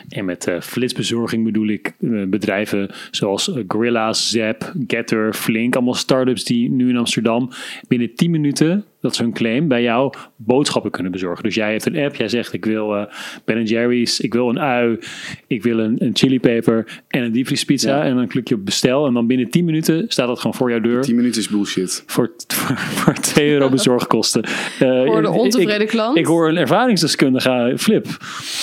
En 0.10 0.26
met 0.26 0.48
eh, 0.48 0.62
flitsbezorging 0.62 1.44
bedoel 1.44 1.68
ik 1.68 1.94
eh, 2.00 2.24
bedrijven 2.24 2.90
zoals 3.12 3.54
eh, 3.54 3.64
Gorilla, 3.68 4.14
Zap, 4.14 4.74
Getter, 4.88 5.34
Flink, 5.34 5.76
allemaal 5.76 5.94
start-ups 5.94 6.44
die 6.44 6.70
nu 6.70 6.90
in 6.90 6.98
Amsterdam 6.98 7.50
binnen 7.88 8.16
10 8.16 8.32
minuten, 8.32 8.86
dat 9.04 9.12
is 9.12 9.18
hun 9.18 9.34
claim, 9.34 9.68
bij 9.68 9.82
jou 9.82 10.14
boodschappen 10.36 10.92
kunnen 10.92 11.12
bezorgen. 11.12 11.44
Dus 11.44 11.56
jij 11.56 11.72
hebt 11.72 11.86
een 11.86 11.98
app, 11.98 12.16
jij 12.16 12.28
zegt 12.28 12.54
ik 12.54 12.66
wil 12.66 12.96
eh 12.96 13.06
Ben 13.46 13.64
Jerry's, 13.64 14.20
ik 14.20 14.34
wil 14.34 14.50
een 14.50 14.60
ui, 14.60 15.00
ik 15.48 15.64
wil 15.64 15.80
een, 15.80 15.96
een 16.00 16.12
chilipeper 16.14 17.02
en 17.08 17.24
een 17.24 17.32
diepvriespizza. 17.32 17.98
Ja. 17.98 18.04
En 18.04 18.16
dan 18.16 18.28
klik 18.28 18.48
je 18.48 18.56
op 18.56 18.66
bestel 18.66 19.06
en 19.06 19.14
dan 19.14 19.28
binnen 19.28 19.50
10 19.50 19.66
minuten 19.66 20.06
staat 20.08 20.28
dat 20.28 20.38
gewoon 20.38 20.54
voor 20.56 20.70
jouw 20.70 20.80
deur. 20.80 21.02
10 21.02 21.16
minuten 21.16 21.42
is 21.42 21.48
bullshit. 21.48 22.04
Voor, 22.06 22.32
voor, 22.48 22.78
voor 22.78 23.14
2 23.14 23.52
euro 23.52 23.70
bezorgkosten. 23.70 24.44
Eh, 24.44 25.06
Voor 25.06 25.22
de 25.22 25.30
ontevreden 25.30 25.82
ik, 25.82 25.88
klant. 25.88 26.18
Ik 26.18 26.26
hoor 26.26 26.50
een 26.50 26.58
ervaringsdeskundige, 26.58 27.74
Flip. 27.78 28.08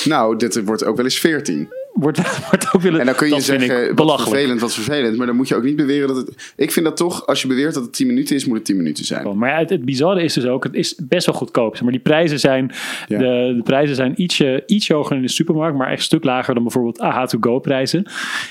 Nou, 0.05 0.37
dit 0.37 0.65
wordt 0.65 0.85
ook 0.85 0.97
wel 0.97 1.05
eens 1.05 1.19
14. 1.19 1.69
Wordt, 1.93 2.19
wordt 2.51 2.75
ook 2.75 2.81
willen, 2.81 3.01
En 3.01 3.07
dan 3.07 3.15
kun 3.15 3.29
je 3.35 3.41
zeggen, 3.41 3.95
wat 3.95 4.23
vervelend, 4.23 4.61
wat 4.61 4.75
vervelend. 4.75 5.17
Maar 5.17 5.27
dan 5.27 5.37
moet 5.37 5.49
je 5.49 5.57
ook 5.57 5.63
niet 5.63 5.77
beweren 5.77 6.09
dat 6.09 6.17
het... 6.17 6.53
Ik 6.57 6.73
vind 6.73 6.85
dat 6.87 6.97
toch, 6.97 7.27
als 7.27 7.43
je 7.43 7.49
beweert 7.49 7.75
dat 7.75 7.83
het 7.83 7.93
10 7.93 8.07
minuten 8.07 8.37
is, 8.37 8.45
moet 8.45 8.57
het 8.57 8.65
10 8.65 8.77
minuten 8.77 9.05
zijn. 9.05 9.39
Maar 9.39 9.51
ja, 9.51 9.59
het, 9.59 9.71
het 9.71 9.85
bizarre 9.85 10.23
is 10.23 10.33
dus 10.33 10.45
ook, 10.45 10.65
het 10.65 10.75
is 10.75 10.95
best 11.03 11.27
wel 11.27 11.35
goedkoop. 11.35 11.81
Maar 11.81 11.93
die 11.93 12.01
prijzen 12.01 12.41
zijn, 12.41 12.71
Ja. 13.09 13.19
de, 13.19 13.53
de 13.57 13.63
prijzen 13.65 13.97
zijn 13.97 14.23
ietsje, 14.23 14.63
iets 14.67 14.89
hoger 14.89 15.17
in 15.17 15.23
de 15.23 15.29
supermarkt, 15.29 15.79
maar 15.79 15.89
echt 15.89 15.99
een 15.99 16.05
stuk 16.05 16.25
lager 16.25 16.55
dan 16.55 16.63
bijvoorbeeld 16.63 16.99
AH2Go 17.01 17.61
prijzen. 17.63 18.07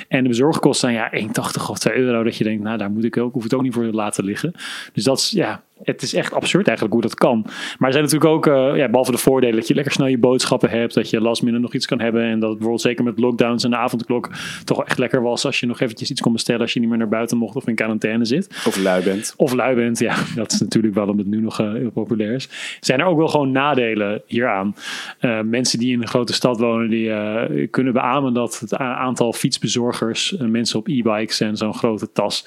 En 0.07 0.23
de 0.23 0.29
bezorgkosten 0.29 0.91
zijn 0.91 1.09
ja 1.11 1.27
1,80 1.27 1.69
of 1.69 1.79
2 1.79 1.95
euro. 1.95 2.23
Dat 2.23 2.35
je 2.37 2.43
denkt, 2.43 2.63
nou 2.63 2.77
daar 2.77 2.91
moet 2.91 3.03
ik 3.03 3.17
ook, 3.17 3.33
hoef 3.33 3.43
het 3.43 3.53
ook 3.53 3.61
niet 3.61 3.73
voor 3.73 3.83
te 3.83 3.91
laten 3.91 4.23
liggen. 4.23 4.53
Dus 4.93 5.03
dat 5.03 5.17
is, 5.17 5.31
ja, 5.31 5.63
het 5.83 6.01
is 6.01 6.13
echt 6.13 6.33
absurd 6.33 6.67
eigenlijk 6.67 6.93
hoe 6.93 7.03
dat 7.07 7.15
kan. 7.15 7.41
Maar 7.77 7.87
er 7.87 7.93
zijn 7.93 8.03
natuurlijk 8.03 8.31
ook, 8.31 8.47
eh, 8.47 8.77
ja, 8.77 8.87
behalve 8.87 9.11
de 9.11 9.17
voordelen 9.17 9.55
dat 9.55 9.67
je 9.67 9.73
lekker 9.73 9.93
snel 9.93 10.07
je 10.07 10.17
boodschappen 10.17 10.69
hebt, 10.69 10.93
dat 10.93 11.09
je 11.09 11.21
last 11.21 11.41
minute 11.41 11.61
nog 11.61 11.73
iets 11.73 11.85
kan 11.85 11.99
hebben. 11.99 12.23
En 12.23 12.39
dat 12.39 12.49
het 12.49 12.49
bijvoorbeeld 12.49 12.81
zeker 12.81 13.03
met 13.03 13.19
lockdowns 13.19 13.63
en 13.63 13.69
de 13.69 13.77
avondklok 13.77 14.29
toch 14.63 14.85
echt 14.85 14.97
lekker 14.97 15.21
was 15.21 15.45
als 15.45 15.59
je 15.59 15.65
nog 15.65 15.79
eventjes 15.79 16.11
iets 16.11 16.21
kon 16.21 16.33
bestellen 16.33 16.61
als 16.61 16.73
je 16.73 16.79
niet 16.79 16.89
meer 16.89 16.97
naar 16.97 17.07
buiten 17.07 17.37
mocht 17.37 17.55
of 17.55 17.67
in 17.67 17.75
quarantaine 17.75 18.25
zit. 18.25 18.63
Of 18.67 18.77
lui 18.77 19.03
bent. 19.03 19.33
Of 19.37 19.53
lui 19.53 19.75
bent, 19.75 19.99
ja, 19.99 20.15
dat 20.35 20.51
is 20.51 20.59
natuurlijk 20.59 20.95
waarom 20.95 21.17
het 21.17 21.27
nu 21.27 21.41
nog 21.41 21.59
eh, 21.59 21.73
heel 21.73 21.91
populair 21.91 22.33
is. 22.33 22.49
Zijn 22.79 22.99
er 22.99 23.05
ook 23.05 23.17
wel 23.17 23.27
gewoon 23.27 23.51
nadelen 23.51 24.21
hieraan? 24.25 24.75
Eh, 25.19 25.41
mensen 25.41 25.79
die 25.79 25.93
in 25.93 26.01
een 26.01 26.07
grote 26.07 26.33
stad 26.33 26.59
wonen, 26.59 26.89
die 26.89 27.67
kunnen 27.67 27.93
beamen 27.93 28.33
dat 28.33 28.59
het 28.59 28.75
aantal 28.75 29.33
fietsbezorgers, 29.33 30.35
mensen 30.39 30.79
op 30.79 30.87
e-bikes 30.87 31.39
en 31.39 31.57
zo'n 31.57 31.73
grote 31.73 32.11
tas 32.11 32.45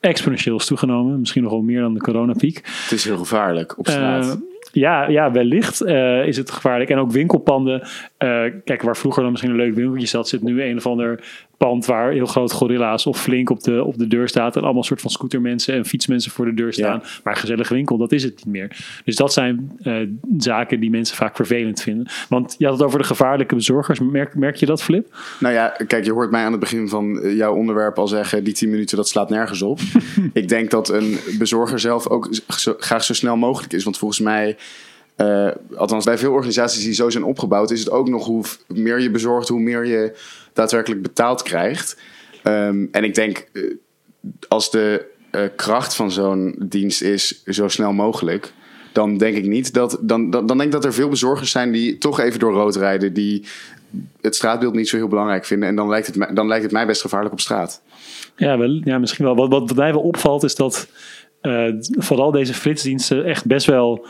exponentieel 0.00 0.56
is 0.56 0.66
toegenomen. 0.66 1.18
Misschien 1.20 1.42
nog 1.42 1.52
wel 1.52 1.62
meer 1.62 1.80
dan 1.80 1.94
de 1.94 2.00
coronapiek. 2.00 2.56
Het 2.56 2.92
is 2.92 3.04
heel 3.04 3.16
gevaarlijk 3.16 3.78
op 3.78 3.88
straat. 3.88 4.26
Eh, 4.26 4.34
ja, 4.72 5.08
ja, 5.08 5.30
wellicht 5.30 5.80
eh, 5.80 6.26
is 6.26 6.36
het 6.36 6.50
gevaarlijk. 6.50 6.90
En 6.90 6.98
ook 6.98 7.10
winkelpanden. 7.10 7.82
Eh, 8.16 8.42
kijk, 8.64 8.82
waar 8.82 8.96
vroeger 8.96 9.22
dan 9.22 9.30
misschien 9.30 9.52
een 9.52 9.58
leuk 9.60 9.74
winkeltje 9.74 10.06
zat, 10.06 10.28
zit 10.28 10.42
nu 10.42 10.62
een 10.62 10.76
of 10.76 10.86
ander 10.86 11.24
pand 11.56 11.86
waar 11.86 12.12
heel 12.12 12.26
groot 12.26 12.52
gorilla's 12.52 13.06
of 13.06 13.20
flink 13.20 13.50
op 13.50 13.62
de, 13.62 13.84
op 13.84 13.98
de 13.98 14.06
deur 14.06 14.28
staat. 14.28 14.56
En 14.56 14.62
allemaal 14.62 14.82
soort 14.82 15.00
van 15.00 15.10
scootermensen 15.10 15.74
en 15.74 15.84
fietsmensen 15.84 16.30
voor 16.30 16.44
de 16.44 16.54
deur 16.54 16.72
staan. 16.72 17.02
Maar 17.24 17.34
een 17.34 17.40
gezellige 17.40 17.74
winkel, 17.74 17.96
dat 17.96 18.12
is 18.12 18.22
het 18.22 18.34
niet 18.36 18.54
meer. 18.54 18.76
Dus 19.04 19.16
dat 19.16 19.32
zijn 19.32 19.72
eh, 19.82 19.94
zaken 20.38 20.80
die 20.80 20.90
mensen 20.90 21.16
vaak 21.16 21.36
vervelend 21.36 21.82
vinden. 21.82 22.06
Want 22.28 22.54
je 22.58 22.64
had 22.64 22.74
het 22.74 22.86
over 22.86 22.98
de 22.98 23.04
gevaarlijke 23.04 23.54
bezorgers. 23.54 24.00
Merk, 24.00 24.34
merk 24.34 24.56
je 24.56 24.66
dat, 24.66 24.82
Flip? 24.82 25.14
Nou 25.40 25.54
ja, 25.54 25.76
kijk, 25.86 26.04
je 26.04 26.12
hoort 26.12 26.30
mij 26.30 26.44
aan 26.44 26.50
het 26.50 26.60
begin 26.60 26.88
van 26.88 27.20
eh, 27.20 27.36
jouw 27.36 27.54
onderwerp 27.54 27.98
al 27.98 28.08
zeggen... 28.08 28.44
die 28.44 28.54
10 28.54 28.70
minuten, 28.70 28.96
dat 28.96 29.08
slaat 29.08 29.30
nergens 29.30 29.62
op. 29.62 29.80
ik 30.32 30.48
denk 30.48 30.70
dat 30.70 30.88
een 30.88 31.18
bezorger 31.38 31.78
zelf 31.78 32.08
ook 32.08 32.28
zo, 32.48 32.74
graag 32.78 33.04
zo 33.04 33.14
snel 33.14 33.36
mogelijk 33.36 33.72
is. 33.72 33.84
Want 33.84 33.98
volgens 33.98 34.20
mij... 34.20 34.56
eh, 35.16 35.48
althans, 35.76 36.04
bij 36.04 36.18
veel 36.18 36.32
organisaties 36.32 36.84
die 36.84 36.92
zo 36.92 37.10
zijn 37.10 37.24
opgebouwd... 37.24 37.70
is 37.70 37.80
het 37.80 37.90
ook 37.90 38.08
nog 38.08 38.26
hoe 38.26 38.44
meer 38.66 39.00
je 39.00 39.10
bezorgt... 39.10 39.48
hoe 39.48 39.60
meer 39.60 39.86
je 39.86 40.16
daadwerkelijk 40.52 41.02
betaald 41.02 41.42
krijgt. 41.42 42.00
Ehm, 42.42 42.86
en 42.90 43.04
ik 43.04 43.14
denk, 43.14 43.48
eh, 43.52 43.62
als 44.48 44.70
de 44.70 45.06
eh, 45.30 45.42
kracht 45.56 45.94
van 45.94 46.10
zo'n 46.10 46.56
dienst 46.58 47.02
is 47.02 47.44
zo 47.44 47.68
snel 47.68 47.92
mogelijk... 47.92 48.52
dan 48.92 49.16
denk 49.18 49.36
ik 49.36 49.46
niet 49.46 49.74
dat. 49.74 49.98
Dan, 50.00 50.30
dan, 50.30 50.46
denk 50.46 50.62
ik 50.62 50.70
dat 50.70 50.84
er 50.84 50.94
veel 50.94 51.08
bezorgers 51.08 51.50
zijn 51.50 51.72
die 51.72 51.98
toch 51.98 52.20
even 52.20 52.38
door 52.38 52.52
rood 52.52 52.76
rijden. 52.76 53.12
Die 53.12 53.44
het 54.20 54.34
straatbeeld 54.34 54.74
niet 54.74 54.88
zo 54.88 54.96
heel 54.96 55.08
belangrijk 55.08 55.44
vinden. 55.44 55.68
En 55.68 55.76
dan 55.76 55.88
lijkt 55.88 56.06
het, 56.06 56.36
dan 56.36 56.46
lijkt 56.46 56.64
het 56.64 56.72
mij 56.72 56.86
best 56.86 57.00
gevaarlijk 57.00 57.32
op 57.32 57.40
straat. 57.40 57.82
Ja, 58.36 58.58
wel, 58.58 58.80
ja 58.84 58.98
misschien 58.98 59.24
wel. 59.24 59.36
Wat, 59.36 59.48
wat, 59.48 59.74
mij 59.76 59.92
wel 59.92 60.02
opvalt 60.02 60.42
is 60.44 60.54
dat 60.54 60.88
vooral 61.98 62.30
deze 62.30 62.54
flitsdiensten 62.54 63.24
echt 63.24 63.46
best 63.46 63.66
wel 63.66 64.06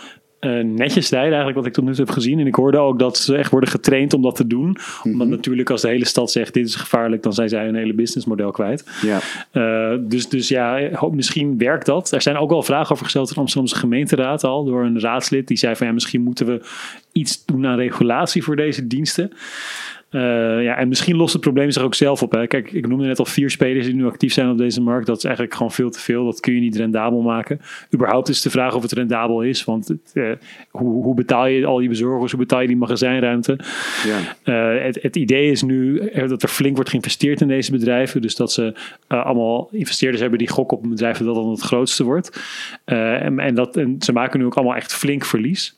eh, 0.47 0.65
netjes 0.65 1.11
rijden, 1.11 1.29
eigenlijk 1.33 1.59
wat 1.59 1.67
ik 1.67 1.73
tot 1.73 1.85
nu 1.85 1.91
toe 1.91 2.05
heb 2.05 2.15
gezien. 2.15 2.39
En 2.39 2.47
ik 2.47 2.55
hoorde 2.55 2.79
ook 2.79 2.99
dat 2.99 3.19
ze 3.19 3.37
echt 3.37 3.51
worden 3.51 3.71
getraind 3.71 4.15
om 4.15 4.23
dat 4.23 4.37
te 4.37 4.47
doen. 4.47 4.77
Omdat 5.03 5.29
natuurlijk 5.29 5.71
als 5.71 5.83
de 5.83 5.89
hele 5.89 6.07
stad 6.07 6.31
zegt 6.31 6.55
dit 6.55 6.67
is 6.67 6.75
gevaarlijk, 6.75 7.23
dan 7.23 7.33
zijn 7.33 7.49
zij 7.49 7.65
hun 7.65 7.75
hele 7.75 7.95
businessmodel 7.95 8.51
kwijt. 8.51 8.91
Ja. 9.03 9.19
Eh, 9.51 9.99
dus, 10.01 10.29
dus 10.29 10.49
ja, 10.49 10.91
hoop- 10.93 11.15
misschien 11.15 11.59
werkt 11.59 11.87
dat. 11.87 12.13
Er 12.13 12.23
zijn 12.23 12.37
ook 12.37 12.51
wel 12.51 12.63
vragen 12.63 12.93
over 12.93 13.05
gesteld 13.05 13.29
in 13.29 13.35
de 13.35 13.41
Amsterdamse 13.41 13.77
gemeenteraad 13.77 14.45
al 14.45 14.65
door 14.65 14.85
een 14.85 15.01
raadslid. 15.01 15.49
Die 15.49 15.57
zei 15.57 15.77
van 15.77 15.87
ja, 15.87 15.93
misschien 15.93 16.23
moeten 16.23 16.47
we 16.47 16.61
iets 17.13 17.45
doen 17.45 17.67
aan 17.67 17.79
regulatie 17.79 18.43
voor 18.43 18.57
deze 18.57 18.87
diensten. 18.87 19.33
Eh, 20.11 20.63
ja, 20.63 20.77
en 20.77 20.89
misschien 20.89 21.17
lost 21.17 21.33
het 21.33 21.43
probleem 21.43 21.71
zich 21.71 21.83
ook 21.83 21.95
zelf 21.95 22.23
op. 22.23 22.33
Hè. 22.33 22.47
Kijk, 22.47 22.73
ik 22.73 22.89
noemde 22.89 23.07
net 23.07 23.19
al 23.19 23.25
vier 23.25 23.51
spelers 23.51 23.87
die 23.87 23.95
nu 23.95 24.07
actief 24.07 24.33
zijn 24.33 24.51
op 24.51 24.59
deze 24.59 24.81
markt. 24.81 25.07
Dat 25.07 25.17
is 25.17 25.25
eigenlijk 25.25 25.55
gewoon 25.55 25.73
veel 25.73 25.91
te 25.91 26.01
veel. 26.01 26.25
Dat 26.25 26.41
kun 26.41 26.55
je 26.55 26.61
niet 26.61 26.77
rendabel 26.77 27.21
maken. 27.21 27.61
Überhaupt 27.95 28.29
is 28.29 28.43
de 28.43 28.51
vraag 28.51 28.75
of 28.75 28.83
het 28.83 28.93
rendabel 28.93 29.43
is. 29.43 29.65
Want 29.65 29.89
het, 29.89 30.11
eh, 30.15 30.31
hoe, 30.71 31.03
hoe 31.03 31.15
betaal 31.15 31.47
je 31.47 31.67
al 31.67 31.79
die 31.79 31.89
bezorgers? 31.89 32.33
Hoe 32.33 32.41
betaal 32.41 32.61
je 32.61 32.67
die 32.67 32.77
magazijnruimte? 32.77 33.59
Ja. 34.05 34.37
Eh, 34.43 34.85
het, 34.85 35.03
het 35.03 35.17
idee 35.17 35.51
is 35.51 35.63
nu 35.63 36.11
dat 36.15 36.43
er 36.43 36.49
flink 36.49 36.75
wordt 36.75 36.91
geïnvesteerd 36.91 37.41
in 37.41 37.49
deze 37.49 37.71
bedrijven. 37.71 38.23
Dus 38.23 38.37
dat 38.37 38.53
ze 38.53 38.75
allemaal 39.07 39.69
investeerders 39.73 40.21
hebben 40.21 40.39
die 40.39 40.49
gokken 40.49 40.77
op 40.77 40.83
een 40.83 40.91
bedrijf 40.91 41.19
dat 41.19 41.35
dan 41.35 41.51
het 41.51 41.61
grootste 41.61 42.05
wordt. 42.05 42.41
En, 42.85 43.39
en, 43.39 43.55
dat, 43.55 43.77
en 43.77 43.97
ze 43.99 44.13
maken 44.13 44.39
nu 44.39 44.45
ook 44.45 44.55
allemaal 44.55 44.77
echt 44.77 44.95
flink 44.95 45.25
verlies. 45.25 45.77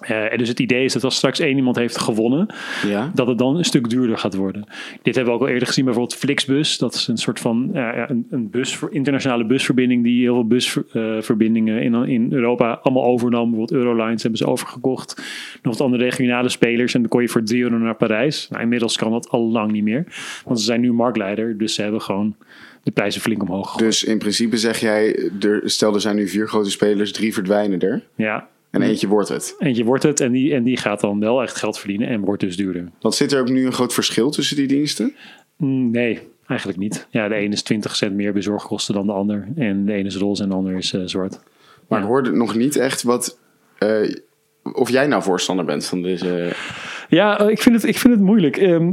Eh, 0.00 0.32
en 0.32 0.38
dus 0.38 0.48
het 0.48 0.60
idee 0.60 0.84
is 0.84 0.92
dat 0.92 1.04
als 1.04 1.16
straks 1.16 1.38
één 1.38 1.56
iemand 1.56 1.76
heeft 1.76 1.98
gewonnen, 1.98 2.46
Ja. 2.86 3.10
dat 3.14 3.26
het 3.26 3.38
dan 3.38 3.56
een 3.56 3.64
stuk 3.64 3.88
duurder 3.90 4.18
gaat 4.18 4.34
worden. 4.34 4.64
Dit 5.02 5.14
hebben 5.14 5.32
we 5.34 5.38
ook 5.40 5.46
al 5.46 5.52
eerder 5.52 5.66
gezien, 5.68 5.84
bijvoorbeeld 5.84 6.18
Flixbus. 6.18 6.78
Dat 6.78 6.94
is 6.94 7.08
een 7.08 7.16
soort 7.16 7.40
van 7.40 7.74
eh, 7.74 8.02
een, 8.08 8.26
een 8.30 8.50
bus, 8.50 8.78
internationale 8.90 9.46
busverbinding 9.46 10.04
die 10.04 10.20
heel 10.22 10.34
veel 10.34 10.46
busverbindingen 10.46 11.82
in, 11.82 11.94
in 11.94 12.32
Europa 12.32 12.78
allemaal 12.82 13.04
overnam. 13.04 13.50
Bijvoorbeeld 13.50 13.84
Eurolines 13.84 14.22
hebben 14.22 14.40
ze 14.40 14.46
overgekocht. 14.46 15.16
Nog 15.62 15.72
wat 15.72 15.80
andere 15.86 16.04
regionale 16.04 16.48
spelers. 16.48 16.94
En 16.94 17.00
dan 17.00 17.08
kon 17.10 17.22
je 17.22 17.28
voor 17.28 17.42
3 17.42 17.62
euro 17.62 17.76
naar 17.78 17.94
Parijs. 17.96 18.48
Nou, 18.50 18.62
inmiddels 18.62 18.96
kan 18.96 19.10
dat 19.10 19.28
al 19.28 19.50
lang 19.50 19.72
niet 19.72 19.84
meer. 19.84 20.04
Want 20.44 20.58
ze 20.58 20.64
zijn 20.64 20.80
nu 20.80 20.92
marktleider, 20.92 21.58
dus 21.58 21.74
ze 21.74 21.82
hebben 21.82 22.02
gewoon 22.02 22.36
de 22.82 22.90
prijzen 22.90 23.20
flink 23.20 23.42
omhoog 23.42 23.66
gegooid. 23.70 23.84
Dus 23.84 24.04
in 24.04 24.18
principe 24.18 24.56
zeg 24.56 24.80
jij, 24.80 25.30
er, 25.40 25.60
stel 25.64 25.94
er 25.94 26.00
zijn 26.00 26.16
nu 26.16 26.28
vier 26.28 26.48
grote 26.48 26.70
spelers, 26.70 27.12
drie 27.12 27.32
verdwijnen 27.34 27.80
er. 27.80 28.02
Ja, 28.14 28.48
En 28.70 28.82
eentje 28.82 29.08
wordt 29.08 29.28
het. 29.28 29.54
eentje 29.58 29.84
wordt 29.84 30.02
het 30.02 30.20
en 30.20 30.32
die, 30.32 30.54
en 30.54 30.62
die 30.62 30.76
gaat 30.76 31.00
dan 31.00 31.20
wel 31.20 31.42
echt 31.42 31.56
geld 31.56 31.78
verdienen 31.78 32.08
en 32.08 32.20
wordt 32.20 32.40
dus 32.42 32.56
duurder. 32.56 32.88
Want 33.00 33.14
zit 33.14 33.32
er 33.32 33.40
ook 33.40 33.48
nu 33.48 33.66
een 33.66 33.72
groot 33.72 33.94
verschil 33.94 34.30
tussen 34.30 34.56
die 34.56 34.66
diensten? 34.66 35.14
Mm, 35.56 35.90
Nee, 35.90 36.20
eigenlijk 36.46 36.78
niet. 36.78 37.06
Ja, 37.10 37.28
de 37.28 37.34
ene 37.34 37.52
is 37.54 37.62
20 37.62 37.96
cent 37.96 38.14
meer 38.14 38.32
bezorgkosten 38.32 38.94
dan 38.94 39.06
de 39.06 39.12
ander. 39.12 39.48
En 39.56 39.84
de 39.86 39.92
ene 39.92 40.06
is 40.08 40.16
roze 40.16 40.42
en 40.42 40.48
de 40.48 40.54
ander 40.54 40.76
is 40.76 40.92
eh, 40.92 41.00
zwart. 41.04 41.40
Maar 41.88 41.98
Ja. 41.98 42.04
ik 42.04 42.10
hoorde 42.10 42.30
nog 42.32 42.54
niet 42.54 42.76
echt 42.76 43.02
wat. 43.02 43.38
eh, 43.78 44.14
of 44.72 44.90
jij 44.90 45.06
nou 45.06 45.22
voorstander 45.22 45.64
bent 45.64 45.84
van 45.86 46.02
deze. 46.02 46.52
Ja, 47.08 47.38
eh, 47.40 47.48
ik 47.48 47.62
vind 47.62 47.74
het, 47.74 47.84
ik 47.84 47.98
vind 47.98 48.14
het 48.14 48.22
moeilijk. 48.22 48.56
Ehm, 48.56 48.92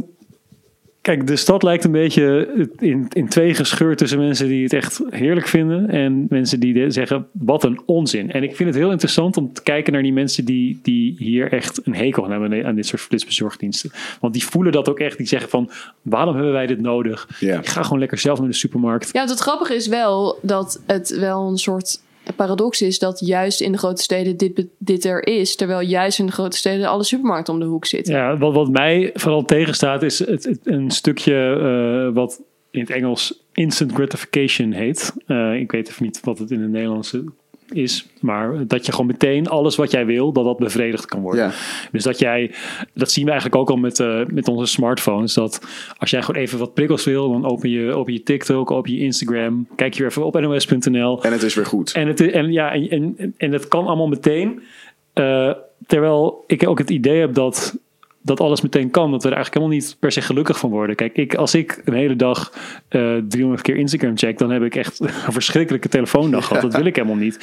kijk, 1.04 1.28
de 1.28 1.36
stad 1.36 1.64
lijkt 1.64 1.84
een 1.84 1.91
beetje 1.91 2.47
in, 2.80 3.06
in 3.10 3.28
twee 3.28 3.54
gescheurd 3.54 3.97
tussen 3.97 4.20
mensen 4.20 4.47
die 4.47 4.64
het 4.64 4.74
echt 4.74 5.01
heerlijk 5.10 5.47
vinden 5.47 5.89
en 5.89 6.26
mensen 6.30 6.60
die 6.60 6.74
de- 6.74 6.91
zeggen, 6.91 7.28
wat 7.32 7.64
een 7.64 7.82
onzin. 7.86 8.32
En 8.32 8.43
ik 8.43 8.56
vind 8.56 8.70
het 8.70 8.78
heel 8.78 8.91
interessant 8.91 9.38
om 9.38 9.54
te 9.54 9.64
kijken 9.64 9.93
naar 9.93 10.01
die 10.01 10.14
mensen 10.14 10.45
die, 10.45 10.80
die 10.84 11.16
hier 11.18 11.51
echt 11.51 11.82
een 11.86 11.95
hekel 11.95 12.24
aan 12.26 12.32
hebben 12.32 12.66
aan 12.66 12.76
dit 12.76 12.86
soort 12.86 13.01
flitsbezorgdiensten. 13.01 13.91
Want 14.20 14.34
die 14.34 14.45
voelen 14.45 14.72
dat 14.72 14.89
ook 14.89 14.99
echt. 14.99 15.18
Die 15.18 15.28
zeggen 15.28 15.49
van, 15.49 15.70
waarom 16.01 16.34
hebben 16.36 16.54
wij 16.54 16.68
dit 16.68 16.82
nodig? 16.82 17.28
Ja. 17.39 17.58
Ik 17.60 17.68
ga 17.68 17.84
gewoon 17.84 17.99
lekker 17.99 18.18
zelf 18.18 18.39
naar 18.39 18.47
de 18.47 18.54
supermarkt. 18.54 19.10
Ja, 19.14 19.26
het 19.26 19.39
grappige 19.39 19.76
is 19.76 19.88
wel 19.88 20.39
dat 20.41 20.82
het 20.86 21.18
wel 21.20 21.47
een 21.47 21.58
soort 21.58 21.99
paradox 22.36 22.82
is 22.82 22.99
dat 22.99 23.19
juist 23.19 23.61
in 23.61 23.71
de 23.71 23.78
grote 23.78 24.01
steden 24.01 24.38
dit, 24.38 24.65
dit 24.78 25.05
er 25.05 25.28
is, 25.28 25.55
terwijl 25.55 25.80
juist 25.82 26.19
in 26.19 26.26
de 26.26 26.32
grote 26.32 26.57
steden 26.57 26.88
alle 26.88 27.03
supermarkten 27.03 27.53
om 27.53 27.59
de 27.59 27.65
hoek 27.65 27.86
zitten. 27.86 28.13
Ja, 28.15 28.38
wat, 28.38 28.53
wat 28.53 28.69
mij 28.69 29.09
vooral 29.13 29.43
tegenstaat 29.45 30.03
is 30.03 30.19
het, 30.19 30.43
het- 30.43 30.59
een 30.63 30.91
stukje 30.91 31.34
eh, 31.36 32.15
wat 32.15 32.41
in 32.71 32.80
het 32.80 32.89
Engels 32.89 33.43
instant 33.53 33.91
gratification 33.93 34.71
heet. 34.71 35.13
Eh, 35.28 35.59
ik 35.59 35.71
weet 35.71 35.89
even 35.89 36.03
niet 36.03 36.19
wat 36.24 36.39
het 36.39 36.51
in 36.51 36.61
het 36.61 36.71
Nederlands 36.71 37.15
is, 37.74 38.05
maar 38.19 38.67
dat 38.67 38.86
je 38.86 38.91
gewoon 38.91 39.07
meteen 39.07 39.47
alles 39.47 39.76
wat 39.76 39.91
jij 39.91 40.05
wil, 40.05 40.32
dat 40.32 40.45
dat 40.45 40.57
bevredigd 40.57 41.05
kan 41.05 41.21
worden. 41.21 41.45
Ja. 41.45 41.51
Dus 41.91 42.03
dat 42.03 42.19
jij, 42.19 42.51
dat 42.93 43.11
zien 43.11 43.26
we 43.26 43.32
eigenlijk 43.32 43.61
ook 43.61 43.69
al 43.69 43.76
met, 43.76 43.99
eh, 43.99 44.26
met 44.26 44.47
onze 44.47 44.65
smartphones, 44.65 45.34
dat 45.34 45.61
als 45.97 46.09
jij 46.09 46.21
gewoon 46.21 46.41
even 46.41 46.59
wat 46.59 46.74
prikkels 46.74 47.05
wil, 47.05 47.32
dan 47.32 47.45
open 47.45 47.69
je, 47.69 47.93
open 47.93 48.13
je 48.13 48.24
TikTok, 48.24 48.71
open 48.71 48.93
je 48.93 48.99
Instagram, 48.99 49.67
kijk 49.76 49.93
je 49.93 49.99
weer 49.99 50.09
even 50.09 50.26
op 50.26 50.39
nos.nl. 50.39 51.24
En 51.24 51.32
het 51.32 51.43
is 51.43 51.55
weer 51.55 51.65
goed. 51.65 51.91
En, 51.91 52.07
het, 52.07 52.32
en, 52.32 52.51
ja, 52.51 52.74
en, 52.74 52.89
en, 53.17 53.34
en 53.38 53.51
het 53.51 53.67
kan 53.67 53.86
allemaal 53.86 54.07
meteen. 54.07 54.61
Eh, 55.13 55.51
terwijl 55.88 56.43
ik 56.47 56.67
ook 56.67 56.78
het 56.78 56.89
idee 56.89 57.19
heb 57.19 57.34
dat, 57.34 57.78
dat 58.24 58.39
alles 58.39 58.61
meteen 58.61 58.91
kan. 58.91 59.11
Dat 59.11 59.24
we 59.24 59.30
er 59.30 59.36
eigenlijk 59.36 59.65
helemaal 59.65 59.86
niet 59.86 59.97
per 59.99 60.11
se 60.11 60.21
gelukkig 60.21 60.59
van 60.59 60.69
worden. 60.69 60.95
Kijk, 60.95 61.17
ik, 61.17 61.36
als 61.36 61.55
ik 61.55 61.82
een 61.86 61.93
hele 61.93 62.15
dag 62.15 62.53
eh 62.88 63.15
300 63.28 63.61
keer 63.61 63.76
Instagram 63.76 64.17
check... 64.17 64.38
dan 64.38 64.51
heb 64.51 64.63
ik 64.63 64.76
echt 64.76 64.99
een 65.26 65.34
verschrikkelijke 65.34 65.89
telefoondag 65.89 66.45
gehad. 66.45 66.61
Dat 66.61 66.76
wil 66.76 66.86
ik 66.86 66.95
helemaal 66.95 67.17
niet. 67.17 67.39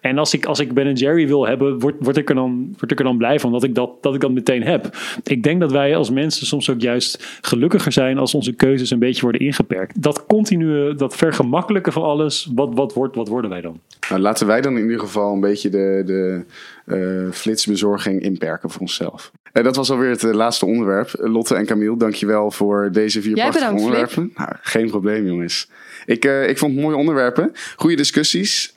En 0.00 0.18
als 0.18 0.34
ik, 0.34 0.46
als 0.46 0.60
ik 0.60 0.72
Ben 0.72 0.92
Jerry 0.92 1.26
wil 1.26 1.46
hebben... 1.46 1.78
Word, 1.78 1.94
word, 1.98 2.16
ik 2.16 2.28
er 2.28 2.34
dan, 2.34 2.74
word 2.78 2.92
ik 2.92 2.98
er 2.98 3.04
dan 3.04 3.16
blij 3.16 3.40
van 3.40 3.52
dat 3.52 3.64
ik 3.64 3.74
dat, 3.74 4.02
dat 4.02 4.14
ik 4.14 4.20
dat 4.20 4.30
meteen 4.30 4.62
heb. 4.62 4.96
Ik 5.24 5.42
denk 5.42 5.60
dat 5.60 5.72
wij 5.72 5.96
als 5.96 6.10
mensen 6.10 6.46
soms 6.46 6.70
ook 6.70 6.80
juist 6.80 7.38
gelukkiger 7.40 7.92
zijn... 7.92 8.18
als 8.18 8.34
onze 8.34 8.52
keuzes 8.52 8.90
een 8.90 8.98
beetje 8.98 9.22
worden 9.22 9.40
ingeperkt. 9.40 10.02
Dat 10.02 10.26
continue, 10.26 10.94
dat 10.94 11.16
vergemakkelijken 11.16 11.92
van 11.92 12.02
alles... 12.02 12.50
wat, 12.54 12.74
wat, 12.74 12.94
wordt, 12.94 13.16
wat 13.16 13.28
worden 13.28 13.50
wij 13.50 13.60
dan? 13.60 13.80
Nou, 14.10 14.22
laten 14.22 14.46
wij 14.46 14.60
dan 14.60 14.76
in 14.76 14.82
ieder 14.82 15.00
geval 15.00 15.32
een 15.32 15.40
beetje 15.40 15.68
de, 15.68 16.02
de 16.06 16.44
eh, 16.90 17.32
flitsbezorging 17.32 18.22
inperken 18.22 18.70
voor 18.70 18.80
onszelf. 18.80 19.30
En 19.52 19.62
dat 19.62 19.76
was 19.76 19.90
alweer 19.90 20.10
het 20.10 20.24
eh, 20.24 20.32
laatste 20.32 20.66
onderwerp. 20.66 21.10
Lotte 21.12 21.54
en 21.54 21.66
Camille, 21.66 21.96
dankjewel 21.96 22.50
voor 22.50 22.88
deze 22.92 23.22
vier 23.22 23.36
Jij 23.36 23.48
prachtige 23.48 23.64
bedankt, 23.74 23.82
onderwerpen. 23.84 24.32
Nou, 24.36 24.50
geen 24.60 24.88
probleem, 24.90 25.26
jongens. 25.26 25.70
Ik, 26.06 26.24
eh, 26.24 26.48
ik 26.48 26.58
vond 26.58 26.72
het 26.74 26.82
mooie 26.82 26.96
onderwerpen. 26.96 27.52
Goede 27.76 27.96
discussies. 27.96 28.74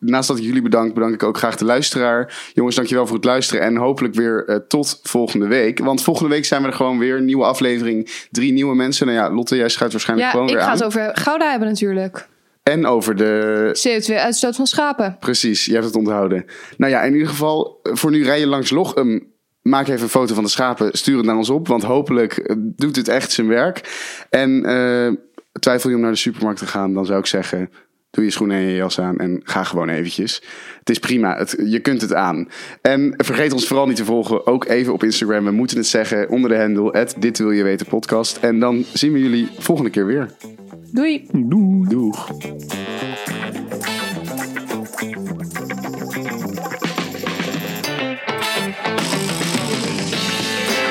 Naast 0.00 0.28
dat 0.28 0.38
ik 0.38 0.44
jullie 0.44 0.62
bedank, 0.62 0.94
bedank 0.94 1.14
ik 1.14 1.22
ook 1.22 1.38
graag 1.38 1.56
de 1.56 1.64
luisteraar. 1.64 2.50
Jongens, 2.54 2.76
dankjewel 2.76 3.06
voor 3.06 3.16
het 3.16 3.24
luisteren. 3.24 3.62
En 3.62 3.76
hopelijk 3.76 4.14
weer 4.14 4.64
tot 4.68 5.00
volgende 5.02 5.46
week. 5.46 5.78
Want 5.78 6.02
volgende 6.02 6.30
week 6.34 6.44
zijn 6.44 6.62
we 6.62 6.68
er 6.68 6.74
gewoon 6.74 6.98
weer. 6.98 7.20
Nieuwe 7.20 7.44
aflevering. 7.44 8.26
Drie 8.30 8.52
nieuwe 8.52 8.74
mensen. 8.74 9.06
Nou 9.06 9.18
ja, 9.18 9.30
Lotte, 9.30 9.56
jij 9.56 9.68
schuift 9.68 9.92
waarschijnlijk 9.92 10.28
Ja, 10.28 10.34
gewoon 10.34 10.48
ik 10.48 10.54
weer 10.54 10.64
ga 10.64 10.70
aan. 10.70 10.76
het 10.76 10.84
over 10.86 11.10
Gouda 11.16 11.50
hebben 11.50 11.68
natuurlijk. 11.68 12.28
En 12.68 12.86
over 12.86 13.16
de 13.16 13.70
CO2-uitstoot 13.72 14.56
van 14.56 14.66
schapen. 14.66 15.16
Precies, 15.20 15.64
je 15.64 15.72
hebt 15.72 15.84
het 15.84 15.96
onthouden. 15.96 16.44
Nou 16.76 16.92
ja, 16.92 17.02
in 17.02 17.12
ieder 17.12 17.28
geval, 17.28 17.80
eh, 17.82 17.94
voor 17.94 18.10
nu 18.10 18.24
rij 18.24 18.40
je 18.40 18.46
langs 18.46 18.70
Lochem. 18.70 19.32
Maak 19.62 19.88
even 19.88 20.02
een 20.02 20.08
foto 20.08 20.34
van 20.34 20.44
de 20.44 20.50
schapen, 20.50 20.98
stuur 20.98 21.16
het 21.16 21.26
naar 21.26 21.36
ons 21.36 21.50
op. 21.50 21.68
Want 21.68 21.82
hopelijk 21.82 22.36
eh, 22.36 22.56
doet 22.58 22.96
het 22.96 23.08
echt 23.08 23.32
zijn 23.32 23.48
werk. 23.48 23.80
En 24.30 24.64
eh, 24.64 25.12
twijfel 25.60 25.90
je 25.90 25.96
om 25.96 26.02
naar 26.02 26.10
de 26.10 26.16
supermarkt 26.16 26.58
te 26.58 26.66
gaan, 26.66 26.94
dan 26.94 27.06
zou 27.06 27.18
ik 27.18 27.26
zeggen... 27.26 27.70
Doe 28.10 28.24
je 28.24 28.30
schoenen 28.30 28.56
en 28.56 28.62
je 28.62 28.74
jas 28.74 29.00
aan 29.00 29.18
en 29.18 29.40
ga 29.44 29.64
gewoon 29.64 29.88
eventjes. 29.88 30.42
Het 30.78 30.90
is 30.90 30.98
prima, 30.98 31.36
het, 31.36 31.56
je 31.64 31.80
kunt 31.80 32.00
het 32.00 32.14
aan. 32.14 32.48
En 32.82 33.14
vergeet 33.16 33.52
ons 33.52 33.66
vooral 33.66 33.86
niet 33.86 33.96
te 33.96 34.04
volgen, 34.04 34.46
ook 34.46 34.64
even 34.64 34.92
op 34.92 35.02
Instagram. 35.02 35.44
We 35.44 35.50
moeten 35.50 35.76
het 35.76 35.86
zeggen 35.86 36.28
onder 36.28 36.50
de 36.50 36.58
handle, 36.58 37.08
dit 37.18 37.38
wil 37.38 37.50
je 37.50 37.62
weten 37.62 37.86
podcast. 37.86 38.36
En 38.36 38.60
dan 38.60 38.84
zien 38.92 39.12
we 39.12 39.18
jullie 39.18 39.48
volgende 39.58 39.90
keer 39.90 40.06
weer. 40.06 40.28
Doei! 40.92 41.26
Doei. 41.32 41.88
Doeg! 41.88 42.16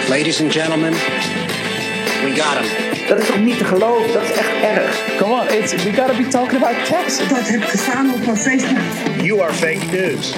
Ladies 0.09 0.41
and 0.41 0.51
gentlemen, 0.51 0.93
we 2.23 2.33
got 2.35 2.57
him. 2.57 3.07
Dat 3.07 3.19
is 3.19 3.27
toch 3.27 3.39
niet 3.39 3.57
te 3.57 3.65
geloven? 3.65 4.13
Dat 4.13 4.23
is 4.23 4.31
echt 4.31 4.61
erg. 4.63 5.17
Come 5.17 5.33
on, 5.33 5.47
it's 5.47 5.83
we 5.83 5.93
gotta 5.93 6.17
be 6.17 6.27
talking 6.27 6.63
about 6.63 6.85
taxes. 6.85 7.27
Dat 7.27 7.47
heb 7.47 7.61
ik 7.61 7.67
gestaan 7.67 8.13
op 8.13 8.25
mijn 8.25 8.37
Facebook. 8.37 8.77
You 9.21 9.41
are 9.41 9.53
fake 9.53 9.85
news. 9.91 10.35